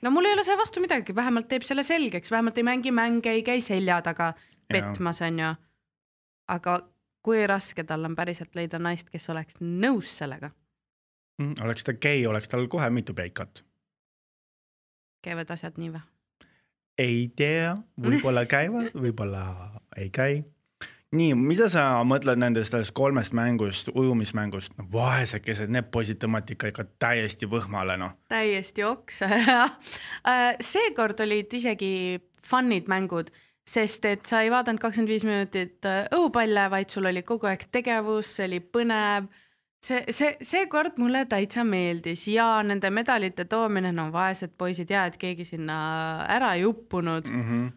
No 0.00 0.12
mul 0.14 0.24
ei 0.28 0.32
ole 0.32 0.44
selle 0.46 0.62
vastu 0.62 0.80
midagi, 0.80 1.12
vähemalt 1.14 1.50
teeb 1.50 1.66
selle 1.66 1.82
selgeks, 1.84 2.30
vähemalt 2.32 2.58
ei 2.58 2.64
mängi 2.64 2.92
mänge, 2.94 3.34
ei 3.34 3.42
käi 3.44 3.60
selja 3.60 3.98
taga 4.02 4.30
petmas, 4.72 5.22
onju. 5.22 5.52
aga 6.48 6.78
kui 7.22 7.46
raske 7.46 7.84
tal 7.86 8.04
on 8.04 8.16
päriselt 8.18 8.56
leida 8.58 8.80
naist, 8.82 9.10
kes 9.10 9.30
oleks 9.30 9.60
nõus 9.60 10.10
sellega 10.18 10.50
mm,? 11.38 11.60
oleks 11.64 11.86
ta 11.86 11.94
gei, 11.94 12.24
oleks 12.26 12.50
tal 12.50 12.66
kohe 12.68 12.90
mitu 12.90 13.14
peikat. 13.14 13.64
käivad 15.22 15.50
asjad 15.54 15.78
nii 15.78 15.92
või? 15.94 16.02
ei 16.98 17.28
tea, 17.36 17.76
võib-olla 18.00 18.46
käivad, 18.54 18.90
võib-olla 18.94 19.44
ei 19.96 20.10
käi. 20.14 20.42
nii, 21.12 21.34
mida 21.36 21.68
sa 21.72 21.86
mõtled 22.08 22.40
nendest 22.40 22.72
sellest 22.72 22.94
kolmest 22.96 23.36
mängust, 23.36 23.92
ujumismängust, 23.94 24.76
no 24.78 24.88
vaesekesed, 24.92 25.72
need 25.72 25.90
poisid 25.94 26.20
tõmmati 26.22 26.56
ikka, 26.56 26.72
ikka 26.72 26.86
täiesti 27.02 27.48
võhmale, 27.50 27.98
noh. 28.00 28.16
täiesti 28.32 28.84
oksa, 28.88 29.30
jah. 29.46 29.78
Äh, 30.26 30.50
seekord 30.60 31.20
olid 31.24 31.54
isegi 31.60 31.94
fun'id 32.42 32.90
mängud 32.90 33.30
sest 33.68 34.04
et 34.10 34.26
sa 34.26 34.42
ei 34.42 34.50
vaadanud 34.50 34.82
kakskümmend 34.82 35.12
viis 35.12 35.24
minutit 35.26 35.86
äh, 35.86 36.04
õhupalle, 36.14 36.66
vaid 36.72 36.90
sul 36.90 37.06
oli 37.10 37.22
kogu 37.26 37.48
aeg 37.50 37.68
tegevus, 37.74 38.36
see 38.36 38.48
oli 38.48 38.58
põnev. 38.74 39.28
see, 39.82 40.02
see, 40.14 40.34
seekord 40.42 40.98
mulle 41.02 41.24
täitsa 41.30 41.64
meeldis 41.66 42.26
ja 42.30 42.62
nende 42.66 42.90
medalite 42.90 43.44
toomine, 43.50 43.92
no 43.92 44.10
vaesed 44.14 44.56
poisid 44.58 44.90
ja 44.90 45.06
et 45.06 45.18
keegi 45.18 45.46
sinna 45.46 45.76
ära 46.28 46.54
ei 46.54 46.64
uppunud 46.66 47.30
mm. 47.30 47.46
-hmm. 47.48 47.70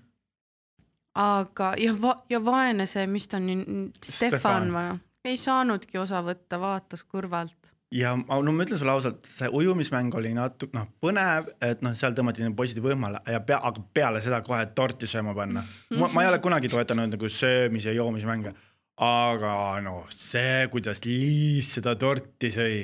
aga 1.22 1.74
ja 1.82 1.94
va-, 2.02 2.22
ja 2.30 2.46
vaene 2.46 2.86
see, 2.86 3.08
mis 3.08 3.28
ta 3.28 3.38
on, 3.38 3.92
Stefan 4.02 4.72
või? 4.74 5.00
ei 5.26 5.38
saanudki 5.38 5.98
osa 5.98 6.22
võtta, 6.22 6.60
vaatas 6.60 7.06
kõrvalt 7.06 7.75
ja 7.94 8.16
no 8.16 8.52
ma 8.52 8.66
ütlen 8.66 8.80
sulle 8.80 8.94
ausalt, 8.96 9.26
see 9.30 9.50
ujumismäng 9.54 10.14
oli 10.18 10.34
natuke 10.36 10.76
noh, 10.78 10.88
põnev, 11.04 11.52
et 11.64 11.84
noh, 11.86 11.94
seal 11.98 12.16
tõmmati 12.18 12.44
need 12.44 12.56
poisid 12.58 12.82
võimale 12.84 13.22
ja 13.30 13.42
pea, 13.46 13.60
aga 13.70 13.84
peale 13.94 14.22
seda 14.24 14.42
kohe 14.46 14.64
torti 14.78 15.10
sööma 15.10 15.36
panna. 15.38 15.64
ma 16.00 16.24
ei 16.24 16.32
ole 16.32 16.42
kunagi 16.44 16.72
toetanud 16.72 17.14
nagu 17.14 17.30
söömis- 17.32 17.86
ja 17.86 17.94
joomismänge, 17.96 18.56
aga 18.98 19.56
noh, 19.86 20.06
see, 20.10 20.68
kuidas 20.74 21.06
Liis 21.06 21.76
seda 21.78 21.96
torti 21.96 22.52
sõi. 22.56 22.82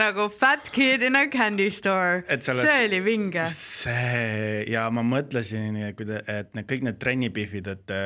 nagu 0.00 0.28
fat 0.32 0.70
kid 0.72 1.02
in 1.02 1.16
a 1.16 1.26
candy 1.28 1.70
store, 1.70 2.24
see 2.40 2.84
oli 2.88 3.00
vinge. 3.04 3.46
see 3.54 4.64
ja 4.70 4.88
ma 4.90 5.02
mõtlesin, 5.06 5.78
et 5.86 6.54
need 6.54 6.66
kõik 6.66 6.82
need 6.88 6.98
trennipihvid, 6.98 7.66
et 7.76 7.96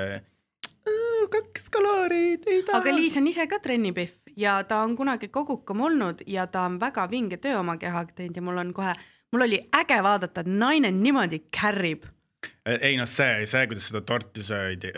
kalorit, 1.74 2.46
ei 2.46 2.62
taha. 2.62 2.80
aga 2.80 2.94
Liis 2.96 3.16
on 3.20 3.26
ise 3.30 3.46
ka 3.50 3.58
trennipihv 3.62 4.34
ja 4.36 4.56
ta 4.68 4.80
on 4.84 4.96
kunagi 4.96 5.28
kogukam 5.28 5.84
olnud 5.88 6.24
ja 6.26 6.46
ta 6.46 6.64
on 6.68 6.78
väga 6.80 7.06
vinge 7.10 7.38
töö 7.42 7.58
oma 7.60 7.76
kehaga 7.80 8.12
teinud 8.14 8.36
ja 8.36 8.42
mul 8.42 8.62
on 8.62 8.72
kohe, 8.74 8.94
mul 9.32 9.46
oli 9.46 9.60
äge 9.80 10.00
vaadata, 10.02 10.44
et 10.44 10.50
naine 10.50 10.90
niimoodi 10.90 11.44
kärrib. 11.60 12.08
ei 12.66 12.96
noh, 12.96 13.08
see, 13.08 13.46
see, 13.46 13.66
kuidas 13.66 13.90
seda 13.90 14.00
torti 14.00 14.42
söödi, 14.42 14.92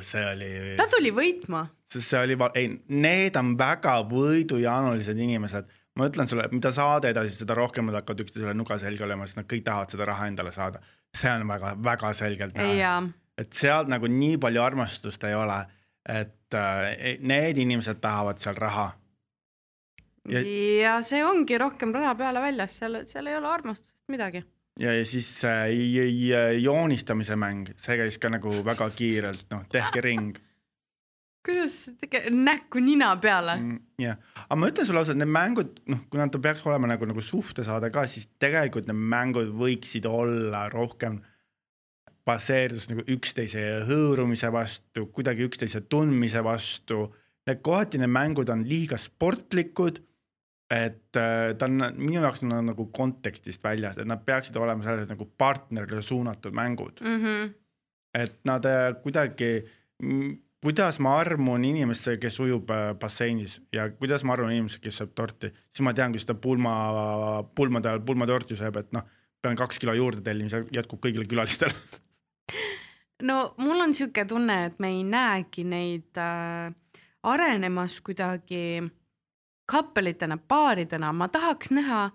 see 0.00 0.28
oli. 0.32 0.52
ta 0.76 0.88
tuli 0.90 1.12
võitma. 1.14 1.66
sest 1.92 2.12
see 2.12 2.22
oli, 2.22 2.38
ei, 2.54 2.70
need 2.88 3.36
on 3.36 3.56
väga 3.58 3.98
võidujaanulised 4.10 5.18
inimesed 5.18 5.74
ma 5.96 6.08
ütlen 6.10 6.28
sulle, 6.28 6.46
mida 6.52 6.72
saade 6.74 7.10
edasi, 7.12 7.38
seda 7.40 7.56
rohkem 7.56 7.88
nad 7.88 8.00
hakkavad 8.00 8.26
üksteisele 8.26 8.52
nuga 8.56 8.78
selga 8.80 9.06
olema, 9.06 9.26
sest 9.26 9.40
nad 9.40 9.48
kõik 9.48 9.64
tahavad 9.64 9.94
seda 9.94 10.08
raha 10.08 10.28
endale 10.30 10.52
saada. 10.52 10.82
see 11.16 11.30
on 11.32 11.48
väga-väga 11.48 12.12
selgelt 12.12 12.58
näha. 12.58 13.00
Et 13.36 13.52
sealt 13.52 13.88
nagu 13.92 14.08
nii 14.08 14.38
palju 14.40 14.62
armastust 14.62 15.24
ei 15.28 15.34
ole 15.36 15.58
et 16.06 16.54
äh, 16.54 17.18
need 17.20 17.58
inimesed 17.58 18.00
tahavad 18.02 18.40
seal 18.42 18.56
raha. 18.58 18.90
ja, 20.30 20.42
ja 20.82 20.96
see 21.06 21.22
ongi 21.26 21.58
rohkem 21.58 21.94
raha 21.94 22.14
peale 22.18 22.42
väljas, 22.42 22.78
seal, 22.80 23.02
seal 23.06 23.30
ei 23.30 23.38
ole 23.38 23.50
armastusest 23.50 23.98
midagi. 24.12 24.44
ja, 24.80 24.94
ja 24.94 25.04
siis 25.04 25.28
äh, 25.44 25.68
joonistamise 26.62 27.36
mäng, 27.36 27.72
see 27.76 27.98
käis 28.02 28.18
ka 28.22 28.30
nagu 28.32 28.52
väga 28.66 28.90
kiirelt, 28.94 29.48
noh, 29.54 29.66
tehke 29.72 30.04
ring 30.04 30.42
kuidas 31.46 31.92
tege-, 32.02 32.26
näkku 32.34 32.80
nina 32.82 33.12
peale 33.22 33.54
mm,. 33.60 33.82
jah, 34.02 34.18
aga 34.46 34.58
ma 34.58 34.70
ütlen 34.70 34.86
sulle 34.86 35.02
ausalt, 35.02 35.18
need 35.18 35.30
mängud, 35.30 35.78
noh, 35.90 36.06
kui 36.10 36.18
nad 36.18 36.34
peaks 36.42 36.66
olema 36.66 36.90
nagu, 36.90 37.06
nagu 37.06 37.22
suhtesaade 37.22 37.90
ka, 37.94 38.06
siis 38.10 38.30
tegelikult 38.42 38.90
need 38.90 38.98
mängud 39.14 39.52
võiksid 39.58 40.06
olla 40.10 40.66
rohkem 40.72 41.20
äh, 41.20 41.35
baseerus 42.26 42.88
nagu 42.90 43.04
üksteise 43.14 43.62
hõõrumise 43.86 44.50
vastu, 44.52 45.06
kuidagi 45.14 45.46
üksteise 45.46 45.84
tundmise 45.90 46.42
vastu. 46.44 47.06
Need 47.46 47.62
kohati 47.66 48.00
need 48.02 48.10
mängud 48.10 48.50
on 48.50 48.66
liiga 48.66 48.98
sportlikud. 49.00 50.02
et 50.66 51.14
äh, 51.14 51.52
ta 51.54 51.68
on 51.68 51.78
minu 51.94 52.18
jaoks 52.18 52.40
on 52.42 52.56
nagu 52.66 52.88
kontekstist 52.90 53.62
väljas, 53.62 54.00
et 54.02 54.08
nad 54.10 54.24
peaksid 54.26 54.56
olema 54.58 54.82
sellised 54.82 55.12
nagu 55.12 55.28
partnerile 55.38 56.02
suunatud 56.02 56.50
mängud 56.52 56.98
mm. 57.04 57.20
-hmm. 57.22 57.52
et 58.18 58.40
nad 58.44 58.64
äh, 58.66 58.96
kuidagi, 59.02 59.62
kuidas 60.60 60.98
ma 60.98 61.20
armun 61.20 61.64
inimesse, 61.64 62.16
kes 62.18 62.40
ujub 62.40 62.70
äh, 62.70 62.94
basseinis 62.98 63.60
ja 63.72 63.90
kuidas 63.90 64.24
ma 64.24 64.32
armun 64.32 64.52
inimesse, 64.52 64.80
kes 64.82 64.98
sööb 64.98 65.14
torti, 65.14 65.52
siis 65.70 65.84
ma 65.86 65.94
tean, 65.94 66.10
kuidas 66.10 66.26
ta 66.26 66.34
pulma, 66.34 67.44
pulmade 67.54 67.88
all 67.88 68.02
pulmatorti 68.02 68.56
sööb, 68.56 68.76
et 68.76 68.90
noh 68.92 69.06
pean 69.42 69.56
kaks 69.56 69.78
kilo 69.78 69.94
juurde 69.94 70.24
tellima, 70.24 70.50
see 70.50 70.66
jätkub 70.74 70.98
kõigile 70.98 71.28
külalistele 71.30 71.72
no 73.22 73.54
mul 73.56 73.80
on 73.80 73.94
sihuke 73.94 74.24
tunne, 74.28 74.64
et 74.66 74.78
me 74.78 74.90
ei 74.92 75.02
näegi 75.04 75.64
neid 75.64 76.18
äh, 76.20 76.72
arenemas 77.22 78.00
kuidagi 78.00 78.82
kappelitena, 79.66 80.38
paaridena, 80.48 81.12
ma 81.12 81.28
tahaks 81.28 81.72
näha 81.74 82.10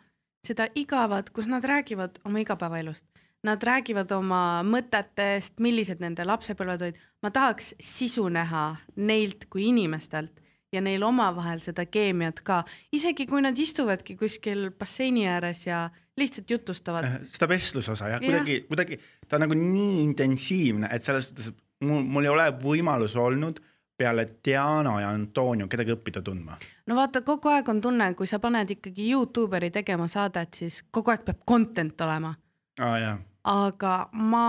seda 0.45 0.68
igavat, 0.76 1.30
kus 1.30 1.47
nad 1.47 1.64
räägivad 1.64 2.22
oma 2.26 2.41
igapäevaelust. 2.41 3.06
Nad 3.43 3.64
räägivad 3.66 4.12
oma 4.14 4.62
mõtetest, 4.62 5.58
millised 5.60 6.02
nende 6.02 6.26
lapsepõlved 6.26 6.84
olid. 6.86 6.99
ma 7.22 7.32
tahaks 7.32 7.74
sisu 7.82 8.28
näha 8.30 8.76
neilt 8.95 9.45
kui 9.49 9.68
inimestelt 9.70 10.41
ja 10.72 10.82
neil 10.82 11.03
omavahel 11.03 11.59
seda 11.63 11.86
keemiat 11.86 12.39
ka, 12.47 12.61
isegi 12.95 13.28
kui 13.28 13.41
nad 13.43 13.57
istuvadki 13.57 14.15
kuskil 14.19 14.69
basseini 14.80 15.28
ääres 15.28 15.65
ja 15.67 15.89
lihtsalt 16.17 16.49
jutustavad. 16.49 17.07
Äh, 17.07 17.17
seda 17.28 17.49
vestlusosa 17.51 18.09
jah, 18.13 18.24
kuidagi 18.24 18.61
ja., 18.61 18.67
kuidagi 18.69 18.99
ta 19.28 19.38
on 19.38 19.45
nagu 19.47 19.57
nii 19.57 19.99
intensiivne, 20.03 20.89
et 20.91 21.03
selles 21.03 21.30
suhtes, 21.30 21.51
mul, 21.84 22.03
mul 22.03 22.28
ei 22.28 22.34
ole 22.34 22.47
võimalus 22.63 23.17
olnud 23.19 23.61
peale 24.01 24.26
Diana 24.45 24.95
ja 25.01 25.09
Antonio 25.13 25.67
kedagi 25.69 25.93
õppida 25.93 26.24
tundma. 26.26 26.57
no 26.88 26.95
vaata, 26.97 27.22
kogu 27.22 27.51
aeg 27.53 27.69
on 27.69 27.82
tunne, 27.82 28.13
kui 28.17 28.28
sa 28.28 28.39
paned 28.41 28.72
ikkagi 28.78 29.11
Youtuberi 29.11 29.69
tegema 29.72 30.07
saadet, 30.09 30.57
siis 30.57 30.82
kogu 30.91 31.13
aeg 31.13 31.26
peab 31.28 31.43
content 31.47 32.01
olema 32.01 32.34
ah,. 32.80 33.19
aga 33.43 33.95
ma 34.13 34.47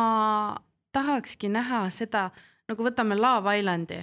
tahakski 0.92 1.48
näha 1.52 1.84
seda, 1.90 2.30
nagu 2.68 2.84
võtame 2.84 3.16
Love 3.18 3.58
Islandi. 3.58 4.02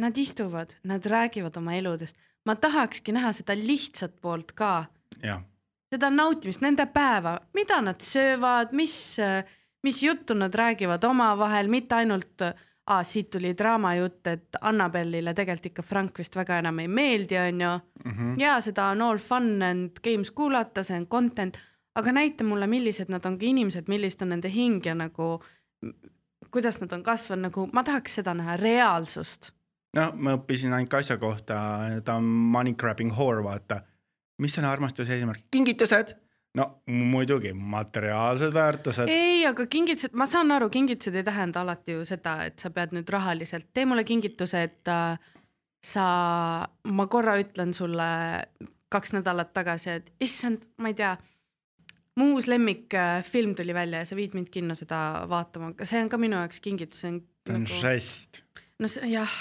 Nad 0.00 0.16
istuvad, 0.18 0.74
nad 0.88 1.06
räägivad 1.06 1.56
oma 1.60 1.74
eludest, 1.76 2.16
ma 2.48 2.56
tahakski 2.56 3.12
näha 3.12 3.32
seda 3.36 3.56
lihtsat 3.58 4.16
poolt 4.20 4.52
ka. 4.56 4.86
seda 5.90 6.10
nautimist, 6.10 6.62
nende 6.62 6.86
päeva, 6.86 7.34
mida 7.54 7.80
nad 7.82 8.00
söövad, 8.00 8.72
mis, 8.72 9.16
mis 9.82 10.02
juttu 10.02 10.34
nad 10.38 10.54
räägivad 10.54 11.04
omavahel, 11.04 11.68
mitte 11.68 11.94
ainult 11.98 12.44
ah,, 12.86 13.02
siit 13.04 13.30
tuli 13.30 13.52
draamajutt, 13.58 14.26
et 14.26 14.60
Annabellile 14.60 15.34
tegelikult 15.34 15.66
ikka 15.66 15.82
Frank 15.82 16.18
vist 16.18 16.36
väga 16.36 16.60
enam 16.62 16.78
ei 16.78 16.88
meeldi, 16.88 17.38
onju 17.38 17.72
mm. 18.04 18.12
-hmm. 18.12 18.38
ja 18.40 18.60
seda 18.60 18.88
on 18.94 19.02
all 19.02 19.18
fun 19.18 19.62
and 19.62 20.00
games 20.02 20.30
kuulata, 20.30 20.82
see 20.82 20.96
on 20.96 21.06
content, 21.06 21.58
aga 21.94 22.12
näita 22.12 22.44
mulle, 22.44 22.66
millised 22.66 23.08
nad 23.08 23.26
on 23.26 23.38
ka 23.38 23.46
inimesed, 23.46 23.88
millised 23.88 24.22
on 24.22 24.28
nende 24.28 24.48
hing 24.48 24.86
ja 24.86 24.94
nagu 24.94 25.40
kuidas 26.50 26.80
nad 26.80 26.92
on 26.92 27.02
kasvanud, 27.02 27.42
nagu 27.42 27.68
ma 27.72 27.82
tahaks 27.82 28.14
seda 28.20 28.34
näha, 28.34 28.56
reaalsust. 28.56 29.52
No 29.96 30.08
ma 30.16 30.34
õppisin 30.38 30.74
ainult 30.76 30.96
asja 31.00 31.18
kohta, 31.20 31.60
ta 32.04 32.18
on 32.20 32.26
money 32.26 32.74
grabbing 32.78 33.14
whore, 33.14 33.42
vaata. 33.46 33.82
mis 34.40 34.58
on 34.58 34.66
armastuse 34.68 35.16
eesmärk? 35.16 35.46
kingitused. 35.50 36.14
no 36.58 36.66
muidugi 36.86 37.52
materiaalsed 37.52 38.54
väärtused. 38.54 39.10
ei, 39.10 39.44
aga 39.46 39.66
kingitused, 39.66 40.14
ma 40.14 40.26
saan 40.30 40.52
aru, 40.54 40.70
kingitused 40.70 41.14
ei 41.14 41.26
tähenda 41.26 41.64
alati 41.64 41.98
ju 41.98 42.06
seda, 42.08 42.40
et 42.46 42.58
sa 42.58 42.70
pead 42.74 42.94
nüüd 42.96 43.10
rahaliselt, 43.10 43.70
tee 43.74 43.86
mulle 43.88 44.04
kingituse, 44.06 44.62
et 44.70 44.90
äh, 44.90 45.18
sa, 45.84 46.06
ma 46.84 47.06
korra 47.10 47.38
ütlen 47.40 47.74
sulle 47.74 48.08
kaks 48.90 49.14
nädalat 49.14 49.52
tagasi, 49.54 50.00
et 50.00 50.10
issand, 50.22 50.64
ma 50.82 50.90
ei 50.90 50.98
tea, 50.98 51.14
mu 52.18 52.34
uus 52.34 52.48
lemmikfilm 52.50 53.54
tuli 53.58 53.74
välja 53.74 54.02
ja 54.02 54.08
sa 54.08 54.18
viid 54.18 54.34
mind 54.36 54.50
kinno 54.52 54.74
seda 54.78 55.26
vaatama, 55.30 55.72
aga 55.74 55.86
see 55.86 56.02
on 56.02 56.10
ka 56.10 56.18
minu 56.20 56.38
jaoks 56.38 56.60
kingitus, 56.62 57.02
see 57.04 57.12
on 57.14 57.20
see 57.46 57.54
on 57.54 57.64
nagu, 57.64 57.80
žest. 57.82 58.42
no 58.82 58.90
see, 58.90 59.12
jah, 59.12 59.36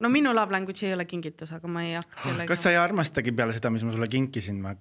no 0.00 0.10
minu 0.10 0.34
love 0.34 0.52
language 0.52 0.86
ei 0.86 0.94
ole 0.94 1.06
kingitus, 1.08 1.52
aga 1.54 1.70
ma 1.70 1.84
ei 1.84 1.94
hakka 1.98 2.20
kellega. 2.22 2.48
kas 2.50 2.66
sa 2.66 2.74
ei 2.74 2.80
armastagi 2.80 3.32
peale 3.32 3.54
seda, 3.56 3.70
mis 3.74 3.84
ma 3.86 3.94
sulle 3.94 4.08
kinkisin 4.10 4.60
või? 4.64 4.76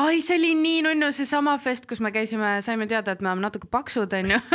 ai, 0.00 0.20
see 0.22 0.38
oli 0.38 0.52
nii 0.58 0.84
nunnu, 0.86 1.10
seesama 1.16 1.56
fest, 1.58 1.88
kus 1.90 2.00
me 2.04 2.12
käisime, 2.14 2.58
saime 2.64 2.86
teada, 2.90 3.16
et 3.16 3.24
me 3.24 3.32
oleme 3.32 3.48
natuke 3.48 3.70
paksud, 3.70 4.12
onju 4.20 4.40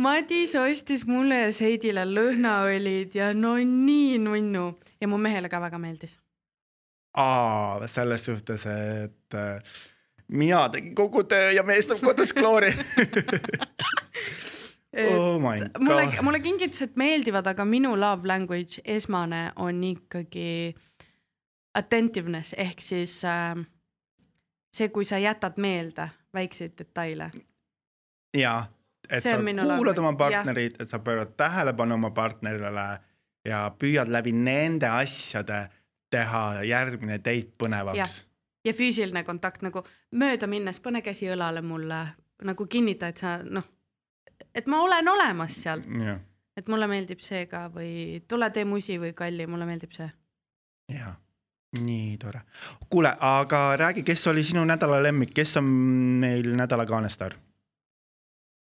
Madis 0.00 0.54
ostis 0.56 1.02
mulle 1.04 1.42
ja 1.42 1.52
Seidile 1.52 2.06
lõhnaõlid 2.08 3.18
ja 3.18 3.34
no 3.36 3.58
nii 3.60 4.16
nunnu 4.22 4.70
ja 4.96 5.08
mu 5.10 5.18
mehele 5.20 5.50
ka 5.52 5.60
väga 5.60 5.80
meeldis. 5.82 6.16
aa, 7.20 7.86
selles 7.90 8.24
suhtes, 8.24 8.64
et 8.70 9.36
äh, 9.36 9.74
mina 10.28 10.68
tegin 10.72 10.94
kogu 10.94 11.26
töö 11.28 11.50
ja 11.52 11.66
mees 11.66 11.90
saab 11.90 12.00
kodus 12.06 12.32
kloori 12.32 12.70
oh 14.96 15.38
mulle, 15.38 16.22
mulle 16.22 16.40
kingitused 16.40 16.96
meeldivad, 16.98 17.46
aga 17.46 17.64
minu 17.64 17.92
love 18.00 18.28
language 18.28 18.82
esmane 18.84 19.52
on 19.56 19.84
ikkagi 19.84 20.74
attentiveness 21.74 22.54
ehk 22.58 22.82
siis 22.82 23.20
äh, 23.24 23.54
see, 24.74 24.88
kui 24.88 25.04
sa 25.04 25.18
jätad 25.18 25.58
meelde 25.62 26.08
väikseid 26.34 26.74
detaile. 26.78 27.30
jaa, 28.36 28.66
et 29.10 29.22
See 29.22 29.32
sa 29.32 29.76
kuulad 29.76 29.98
oma 29.98 30.12
partnerit, 30.18 30.80
et 30.80 30.88
sa 30.88 30.98
pöörad 30.98 31.34
tähelepanu 31.36 31.94
oma 31.94 32.10
partnerile 32.10 32.88
ja 33.44 33.70
püüad 33.78 34.10
läbi 34.10 34.32
nende 34.32 34.86
asjade 34.86 35.68
teha 36.10 36.64
järgmine 36.64 37.18
date 37.18 37.52
põnevaks. 37.58 38.24
ja 38.64 38.72
füüsiline 38.72 39.24
kontakt 39.24 39.62
nagu 39.62 39.84
mööda 40.12 40.46
minnes, 40.46 40.80
pane 40.80 41.02
käsi 41.02 41.30
õlale 41.30 41.62
mulle, 41.62 42.06
nagu 42.42 42.66
kinnita, 42.66 43.08
et 43.08 43.16
sa 43.16 43.38
noh, 43.44 43.64
et 44.54 44.66
ma 44.66 44.82
olen 44.82 45.08
olemas 45.08 45.56
seal, 45.62 45.82
jah, 46.06 46.18
et 46.56 46.68
mulle 46.68 46.86
meeldib 46.90 47.20
see 47.24 47.46
ka 47.46 47.68
või 47.74 48.22
tule 48.28 48.50
tee 48.50 48.64
musi 48.64 48.98
või 48.98 49.12
kalli, 49.14 49.46
mulle 49.46 49.66
meeldib 49.66 49.92
see. 49.96 50.10
jah, 50.94 51.14
nii 51.82 52.16
tore. 52.18 52.40
kuule, 52.90 53.14
aga 53.20 53.76
räägi, 53.76 54.02
kes 54.02 54.26
oli 54.26 54.44
sinu 54.44 54.64
nädala 54.64 55.02
lemmik, 55.02 55.34
kes 55.34 55.56
on 55.56 55.64
meil 56.24 56.54
nädala 56.56 56.86
kaanestaar 56.86 57.36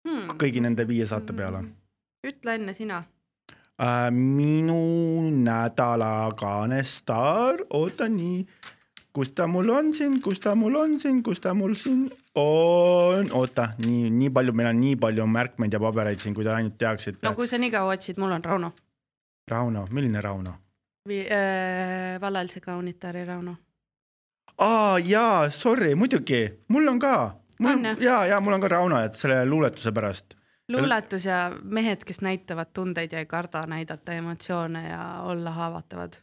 Hmm. 0.08 0.30
kõigi 0.40 0.62
nende 0.64 0.86
viie 0.88 1.04
saate 1.06 1.34
peale? 1.36 1.58
ütle 2.26 2.54
enne 2.56 2.72
sina. 2.72 3.02
äh, 3.80 4.10
minu 4.10 5.30
nädala 5.30 6.32
kaanestaar, 6.36 7.60
oota 7.70 8.08
nii, 8.08 8.46
kus 9.12 9.32
ta 9.36 9.46
mul 9.46 9.68
on 9.70 9.92
siin, 9.94 10.20
kus 10.22 10.40
ta 10.40 10.54
mul 10.54 10.74
on 10.76 10.98
siin, 11.00 11.22
kus 11.22 11.40
ta 11.40 11.54
mul 11.54 11.74
siin 11.74 12.10
on, 12.34 13.26
oota, 13.32 13.68
nii, 13.86 14.10
nii 14.10 14.30
palju, 14.30 14.52
meil 14.52 14.68
on 14.70 14.80
nii 14.80 14.96
palju 14.96 15.26
märkmeid 15.26 15.72
ja 15.74 15.80
pabereid 15.82 16.22
siin, 16.22 16.34
kui 16.34 16.46
te 16.46 16.52
ainult 16.54 16.76
teaksite 16.78 17.26
no 17.26 17.34
kui 17.34 17.48
sa 17.50 17.58
nii 17.58 17.70
kaua 17.74 17.96
otsid, 17.96 18.20
mul 18.22 18.32
on 18.36 18.44
Rauno. 18.44 18.72
Rauno, 19.50 19.86
milline 19.90 20.20
Rauno? 20.22 20.54
Äh, 21.10 22.20
vallalise 22.20 22.60
kaunitari 22.60 23.24
Rauno. 23.24 23.56
aa 24.58 24.98
jaa, 24.98 25.50
sorry, 25.50 25.94
muidugi, 25.94 26.44
mul 26.68 26.88
on 26.88 26.98
ka. 26.98 27.14
On, 27.60 27.84
jah? 27.84 27.96
ja, 28.00 28.26
ja 28.26 28.40
mul 28.40 28.52
on 28.52 28.60
ka 28.60 28.68
Rauno, 28.68 29.00
et 29.04 29.16
selle 29.16 29.42
luuletuse 29.46 29.92
pärast. 29.92 30.36
luuletus 30.68 31.26
ja 31.26 31.50
mehed, 31.62 32.04
kes 32.06 32.20
näitavad 32.22 32.70
tundeid 32.72 33.12
ja 33.12 33.18
ei 33.18 33.26
karda 33.26 33.66
näidata 33.66 34.12
emotsioone 34.12 34.88
ja 34.88 35.22
olla 35.22 35.50
haavatavad. 35.50 36.22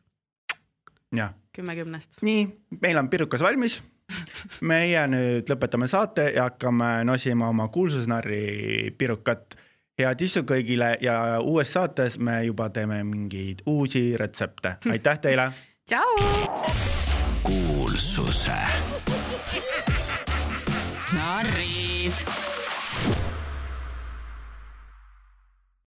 kümme 1.54 1.76
kümnest. 1.76 2.22
nii, 2.22 2.48
meil 2.82 2.98
on 2.98 3.10
pirukas 3.10 3.42
valmis. 3.42 3.84
Meie 4.62 5.06
nüüd 5.12 5.50
lõpetame 5.50 5.88
saate 5.88 6.32
ja 6.36 6.48
hakkame 6.50 7.04
nosima 7.08 7.50
oma 7.50 7.68
kuulsusnarri 7.68 8.94
pirukat. 8.98 9.56
head 9.98 10.22
issu 10.22 10.44
kõigile 10.46 10.98
ja 11.02 11.40
uues 11.42 11.72
saates 11.74 12.20
me 12.20 12.44
juba 12.46 12.70
teeme 12.70 13.04
mingeid 13.04 13.62
uusi 13.66 14.18
retsepte. 14.18 14.78
aitäh 14.92 15.20
teile. 15.20 15.52
tšau. 15.90 16.18
kuulsuse 17.44 18.60
narrid 21.14 22.47